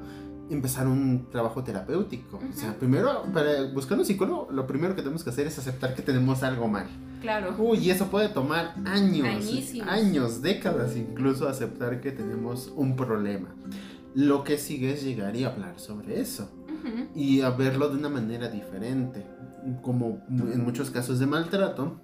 empezar 0.48 0.86
un 0.86 1.28
trabajo 1.32 1.64
terapéutico. 1.64 2.36
O 2.36 2.56
sea, 2.56 2.78
primero, 2.78 3.24
para 3.34 3.64
buscar 3.72 3.98
un 3.98 4.04
psicólogo, 4.04 4.46
lo 4.52 4.68
primero 4.68 4.94
que 4.94 5.02
tenemos 5.02 5.24
que 5.24 5.30
hacer 5.30 5.48
es 5.48 5.58
aceptar 5.58 5.96
que 5.96 6.02
tenemos 6.02 6.44
algo 6.44 6.68
mal. 6.68 6.86
Claro. 7.20 7.56
Uy, 7.58 7.90
eso 7.90 8.06
puede 8.06 8.28
tomar 8.28 8.76
años, 8.84 9.26
años, 9.88 10.42
décadas 10.42 10.96
incluso 10.96 11.48
aceptar 11.48 12.00
que 12.00 12.12
tenemos 12.12 12.72
un 12.76 12.94
problema. 12.94 13.48
Lo 14.14 14.44
que 14.44 14.58
sigue 14.58 14.92
es 14.92 15.02
llegar 15.02 15.34
y 15.34 15.42
hablar 15.42 15.80
sobre 15.80 16.20
eso. 16.20 16.48
Y 17.16 17.40
a 17.40 17.50
verlo 17.50 17.88
de 17.88 17.96
una 17.96 18.10
manera 18.10 18.48
diferente 18.48 19.33
como 19.82 20.22
en 20.28 20.62
muchos 20.64 20.90
casos 20.90 21.18
de 21.18 21.26
maltrato, 21.26 22.00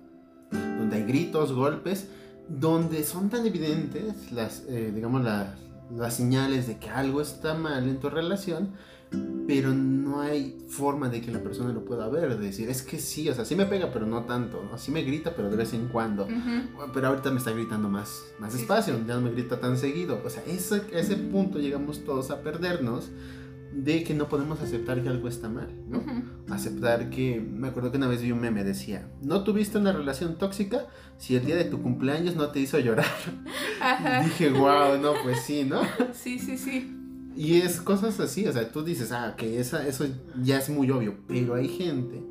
donde 0.50 0.96
hay 0.96 1.04
gritos, 1.04 1.52
golpes, 1.52 2.08
donde 2.48 3.04
son 3.04 3.30
tan 3.30 3.46
evidentes 3.46 4.32
las, 4.32 4.64
eh, 4.68 4.92
digamos, 4.94 5.22
las 5.22 6.14
señales 6.14 6.66
de 6.66 6.78
que 6.78 6.90
algo 6.90 7.20
está 7.20 7.54
mal 7.54 7.88
en 7.88 8.00
tu 8.00 8.10
relación, 8.10 8.70
pero 9.46 9.74
no 9.74 10.20
hay 10.20 10.58
forma 10.68 11.08
de 11.08 11.20
que 11.20 11.32
la 11.32 11.42
persona 11.42 11.72
lo 11.72 11.84
pueda 11.84 12.08
ver, 12.08 12.38
de 12.38 12.46
decir, 12.46 12.68
es 12.68 12.82
que 12.82 12.98
sí, 12.98 13.28
o 13.28 13.34
sea, 13.34 13.44
sí 13.44 13.56
me 13.56 13.66
pega, 13.66 13.90
pero 13.92 14.06
no 14.06 14.24
tanto, 14.24 14.62
¿no? 14.70 14.78
sí 14.78 14.92
me 14.92 15.02
grita, 15.02 15.34
pero 15.34 15.50
de 15.50 15.56
vez 15.56 15.74
en 15.74 15.88
cuando, 15.88 16.28
pero 16.94 17.08
ahorita 17.08 17.30
me 17.30 17.38
está 17.38 17.50
gritando 17.50 17.88
más, 17.88 18.22
más 18.38 18.52
despacio, 18.52 18.94
ya 19.06 19.16
no 19.16 19.22
me 19.22 19.32
grita 19.32 19.58
tan 19.58 19.76
seguido, 19.76 20.20
o 20.24 20.30
sea, 20.30 20.44
ese, 20.46 20.82
ese 20.92 21.16
punto 21.16 21.58
llegamos 21.58 22.04
todos 22.04 22.30
a 22.30 22.42
perdernos 22.42 23.10
de 23.72 24.02
que 24.04 24.14
no 24.14 24.28
podemos 24.28 24.60
aceptar 24.60 25.02
que 25.02 25.08
algo 25.08 25.28
está 25.28 25.48
mal, 25.48 25.68
¿no? 25.88 26.02
Aceptar 26.52 27.10
que, 27.10 27.40
me 27.40 27.68
acuerdo 27.68 27.90
que 27.90 27.98
una 27.98 28.08
vez 28.08 28.22
vi 28.22 28.32
un 28.32 28.40
meme, 28.40 28.64
decía, 28.64 29.08
no 29.22 29.44
tuviste 29.44 29.78
una 29.78 29.92
relación 29.92 30.38
tóxica 30.38 30.86
si 31.18 31.36
el 31.36 31.44
día 31.44 31.56
de 31.56 31.64
tu 31.64 31.80
cumpleaños 31.80 32.36
no 32.36 32.48
te 32.48 32.60
hizo 32.60 32.78
llorar. 32.78 33.06
Dije, 34.24 34.50
wow, 34.50 34.98
no, 35.00 35.12
pues 35.22 35.42
sí, 35.42 35.64
¿no? 35.64 35.82
Sí, 36.12 36.38
sí, 36.38 36.58
sí. 36.58 36.96
Y 37.36 37.60
es 37.60 37.80
cosas 37.80 38.18
así, 38.18 38.46
o 38.46 38.52
sea, 38.52 38.70
tú 38.70 38.82
dices, 38.82 39.12
ah, 39.12 39.34
que 39.36 39.60
esa, 39.60 39.86
eso 39.86 40.06
ya 40.42 40.58
es 40.58 40.68
muy 40.68 40.90
obvio, 40.90 41.16
pero 41.28 41.54
hay 41.54 41.68
gente 41.68 42.22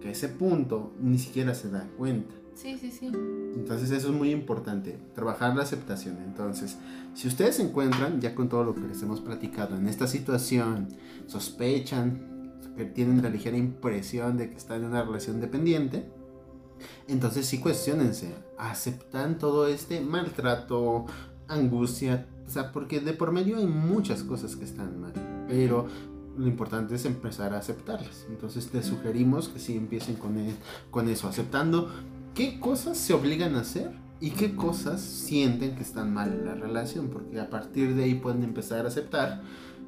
que 0.00 0.08
a 0.08 0.10
ese 0.10 0.28
punto 0.28 0.92
ni 1.00 1.18
siquiera 1.18 1.54
se 1.54 1.70
da 1.70 1.88
cuenta. 1.96 2.34
Sí, 2.54 2.76
sí, 2.78 2.90
sí. 2.90 3.06
Entonces 3.54 3.90
eso 3.90 4.08
es 4.08 4.14
muy 4.14 4.30
importante, 4.30 4.98
trabajar 5.14 5.56
la 5.56 5.62
aceptación. 5.62 6.18
Entonces, 6.24 6.76
si 7.14 7.28
ustedes 7.28 7.56
se 7.56 7.62
encuentran, 7.62 8.20
ya 8.20 8.34
con 8.34 8.48
todo 8.48 8.64
lo 8.64 8.74
que 8.74 8.82
les 8.82 9.02
hemos 9.02 9.20
platicado, 9.20 9.76
en 9.76 9.86
esta 9.86 10.06
situación, 10.06 10.88
sospechan, 11.26 12.30
que 12.76 12.84
tienen 12.84 13.22
la 13.22 13.30
ligera 13.30 13.56
impresión 13.56 14.36
de 14.36 14.50
que 14.50 14.56
están 14.56 14.82
en 14.82 14.88
una 14.88 15.02
relación 15.02 15.40
dependiente, 15.40 16.06
entonces 17.08 17.46
sí 17.46 17.58
cuestionense, 17.58 18.34
aceptan 18.58 19.38
todo 19.38 19.66
este 19.66 20.00
maltrato, 20.00 21.06
angustia, 21.48 22.26
o 22.46 22.50
sea, 22.50 22.72
porque 22.72 23.00
de 23.00 23.12
por 23.12 23.32
medio 23.32 23.58
hay 23.58 23.66
muchas 23.66 24.22
cosas 24.22 24.56
que 24.56 24.64
están 24.64 25.00
mal, 25.00 25.12
pero 25.48 25.86
lo 26.36 26.46
importante 26.46 26.94
es 26.94 27.04
empezar 27.04 27.52
a 27.52 27.58
aceptarlas. 27.58 28.26
Entonces 28.30 28.68
te 28.68 28.82
sugerimos 28.82 29.48
que 29.48 29.58
sí 29.58 29.76
empiecen 29.76 30.14
con, 30.16 30.38
e, 30.38 30.54
con 30.90 31.08
eso, 31.08 31.28
aceptando 31.28 31.90
qué 32.34 32.60
cosas 32.60 32.96
se 32.98 33.14
obligan 33.14 33.56
a 33.56 33.60
hacer 33.60 33.92
y 34.20 34.30
qué 34.30 34.54
cosas 34.54 35.00
sienten 35.00 35.74
que 35.76 35.82
están 35.82 36.12
mal 36.12 36.32
en 36.32 36.44
la 36.44 36.54
relación, 36.54 37.08
porque 37.08 37.40
a 37.40 37.48
partir 37.48 37.94
de 37.94 38.04
ahí 38.04 38.14
pueden 38.14 38.42
empezar 38.42 38.84
a 38.84 38.88
aceptar 38.88 39.42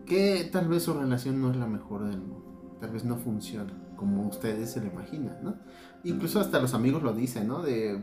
que 0.06 0.48
tal 0.50 0.68
vez 0.68 0.84
su 0.84 0.94
relación 0.94 1.40
no 1.40 1.50
es 1.50 1.56
la 1.56 1.66
mejor 1.66 2.04
del 2.08 2.18
mundo, 2.18 2.78
tal 2.80 2.90
vez 2.90 3.04
no 3.04 3.16
funciona 3.16 3.72
como 4.02 4.26
ustedes 4.26 4.72
se 4.72 4.80
lo 4.80 4.88
imaginan, 4.88 5.38
¿no? 5.44 5.54
Incluso 6.02 6.40
hasta 6.40 6.58
los 6.58 6.74
amigos 6.74 7.04
lo 7.04 7.12
dicen, 7.12 7.46
¿no? 7.46 7.62
De, 7.62 8.02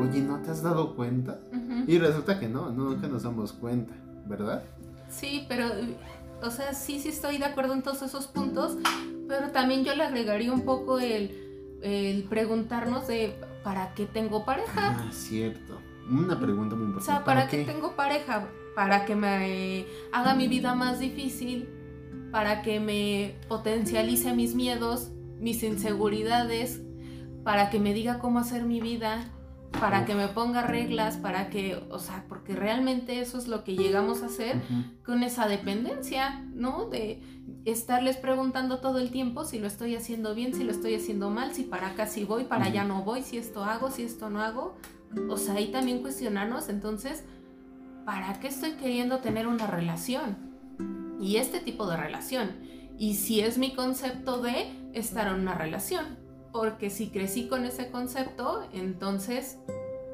oye, 0.00 0.20
¿no 0.20 0.38
te 0.38 0.52
has 0.52 0.62
dado 0.62 0.94
cuenta? 0.94 1.40
Y 1.88 1.98
resulta 1.98 2.38
que 2.38 2.48
no, 2.48 2.70
no 2.70 3.00
que 3.00 3.08
nos 3.08 3.24
damos 3.24 3.52
cuenta, 3.52 3.92
¿verdad? 4.26 4.62
Sí, 5.08 5.46
pero, 5.48 5.66
o 6.40 6.50
sea, 6.52 6.72
sí, 6.72 7.00
sí 7.00 7.08
estoy 7.08 7.38
de 7.38 7.46
acuerdo 7.46 7.74
en 7.74 7.82
todos 7.82 8.02
esos 8.02 8.28
puntos, 8.28 8.76
pero 9.26 9.50
también 9.50 9.84
yo 9.84 9.92
le 9.96 10.04
agregaría 10.04 10.52
un 10.52 10.62
poco 10.62 11.00
el, 11.00 11.32
el 11.82 12.22
preguntarnos 12.28 13.08
de, 13.08 13.34
¿para 13.62 13.94
qué 13.94 14.06
tengo 14.06 14.44
pareja? 14.44 14.96
Ah, 14.98 15.10
cierto. 15.12 15.80
Una 16.10 16.38
pregunta 16.38 16.74
muy 16.76 16.86
importante. 16.86 17.12
O 17.12 17.16
sea, 17.16 17.24
¿para, 17.24 17.48
qué? 17.48 17.64
tengo 17.64 17.94
pareja? 17.94 18.48
Para 18.74 19.04
que 19.04 19.14
me 19.14 19.86
haga 20.12 20.34
mi 20.34 20.48
vida 20.48 20.74
más 20.74 20.98
difícil, 20.98 21.68
para 22.32 22.62
que 22.62 22.80
me 22.80 23.36
potencialice 23.48 24.32
mis 24.32 24.54
miedos, 24.54 25.10
mis 25.38 25.62
inseguridades, 25.62 26.80
para 27.44 27.70
que 27.70 27.78
me 27.78 27.94
diga 27.94 28.18
cómo 28.18 28.38
hacer 28.38 28.64
mi 28.64 28.80
vida, 28.80 29.30
para 29.78 30.04
que 30.04 30.14
me 30.14 30.28
ponga 30.28 30.62
reglas, 30.62 31.16
para 31.16 31.48
que, 31.48 31.82
o 31.90 31.98
sea, 31.98 32.24
porque 32.28 32.54
realmente 32.54 33.20
eso 33.20 33.38
es 33.38 33.48
lo 33.48 33.62
que 33.64 33.76
llegamos 33.76 34.22
a 34.22 34.26
hacer 34.26 34.60
con 35.04 35.22
esa 35.22 35.46
dependencia, 35.46 36.44
¿no? 36.52 36.88
De 36.88 37.22
estarles 37.64 38.16
preguntando 38.16 38.78
todo 38.80 38.98
el 38.98 39.10
tiempo 39.10 39.44
si 39.44 39.58
lo 39.58 39.66
estoy 39.66 39.94
haciendo 39.94 40.34
bien, 40.34 40.54
si 40.54 40.64
lo 40.64 40.72
estoy 40.72 40.94
haciendo 40.94 41.30
mal, 41.30 41.54
si 41.54 41.62
para 41.62 41.88
acá 41.88 42.06
sí 42.06 42.24
voy, 42.24 42.44
para 42.44 42.66
allá 42.66 42.84
no 42.84 43.02
voy, 43.04 43.22
si 43.22 43.38
esto 43.38 43.64
hago, 43.64 43.90
si 43.90 44.02
esto 44.02 44.28
no 44.28 44.42
hago. 44.42 44.76
O 45.28 45.36
sea, 45.36 45.54
ahí 45.54 45.70
también 45.70 46.02
cuestionarnos, 46.02 46.68
entonces, 46.68 47.24
¿para 48.04 48.38
qué 48.40 48.48
estoy 48.48 48.72
queriendo 48.72 49.18
tener 49.18 49.46
una 49.46 49.66
relación? 49.66 50.36
Y 51.20 51.36
este 51.36 51.60
tipo 51.60 51.86
de 51.86 51.96
relación. 51.96 52.50
Y 52.98 53.14
si 53.14 53.40
es 53.40 53.56
mi 53.58 53.74
concepto 53.74 54.40
de 54.40 54.72
estar 54.94 55.28
en 55.28 55.34
una 55.40 55.54
relación. 55.54 56.19
Porque 56.52 56.90
si 56.90 57.10
crecí 57.10 57.48
con 57.48 57.64
ese 57.64 57.90
concepto, 57.90 58.62
entonces 58.72 59.58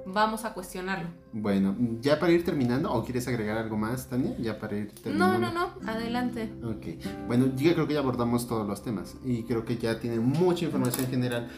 vamos 0.06 0.44
a 0.44 0.54
cuestionarlo. 0.54 1.08
Bueno, 1.32 1.76
ya 2.00 2.18
para 2.18 2.32
ir 2.32 2.44
terminando, 2.44 2.92
¿o 2.92 3.04
quieres 3.04 3.26
agregar 3.28 3.58
algo 3.58 3.76
más, 3.76 4.08
Tania? 4.08 4.36
Ya 4.38 4.58
para 4.58 4.76
ir 4.76 4.92
terminando. 4.92 5.38
No, 5.38 5.52
no, 5.52 5.74
no, 5.82 5.90
adelante. 5.90 6.52
Ok, 6.62 7.04
bueno, 7.26 7.52
yo 7.56 7.74
creo 7.74 7.86
que 7.86 7.94
ya 7.94 8.00
abordamos 8.00 8.46
todos 8.46 8.66
los 8.66 8.82
temas 8.82 9.16
y 9.24 9.42
creo 9.42 9.64
que 9.64 9.76
ya 9.76 9.98
tienen 9.98 10.24
mucha 10.24 10.64
información 10.64 11.06
general. 11.08 11.48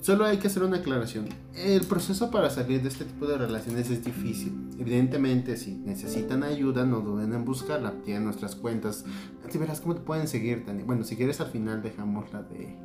Solo 0.00 0.24
hay 0.24 0.38
que 0.38 0.46
hacer 0.46 0.62
una 0.62 0.76
aclaración. 0.76 1.28
El 1.56 1.84
proceso 1.84 2.30
para 2.30 2.50
salir 2.50 2.82
de 2.82 2.88
este 2.88 3.04
tipo 3.04 3.26
de 3.26 3.36
relaciones 3.36 3.90
es 3.90 4.04
difícil. 4.04 4.70
Evidentemente, 4.78 5.56
si 5.56 5.74
necesitan 5.74 6.44
ayuda, 6.44 6.86
no 6.86 7.00
duden 7.00 7.32
en 7.32 7.44
buscarla. 7.44 7.92
Tienen 8.04 8.24
nuestras 8.24 8.54
cuentas. 8.54 9.04
Así 9.44 9.58
verás 9.58 9.80
cómo 9.80 9.96
te 9.96 10.02
pueden 10.02 10.28
seguir, 10.28 10.64
Tania. 10.64 10.84
Bueno, 10.84 11.02
si 11.02 11.16
quieres 11.16 11.40
al 11.40 11.48
final 11.48 11.82
dejamos 11.82 12.32
la 12.32 12.42
de 12.44 12.76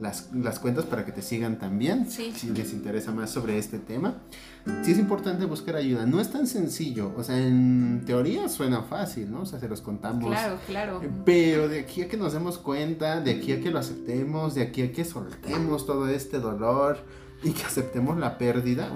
las, 0.00 0.32
las, 0.32 0.58
cuentas 0.58 0.84
para 0.84 1.04
que 1.04 1.12
te 1.12 1.22
sigan 1.22 1.58
también, 1.58 2.10
si 2.10 2.50
les 2.50 2.72
interesa 2.72 3.12
más 3.12 3.30
sobre 3.30 3.58
este 3.58 3.78
tema. 3.78 4.14
Sí 4.82 4.92
es 4.92 4.98
importante 4.98 5.44
buscar 5.46 5.76
ayuda, 5.76 6.04
no 6.06 6.20
es 6.20 6.30
tan 6.30 6.46
sencillo, 6.46 7.12
o 7.16 7.22
sea, 7.24 7.38
en 7.38 8.02
teoría 8.04 8.48
suena 8.48 8.82
fácil, 8.82 9.30
¿no? 9.30 9.42
O 9.42 9.46
sea, 9.46 9.58
se 9.58 9.68
los 9.68 9.80
contamos. 9.80 10.30
Claro, 10.30 10.58
claro. 10.66 11.00
Pero 11.24 11.68
de 11.68 11.80
aquí 11.80 12.02
a 12.02 12.08
que 12.08 12.16
nos 12.16 12.32
demos 12.32 12.58
cuenta, 12.58 13.20
de 13.20 13.32
aquí 13.32 13.52
a 13.52 13.60
que 13.60 13.70
lo 13.70 13.78
aceptemos, 13.78 14.54
de 14.54 14.62
aquí 14.62 14.82
a 14.82 14.92
que 14.92 15.04
soltemos 15.04 15.86
todo 15.86 16.08
este 16.08 16.38
dolor 16.38 16.98
y 17.42 17.52
que 17.52 17.64
aceptemos 17.64 18.18
la 18.18 18.36
pérdida, 18.38 18.92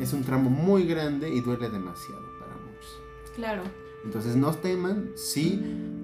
es 0.00 0.12
un 0.12 0.24
tramo 0.24 0.50
muy 0.50 0.86
grande 0.86 1.28
y 1.28 1.40
duele 1.40 1.68
demasiado 1.68 2.22
para 2.38 2.54
muchos. 2.54 3.00
Claro. 3.34 3.85
Entonces 4.06 4.36
no 4.36 4.54
teman 4.54 5.10
si 5.16 5.60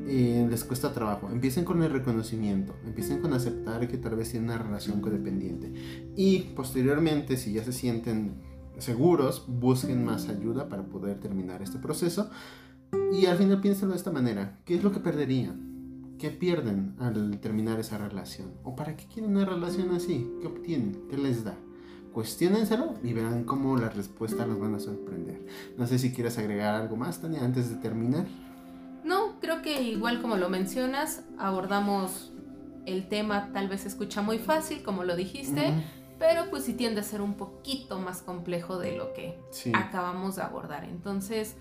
eh, 0.09 0.45
les 0.51 0.65
cuesta 0.65 0.93
trabajo. 0.93 1.31
Empiecen 1.31 1.65
con 1.65 1.81
el 1.85 1.93
reconocimiento, 1.93 2.75
empiecen 2.85 3.21
con 3.21 3.33
aceptar 3.33 3.87
que 3.87 3.97
tal 3.97 4.17
vez 4.17 4.31
tienen 4.31 4.51
una 4.51 4.59
relación 4.59 5.01
codependiente. 5.01 5.73
Y 6.17 6.41
posteriormente, 6.57 7.37
si 7.37 7.53
ya 7.53 7.63
se 7.63 7.73
sienten 7.73 8.35
seguros, 8.79 9.45
busquen 9.47 10.05
más 10.05 10.29
ayuda 10.29 10.69
para 10.69 10.83
poder 10.83 11.21
terminar 11.21 11.63
este 11.63 11.79
proceso. 11.79 12.29
Y 13.13 13.27
al 13.27 13.39
final 13.39 13.61
piénsenlo 13.61 13.93
de 13.95 13.99
esta 13.99 14.11
manera. 14.11 14.59
¿Qué 14.65 14.75
es 14.75 14.83
lo 14.83 14.91
que 14.91 14.99
perderían? 14.99 16.17
¿Qué 16.19 16.31
pierden 16.31 16.97
al 16.99 17.39
terminar 17.39 17.79
esa 17.79 17.99
relación? 17.99 18.49
¿O 18.65 18.75
para 18.75 18.97
qué 18.97 19.07
quieren 19.07 19.31
una 19.31 19.45
relación 19.45 19.93
así? 19.93 20.29
¿Qué 20.41 20.49
obtienen? 20.49 21.05
¿Qué 21.09 21.17
les 21.17 21.45
da? 21.45 21.57
Cuestionenselo 22.13 22.95
y 23.03 23.13
verán 23.13 23.45
cómo 23.45 23.77
las 23.77 23.97
respuestas 23.97 24.47
nos 24.47 24.61
van 24.61 24.75
a 24.75 24.81
sorprender. 24.81 25.41
No 25.77 25.87
sé 25.87 25.99
si 25.99 26.13
quieres 26.13 26.39
agregar 26.39 26.75
algo 26.75 26.97
más, 26.97 27.21
Tania, 27.21 27.45
antes 27.45 27.71
de 27.71 27.77
terminar. 27.77 28.27
No, 29.05 29.41
creo 29.41 29.63
que 29.63 29.83
igual 29.83 30.23
como 30.23 30.37
lo 30.37 30.49
mencionas, 30.49 31.25
abordamos 31.39 32.33
el 32.87 33.09
tema, 33.09 33.51
tal 33.53 33.69
vez 33.69 33.83
se 33.83 33.89
escucha 33.89 34.23
muy 34.23 34.39
fácil, 34.39 34.83
como 34.83 35.05
lo 35.05 35.17
dijiste, 35.17 35.73
pero 36.19 36.51
pues 36.51 36.65
sí 36.65 36.75
tiende 36.75 37.01
a 37.01 37.05
ser 37.05 37.21
un 37.21 37.35
poquito 37.35 37.99
más 37.99 38.23
complejo 38.23 38.79
de 38.79 38.97
lo 38.97 39.13
que 39.13 39.39
acabamos 39.75 40.37
de 40.37 40.43
abordar. 40.43 40.85
Entonces, 40.85 41.57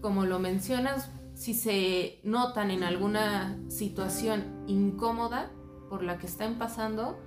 como 0.00 0.26
lo 0.26 0.38
mencionas, 0.38 1.10
si 1.34 1.54
se 1.54 2.18
notan 2.22 2.70
en 2.70 2.82
alguna 2.82 3.58
situación 3.68 4.64
incómoda 4.66 5.50
por 5.88 6.02
la 6.02 6.18
que 6.18 6.26
están 6.26 6.58
pasando, 6.58 7.18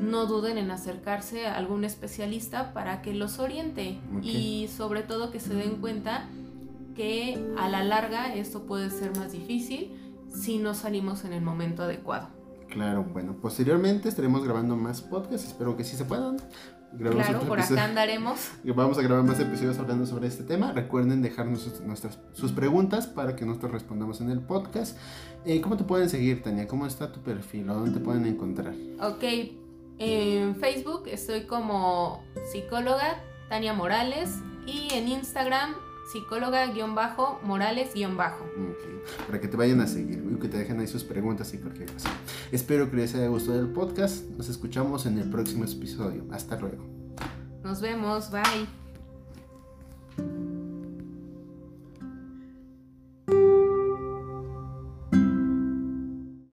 no 0.00 0.26
duden 0.26 0.58
en 0.58 0.70
acercarse 0.70 1.46
a 1.46 1.56
algún 1.56 1.84
especialista 1.84 2.72
para 2.72 3.02
que 3.02 3.14
los 3.14 3.38
oriente 3.38 3.98
y 4.22 4.68
sobre 4.68 5.02
todo 5.02 5.30
que 5.30 5.40
se 5.40 5.54
den 5.54 5.76
cuenta 5.76 6.28
que 6.94 7.44
a 7.58 7.68
la 7.68 7.82
larga 7.84 8.34
esto 8.34 8.62
puede 8.66 8.90
ser 8.90 9.16
más 9.16 9.32
difícil 9.32 9.92
si 10.28 10.58
no 10.58 10.74
salimos 10.74 11.24
en 11.24 11.32
el 11.32 11.42
momento 11.42 11.82
adecuado. 11.82 12.28
Claro, 12.68 13.04
bueno, 13.04 13.36
posteriormente 13.40 14.08
estaremos 14.08 14.42
grabando 14.44 14.76
más 14.76 15.00
podcasts, 15.00 15.46
espero 15.46 15.76
que 15.76 15.84
sí 15.84 15.96
se 15.96 16.04
puedan. 16.04 16.38
claro, 16.98 17.40
por 17.40 17.60
acá 17.60 17.84
andaremos. 17.84 18.50
Vamos 18.74 18.98
a 18.98 19.02
grabar 19.02 19.24
más 19.24 19.38
episodios 19.38 19.78
hablando 19.78 20.06
sobre 20.06 20.26
este 20.26 20.42
tema. 20.42 20.72
Recuerden 20.72 21.22
dejarnos 21.22 21.60
sus, 21.60 21.80
nuestras, 21.82 22.18
sus 22.32 22.50
preguntas 22.52 23.06
para 23.06 23.36
que 23.36 23.44
nosotros 23.44 23.72
respondamos 23.72 24.20
en 24.20 24.30
el 24.30 24.40
podcast. 24.40 24.96
Eh, 25.44 25.60
¿Cómo 25.60 25.76
te 25.76 25.84
pueden 25.84 26.08
seguir, 26.08 26.42
Tania? 26.42 26.66
¿Cómo 26.66 26.86
está 26.86 27.12
tu 27.12 27.20
perfil? 27.20 27.70
¿O 27.70 27.74
dónde 27.74 27.92
te 27.92 28.00
pueden 28.00 28.26
encontrar? 28.26 28.74
Ok, 29.00 29.22
en 29.98 30.56
Facebook 30.56 31.04
estoy 31.06 31.44
como 31.44 32.24
psicóloga 32.50 33.22
Tania 33.48 33.72
Morales 33.72 34.40
y 34.66 34.88
en 34.92 35.08
Instagram 35.08 35.74
psicóloga-morales-bajo. 36.12 38.44
Para 39.26 39.40
que 39.40 39.48
te 39.48 39.56
vayan 39.56 39.80
a 39.80 39.86
seguir 39.86 40.22
y 40.30 40.34
que 40.38 40.48
te 40.48 40.58
dejen 40.58 40.78
ahí 40.80 40.86
sus 40.86 41.04
preguntas 41.04 41.52
y 41.54 41.58
cualquier 41.58 41.90
cosa. 41.92 42.10
Espero 42.52 42.90
que 42.90 42.96
les 42.96 43.14
haya 43.14 43.28
gustado 43.28 43.60
el 43.60 43.68
podcast. 43.68 44.24
Nos 44.30 44.48
escuchamos 44.48 45.06
en 45.06 45.18
el 45.18 45.30
próximo 45.30 45.64
episodio. 45.64 46.24
Hasta 46.30 46.58
luego. 46.58 46.84
Nos 47.62 47.80
vemos. 47.80 48.30
Bye. 48.30 48.83